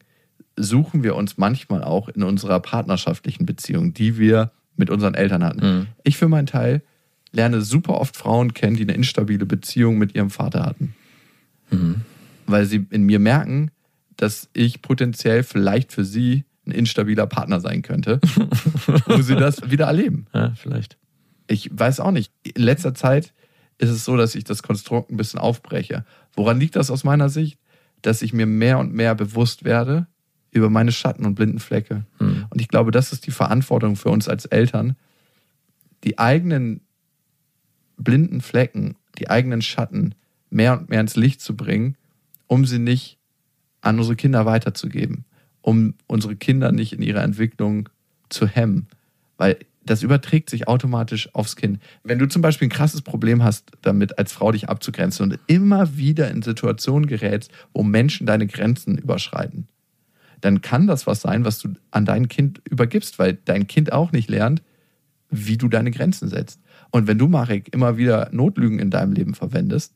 suchen 0.60 1.04
wir 1.04 1.16
uns 1.16 1.38
manchmal 1.38 1.84
auch 1.84 2.10
in 2.10 2.24
unserer 2.24 2.60
partnerschaftlichen 2.60 3.46
Beziehung, 3.46 3.94
die 3.94 4.18
wir 4.18 4.52
mit 4.76 4.90
unseren 4.90 5.14
Eltern 5.14 5.44
hatten. 5.44 5.62
Ich 6.04 6.18
für 6.18 6.28
meinen 6.28 6.48
Teil 6.48 6.82
lerne 7.32 7.62
super 7.62 8.00
oft 8.00 8.18
Frauen 8.18 8.54
kennen, 8.54 8.76
die 8.76 8.84
eine 8.84 8.94
instabile 8.94 9.46
Beziehung 9.46 9.98
mit 9.98 10.16
ihrem 10.16 10.30
Vater 10.30 10.66
hatten. 10.66 10.96
Weil 12.46 12.66
sie 12.66 12.88
in 12.90 13.04
mir 13.04 13.20
merken, 13.20 13.72
dass 14.18 14.50
ich 14.54 14.82
potenziell 14.82 15.44
vielleicht 15.44 15.94
für 15.94 16.04
sie 16.04 16.46
ein 16.66 16.72
instabiler 16.72 17.26
Partner 17.26 17.62
sein 17.62 17.82
könnte, 17.82 18.20
wo 19.06 19.22
sie 19.22 19.36
das 19.36 19.70
wieder 19.72 19.86
erleben. 19.86 20.28
Ja, 20.34 20.54
vielleicht. 20.56 20.98
Ich 21.48 21.70
weiß 21.72 22.00
auch 22.00 22.12
nicht. 22.12 22.32
In 22.44 22.64
letzter 22.64 22.94
Zeit 22.94 23.34
ist 23.78 23.90
es 23.90 24.04
so, 24.04 24.18
dass 24.18 24.36
ich 24.36 24.44
das 24.44 24.62
Konstrukt 24.62 25.10
ein 25.10 25.18
bisschen 25.18 25.40
aufbreche. 25.40 26.06
Woran 26.36 26.60
liegt 26.60 26.76
das 26.76 26.92
aus 26.92 27.04
meiner 27.04 27.30
Sicht? 27.30 27.60
Dass 28.02 28.22
ich 28.22 28.34
mir 28.34 28.46
mehr 28.46 28.78
und 28.80 28.94
mehr 28.94 29.16
bewusst 29.16 29.64
werde 29.64 30.08
über 30.52 30.70
meine 30.70 30.92
Schatten 30.92 31.26
und 31.26 31.36
blinden 31.36 31.60
Flecke. 31.60 32.06
Und 32.50 32.62
ich 32.62 32.68
glaube, 32.68 32.92
das 32.92 33.12
ist 33.12 33.28
die 33.28 33.32
Verantwortung 33.32 33.96
für 33.96 34.10
uns 34.10 34.28
als 34.28 34.46
Eltern, 34.46 34.96
die 36.04 36.18
eigenen 36.18 36.82
blinden 37.98 38.42
Flecken, 38.42 38.96
die 39.18 39.30
eigenen 39.30 39.62
Schatten 39.62 40.16
mehr 40.50 40.80
und 40.80 40.90
mehr 40.90 41.02
ins 41.02 41.16
Licht 41.16 41.42
zu 41.42 41.56
bringen, 41.56 41.96
um 42.48 42.66
sie 42.66 42.80
nicht 42.80 43.18
an 43.82 43.98
unsere 43.98 44.16
Kinder 44.16 44.46
weiterzugeben, 44.46 45.26
um 45.62 45.94
unsere 46.08 46.36
Kinder 46.36 46.72
nicht 46.72 46.94
in 46.94 47.02
ihrer 47.02 47.24
Entwicklung 47.24 47.90
zu 48.30 48.48
hemmen. 48.48 48.88
Weil 49.38 49.58
das 49.86 50.04
überträgt 50.04 50.50
sich 50.50 50.68
automatisch 50.68 51.34
aufs 51.34 51.56
Kind. 51.56 51.80
Wenn 52.04 52.20
du 52.20 52.28
zum 52.28 52.42
Beispiel 52.42 52.68
ein 52.68 52.72
krasses 52.72 53.02
Problem 53.02 53.44
hast, 53.44 53.72
damit 53.82 54.18
als 54.20 54.32
Frau 54.32 54.52
dich 54.52 54.70
abzugrenzen 54.70 55.24
und 55.24 55.40
immer 55.48 55.98
wieder 55.98 56.30
in 56.30 56.42
Situationen 56.42 57.08
gerätst, 57.08 57.52
wo 57.74 57.84
Menschen 57.84 58.28
deine 58.28 58.48
Grenzen 58.48 58.98
überschreiten, 58.98 59.68
dann 60.42 60.62
kann 60.62 60.88
das 60.88 61.08
was 61.08 61.22
sein, 61.22 61.46
was 61.46 61.60
du 61.60 61.70
an 61.92 62.06
dein 62.06 62.28
Kind 62.28 62.62
übergibst, 62.70 63.20
weil 63.20 63.38
dein 63.46 63.68
Kind 63.68 63.92
auch 63.92 64.12
nicht 64.12 64.30
lernt, 64.30 64.62
wie 65.30 65.58
du 65.58 65.68
deine 65.68 65.92
Grenzen 65.92 66.28
setzt. 66.28 66.62
Und 66.92 67.08
wenn 67.08 67.18
du, 67.18 67.28
Marek, 67.28 67.74
immer 67.74 67.98
wieder 67.98 68.30
Notlügen 68.32 68.80
in 68.80 68.90
deinem 68.90 69.14
Leben 69.14 69.36
verwendest, 69.36 69.94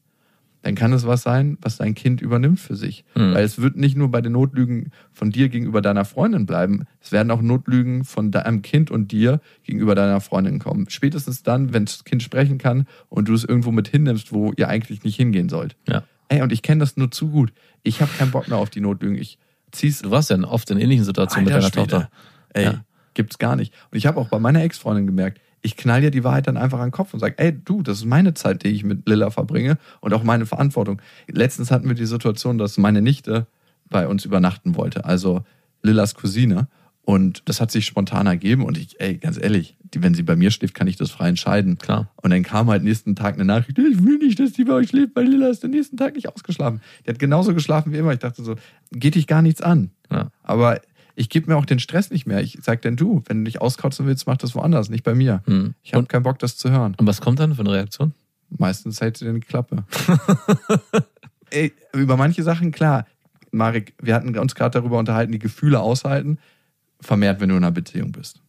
dann 0.63 0.75
kann 0.75 0.93
es 0.93 1.05
was 1.05 1.23
sein, 1.23 1.57
was 1.61 1.77
dein 1.77 1.93
Kind 1.93 2.21
übernimmt 2.21 2.59
für 2.59 2.75
sich. 2.75 3.03
Hm. 3.15 3.33
Weil 3.33 3.43
es 3.43 3.61
wird 3.61 3.75
nicht 3.75 3.97
nur 3.97 4.09
bei 4.09 4.21
den 4.21 4.31
Notlügen 4.31 4.91
von 5.11 5.29
dir 5.29 5.49
gegenüber 5.49 5.81
deiner 5.81 6.05
Freundin 6.05 6.45
bleiben, 6.45 6.85
es 7.01 7.11
werden 7.11 7.31
auch 7.31 7.41
Notlügen 7.41 8.05
von 8.05 8.31
deinem 8.31 8.61
Kind 8.61 8.89
und 8.89 9.11
dir 9.11 9.41
gegenüber 9.63 9.93
deiner 9.93 10.21
Freundin 10.21 10.59
kommen. 10.59 10.89
Spätestens 10.89 11.43
dann, 11.43 11.73
wenn 11.73 11.85
das 11.85 12.05
Kind 12.05 12.23
sprechen 12.23 12.57
kann 12.57 12.87
und 13.09 13.27
du 13.27 13.33
es 13.33 13.43
irgendwo 13.43 13.71
mit 13.71 13.89
hinnimmst, 13.89 14.31
wo 14.31 14.53
ihr 14.55 14.69
eigentlich 14.69 15.03
nicht 15.03 15.17
hingehen 15.17 15.49
sollt. 15.49 15.75
Ja. 15.87 16.03
Ey, 16.29 16.41
und 16.41 16.53
ich 16.53 16.61
kenne 16.61 16.79
das 16.79 16.95
nur 16.95 17.11
zu 17.11 17.29
gut. 17.29 17.51
Ich 17.83 18.01
habe 18.01 18.11
keinen 18.17 18.31
Bock 18.31 18.47
mehr 18.47 18.57
auf 18.57 18.69
die 18.69 18.79
Notlügen. 18.79 19.17
Ich 19.17 19.37
zieh's 19.73 20.01
Du 20.01 20.11
warst 20.11 20.29
ja 20.29 20.39
oft 20.43 20.69
in 20.71 20.79
ähnlichen 20.79 21.03
Situationen 21.05 21.45
mit 21.45 21.53
Alter 21.53 21.69
deiner 21.69 21.85
Schwede. 21.85 22.03
Tochter. 22.03 22.09
Ey, 22.53 22.63
Ja. 22.65 22.83
gibt's 23.13 23.37
gar 23.37 23.55
nicht. 23.55 23.73
Und 23.91 23.97
ich 23.97 24.05
habe 24.05 24.19
auch 24.19 24.27
bei 24.29 24.39
meiner 24.39 24.63
Ex-Freundin 24.63 25.05
gemerkt, 25.07 25.39
ich 25.61 25.77
knall 25.77 26.01
dir 26.01 26.11
die 26.11 26.23
Wahrheit 26.23 26.47
dann 26.47 26.57
einfach 26.57 26.79
an 26.79 26.87
den 26.87 26.91
Kopf 26.91 27.13
und 27.13 27.19
sage, 27.21 27.35
ey, 27.37 27.53
du, 27.57 27.81
das 27.83 27.97
ist 27.99 28.05
meine 28.05 28.33
Zeit, 28.33 28.63
die 28.63 28.69
ich 28.69 28.83
mit 28.83 29.07
Lilla 29.07 29.29
verbringe 29.29 29.77
und 30.01 30.13
auch 30.13 30.23
meine 30.23 30.45
Verantwortung. 30.45 31.01
Letztens 31.27 31.71
hatten 31.71 31.87
wir 31.87 31.95
die 31.95 32.05
Situation, 32.05 32.57
dass 32.57 32.77
meine 32.77 33.01
Nichte 33.01 33.47
bei 33.89 34.07
uns 34.07 34.25
übernachten 34.25 34.75
wollte, 34.75 35.05
also 35.05 35.43
Lillas 35.81 36.15
Cousine. 36.15 36.67
Und 37.05 37.43
das 37.45 37.59
hat 37.59 37.69
sich 37.69 37.85
spontan 37.85 38.27
ergeben 38.27 38.63
und 38.63 38.77
ich, 38.77 38.99
ey, 39.01 39.17
ganz 39.17 39.37
ehrlich, 39.37 39.75
die, 39.93 40.01
wenn 40.01 40.13
sie 40.13 40.23
bei 40.23 40.35
mir 40.35 40.51
schläft, 40.51 40.73
kann 40.73 40.87
ich 40.87 40.95
das 40.95 41.11
frei 41.11 41.27
entscheiden. 41.27 41.77
Klar. 41.77 42.09
Und 42.21 42.31
dann 42.31 42.43
kam 42.43 42.69
halt 42.69 42.83
nächsten 42.83 43.15
Tag 43.15 43.35
eine 43.35 43.45
Nachricht, 43.45 43.77
ich 43.77 44.03
will 44.03 44.17
nicht, 44.19 44.39
dass 44.39 44.53
die 44.53 44.63
bei 44.63 44.73
euch 44.73 44.89
schläft, 44.89 45.15
weil 45.15 45.27
Lilla 45.27 45.49
ist 45.49 45.63
den 45.63 45.71
nächsten 45.71 45.97
Tag 45.97 46.15
nicht 46.15 46.29
ausgeschlafen. 46.29 46.81
Die 47.05 47.09
hat 47.09 47.19
genauso 47.19 47.53
geschlafen 47.53 47.91
wie 47.91 47.97
immer. 47.97 48.13
Ich 48.13 48.19
dachte 48.19 48.43
so, 48.43 48.55
geht 48.91 49.15
dich 49.15 49.27
gar 49.27 49.41
nichts 49.41 49.61
an. 49.61 49.91
Ja. 50.09 50.29
Aber 50.43 50.79
ich 51.15 51.29
gebe 51.29 51.51
mir 51.51 51.57
auch 51.57 51.65
den 51.65 51.79
Stress 51.79 52.09
nicht 52.09 52.25
mehr. 52.25 52.41
Ich 52.41 52.57
sag 52.61 52.81
denn 52.81 52.95
du, 52.95 53.21
wenn 53.27 53.39
du 53.39 53.43
dich 53.45 53.61
auskotzen 53.61 54.05
willst, 54.05 54.25
mach 54.25 54.37
das 54.37 54.55
woanders, 54.55 54.89
nicht 54.89 55.03
bei 55.03 55.13
mir. 55.13 55.43
Hm. 55.45 55.75
Ich 55.83 55.93
habe 55.93 56.05
keinen 56.05 56.23
Bock, 56.23 56.39
das 56.39 56.57
zu 56.57 56.71
hören. 56.71 56.95
und 56.97 57.05
was 57.05 57.21
kommt 57.21 57.39
dann 57.39 57.53
für 57.53 57.61
eine 57.61 57.73
Reaktion? 57.73 58.13
Meistens 58.49 59.01
hält 59.01 59.17
sie 59.17 59.25
dir 59.25 59.33
die 59.33 59.41
Klappe. 59.41 59.83
Ey, 61.49 61.73
über 61.93 62.17
manche 62.17 62.43
Sachen, 62.43 62.71
klar. 62.71 63.05
Marek, 63.51 63.93
wir 64.01 64.15
hatten 64.15 64.37
uns 64.37 64.55
gerade 64.55 64.79
darüber 64.79 64.97
unterhalten, 64.97 65.31
die 65.31 65.39
Gefühle 65.39 65.79
aushalten, 65.79 66.39
vermehrt, 67.03 67.39
wenn 67.39 67.49
du 67.49 67.55
in 67.55 67.63
einer 67.63 67.71
Beziehung 67.71 68.11
bist. 68.11 68.41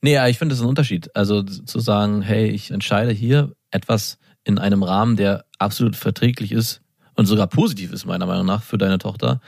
Nee, 0.00 0.14
ja, 0.14 0.28
ich 0.28 0.38
finde 0.38 0.52
das 0.52 0.58
ist 0.60 0.64
ein 0.64 0.68
Unterschied. 0.68 1.14
Also 1.16 1.42
zu 1.42 1.80
sagen, 1.80 2.22
hey, 2.22 2.48
ich 2.48 2.70
entscheide 2.70 3.12
hier 3.12 3.52
etwas 3.70 4.18
in 4.44 4.58
einem 4.58 4.82
Rahmen, 4.82 5.16
der 5.16 5.44
absolut 5.58 5.96
verträglich 5.96 6.52
ist 6.52 6.82
und 7.14 7.26
sogar 7.26 7.46
positiv 7.46 7.92
ist, 7.92 8.04
meiner 8.04 8.26
Meinung 8.26 8.46
nach, 8.46 8.62
für 8.62 8.78
deine 8.78 8.98
Tochter, 8.98 9.40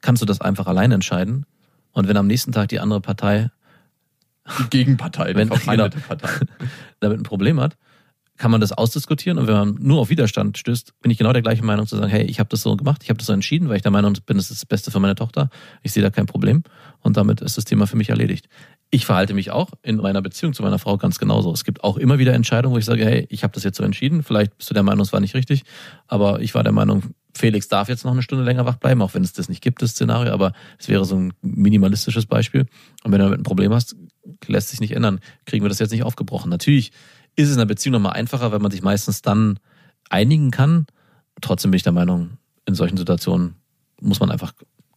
kannst 0.00 0.22
du 0.22 0.26
das 0.26 0.40
einfach 0.40 0.66
allein 0.66 0.92
entscheiden. 0.92 1.46
Und 1.92 2.08
wenn 2.08 2.16
am 2.16 2.26
nächsten 2.26 2.52
Tag 2.52 2.68
die 2.68 2.80
andere 2.80 3.00
Partei 3.00 3.50
Die 4.58 4.68
Gegenpartei, 4.70 5.28
die 5.32 5.36
Wenn- 5.36 5.48
verfeindete 5.48 5.96
genau. 5.96 6.06
Partei. 6.08 6.28
damit 7.00 7.18
ein 7.18 7.22
Problem 7.24 7.60
hat, 7.60 7.76
kann 8.36 8.50
man 8.50 8.60
das 8.60 8.72
ausdiskutieren 8.72 9.38
und 9.38 9.46
wenn 9.46 9.54
man 9.54 9.74
nur 9.78 10.00
auf 10.00 10.10
Widerstand 10.10 10.58
stößt, 10.58 11.00
bin 11.00 11.10
ich 11.10 11.18
genau 11.18 11.32
der 11.32 11.42
gleichen 11.42 11.64
Meinung 11.64 11.86
zu 11.86 11.96
sagen, 11.96 12.10
hey, 12.10 12.24
ich 12.24 12.40
habe 12.40 12.48
das 12.48 12.62
so 12.62 12.76
gemacht, 12.76 13.02
ich 13.04 13.10
habe 13.10 13.18
das 13.18 13.26
so 13.26 13.32
entschieden, 13.32 13.68
weil 13.68 13.76
ich 13.76 13.82
der 13.82 13.92
Meinung 13.92 14.14
bin, 14.26 14.36
das 14.36 14.50
ist 14.50 14.62
das 14.62 14.66
Beste 14.66 14.90
für 14.90 14.98
meine 14.98 15.14
Tochter. 15.14 15.50
Ich 15.82 15.92
sehe 15.92 16.02
da 16.02 16.10
kein 16.10 16.26
Problem 16.26 16.64
und 17.00 17.16
damit 17.16 17.40
ist 17.40 17.56
das 17.56 17.64
Thema 17.64 17.86
für 17.86 17.96
mich 17.96 18.08
erledigt. 18.08 18.48
Ich 18.90 19.06
verhalte 19.06 19.34
mich 19.34 19.52
auch 19.52 19.70
in 19.82 19.96
meiner 19.96 20.20
Beziehung 20.20 20.52
zu 20.52 20.62
meiner 20.62 20.78
Frau 20.80 20.96
ganz 20.96 21.18
genauso. 21.18 21.52
Es 21.52 21.64
gibt 21.64 21.84
auch 21.84 21.96
immer 21.96 22.18
wieder 22.18 22.34
Entscheidungen, 22.34 22.74
wo 22.74 22.78
ich 22.78 22.84
sage, 22.84 23.04
hey, 23.04 23.26
ich 23.30 23.44
habe 23.44 23.52
das 23.52 23.62
jetzt 23.62 23.76
so 23.76 23.84
entschieden, 23.84 24.24
vielleicht 24.24 24.56
bist 24.58 24.68
du 24.68 24.74
der 24.74 24.82
Meinung, 24.82 25.02
es 25.02 25.12
war 25.12 25.20
nicht 25.20 25.34
richtig, 25.34 25.62
aber 26.08 26.40
ich 26.40 26.54
war 26.54 26.64
der 26.64 26.72
Meinung, 26.72 27.14
Felix 27.36 27.68
darf 27.68 27.88
jetzt 27.88 28.04
noch 28.04 28.12
eine 28.12 28.22
Stunde 28.22 28.44
länger 28.44 28.66
wach 28.66 28.76
bleiben, 28.76 29.02
auch 29.02 29.14
wenn 29.14 29.24
es 29.24 29.32
das 29.32 29.48
nicht 29.48 29.62
gibt, 29.62 29.82
das 29.82 29.90
Szenario, 29.90 30.32
aber 30.32 30.52
es 30.78 30.88
wäre 30.88 31.04
so 31.04 31.16
ein 31.16 31.32
minimalistisches 31.42 32.26
Beispiel. 32.26 32.66
Und 33.02 33.12
wenn 33.12 33.18
du 33.18 33.24
damit 33.24 33.40
ein 33.40 33.44
Problem 33.44 33.72
hast, 33.72 33.96
lässt 34.46 34.70
sich 34.70 34.80
nicht 34.80 34.92
ändern, 34.92 35.20
kriegen 35.44 35.64
wir 35.64 35.68
das 35.68 35.78
jetzt 35.78 35.90
nicht 35.90 36.04
aufgebrochen. 36.04 36.48
Natürlich 36.48 36.92
ist 37.36 37.48
es 37.48 37.54
in 37.54 37.60
einer 37.60 37.66
Beziehung 37.66 37.92
nochmal 37.94 38.12
einfacher, 38.12 38.52
weil 38.52 38.60
man 38.60 38.70
sich 38.70 38.82
meistens 38.82 39.22
dann 39.22 39.58
einigen 40.10 40.50
kann. 40.50 40.86
Trotzdem 41.40 41.70
bin 41.70 41.76
ich 41.76 41.82
der 41.82 41.92
Meinung, 41.92 42.38
in 42.66 42.74
solchen 42.74 42.96
Situationen 42.96 43.56
muss 44.00 44.20
man 44.20 44.30
einfach 44.30 44.52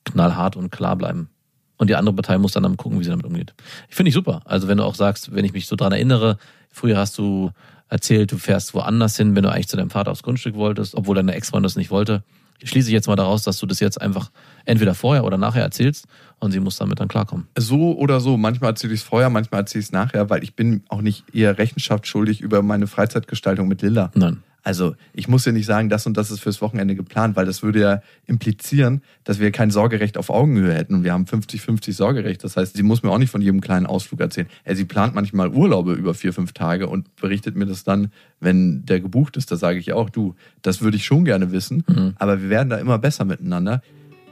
knallhart 0.06 0.56
und 0.56 0.72
klar 0.72 0.96
bleiben. 0.96 1.30
Und 1.78 1.90
die 1.90 1.96
andere 1.96 2.16
Partei 2.16 2.38
muss 2.38 2.54
dann, 2.54 2.64
dann 2.64 2.78
gucken, 2.78 3.00
wie 3.00 3.04
sie 3.04 3.10
damit 3.10 3.26
umgeht. 3.26 3.54
Ich 3.90 3.96
finde 3.96 4.10
ich 4.10 4.16
super. 4.16 4.42
Also 4.46 4.68
wenn 4.68 4.78
du 4.78 4.84
auch 4.84 4.96
sagst, 4.96 5.34
wenn 5.34 5.46
ich 5.46 5.54
mich 5.54 5.68
so 5.68 5.76
dran 5.76 5.92
erinnere, 5.92 6.38
früher 6.72 6.98
hast 6.98 7.18
du 7.18 7.52
erzählt, 7.90 8.32
du 8.32 8.38
fährst 8.38 8.74
woanders 8.74 9.16
hin, 9.16 9.36
wenn 9.36 9.44
du 9.44 9.52
eigentlich 9.52 9.68
zu 9.68 9.78
deinem 9.78 9.92
Vater 9.92 10.12
aufs 10.12 10.24
Grundstück 10.24 10.56
wolltest, 10.56 10.96
obwohl 10.96 11.16
deine 11.16 11.36
Ex-Freundin 11.36 11.64
das 11.64 11.76
nicht 11.76 11.92
wollte. 11.92 12.24
Schließe 12.64 12.90
ich 12.90 12.94
jetzt 12.94 13.08
mal 13.08 13.16
daraus, 13.16 13.44
dass 13.44 13.60
du 13.60 13.66
das 13.66 13.80
jetzt 13.80 14.02
einfach 14.02 14.32
entweder 14.66 14.96
vorher 14.96 15.24
oder 15.24 15.38
nachher 15.38 15.62
erzählst 15.62 16.08
und 16.40 16.52
sie 16.52 16.60
muss 16.60 16.78
damit 16.78 17.00
dann 17.00 17.08
klarkommen. 17.08 17.48
So 17.58 17.98
oder 17.98 18.20
so. 18.20 18.38
Manchmal 18.38 18.72
erzähle 18.72 18.94
ich 18.94 19.02
es 19.02 19.06
vorher, 19.06 19.30
manchmal 19.30 19.62
erzähle 19.62 19.82
ich 19.82 19.88
es 19.88 19.92
nachher, 19.92 20.30
weil 20.30 20.44
ich 20.44 20.56
bin 20.56 20.84
auch 20.90 21.02
nicht 21.02 21.24
ihr 21.34 21.58
Rechenschaft 21.58 22.08
schuldig 22.08 22.42
über 22.42 22.62
meine 22.62 22.88
Freizeitgestaltung 22.88 23.68
mit 23.68 23.82
Lilla. 23.82 24.12
Nein. 24.16 24.44
Also 24.68 24.96
ich 25.14 25.30
muss 25.30 25.46
ja 25.46 25.54
nicht 25.54 25.66
sagen, 25.66 25.88
das 25.88 26.06
und 26.08 26.18
das 26.18 26.30
ist 26.30 26.42
fürs 26.42 26.62
Wochenende 26.62 26.94
geplant, 26.94 27.38
weil 27.38 27.46
das 27.46 27.64
würde 27.64 27.80
ja 27.80 28.02
implizieren, 28.26 29.02
dass 29.24 29.40
wir 29.40 29.52
kein 29.52 29.72
Sorgerecht 29.72 30.18
auf 30.18 30.30
Augenhöhe 30.30 30.74
hätten 30.74 30.94
und 30.94 31.04
wir 31.06 31.14
haben 31.14 31.24
50-50 31.24 31.94
Sorgerecht. 31.94 32.44
Das 32.44 32.58
heißt, 32.58 32.76
sie 32.76 32.84
muss 32.84 33.02
mir 33.02 33.10
auch 33.12 33.18
nicht 33.18 33.30
von 33.30 33.42
jedem 33.42 33.62
kleinen 33.62 33.86
Ausflug 33.86 34.20
erzählen. 34.20 34.48
Ja, 34.68 34.76
sie 34.76 34.84
plant 34.84 35.16
manchmal 35.16 35.52
Urlaube 35.54 35.94
über 35.94 36.14
vier, 36.14 36.34
fünf 36.34 36.52
Tage 36.52 36.90
und 36.90 37.16
berichtet 37.16 37.56
mir 37.56 37.66
das 37.66 37.86
dann, 37.86 38.12
wenn 38.42 38.84
der 38.86 39.00
gebucht 39.00 39.38
ist. 39.38 39.50
Da 39.54 39.56
sage 39.56 39.80
ich 39.80 39.94
auch, 39.94 40.10
du, 40.10 40.36
das 40.64 40.82
würde 40.82 40.98
ich 40.98 41.06
schon 41.06 41.24
gerne 41.24 41.54
wissen, 41.54 41.86
Mhm. 41.88 42.16
aber 42.18 42.42
wir 42.42 42.50
werden 42.50 42.70
da 42.70 42.76
immer 42.78 43.00
besser 43.00 43.24
miteinander. 43.24 43.82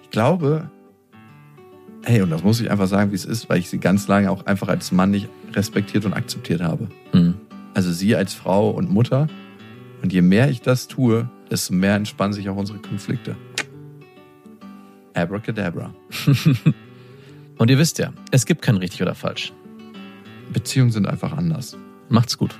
Ich 0.03 0.09
glaube, 0.09 0.69
hey, 2.03 2.21
und 2.21 2.29
das 2.29 2.43
muss 2.43 2.59
ich 2.59 2.69
einfach 2.69 2.87
sagen, 2.87 3.11
wie 3.11 3.15
es 3.15 3.23
ist, 3.23 3.47
weil 3.49 3.59
ich 3.59 3.69
sie 3.69 3.77
ganz 3.77 4.09
lange 4.09 4.29
auch 4.29 4.45
einfach 4.45 4.67
als 4.67 4.91
Mann 4.91 5.11
nicht 5.11 5.29
respektiert 5.53 6.03
und 6.03 6.11
akzeptiert 6.11 6.61
habe. 6.61 6.89
Hm. 7.13 7.35
Also 7.73 7.93
sie 7.93 8.17
als 8.17 8.33
Frau 8.33 8.69
und 8.71 8.91
Mutter. 8.91 9.29
Und 10.05 10.13
je 10.13 10.21
mehr 10.21 10.51
ich 10.51 10.61
das 10.61 10.87
tue, 10.87 11.27
desto 11.49 11.73
mehr 11.73 11.95
entspannen 11.95 12.31
sich 12.31 12.47
auch 12.47 12.55
unsere 12.55 12.77
Konflikte. 12.77 13.35
Abracadabra. 15.15 15.95
Und 17.57 17.71
ihr 17.71 17.79
wisst 17.79 17.97
ja, 17.97 18.13
es 18.29 18.45
gibt 18.45 18.61
kein 18.61 18.77
richtig 18.77 19.01
oder 19.01 19.15
falsch. 19.15 19.51
Beziehungen 20.53 20.91
sind 20.91 21.07
einfach 21.07 21.35
anders. 21.35 21.75
Macht's 22.07 22.37
gut. 22.37 22.55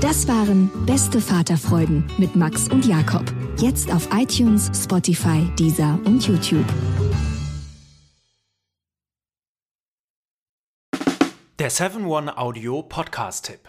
Das 0.00 0.26
waren 0.26 0.70
Beste 0.86 1.20
Vaterfreuden 1.20 2.02
mit 2.16 2.34
Max 2.34 2.70
und 2.70 2.86
Jakob. 2.86 3.30
Jetzt 3.58 3.92
auf 3.92 4.08
iTunes, 4.14 4.70
Spotify, 4.74 5.50
Deezer 5.58 6.00
und 6.06 6.26
YouTube. 6.26 6.64
Der 11.58 11.70
7-One-Audio-Podcast-Tipp. 11.70 13.68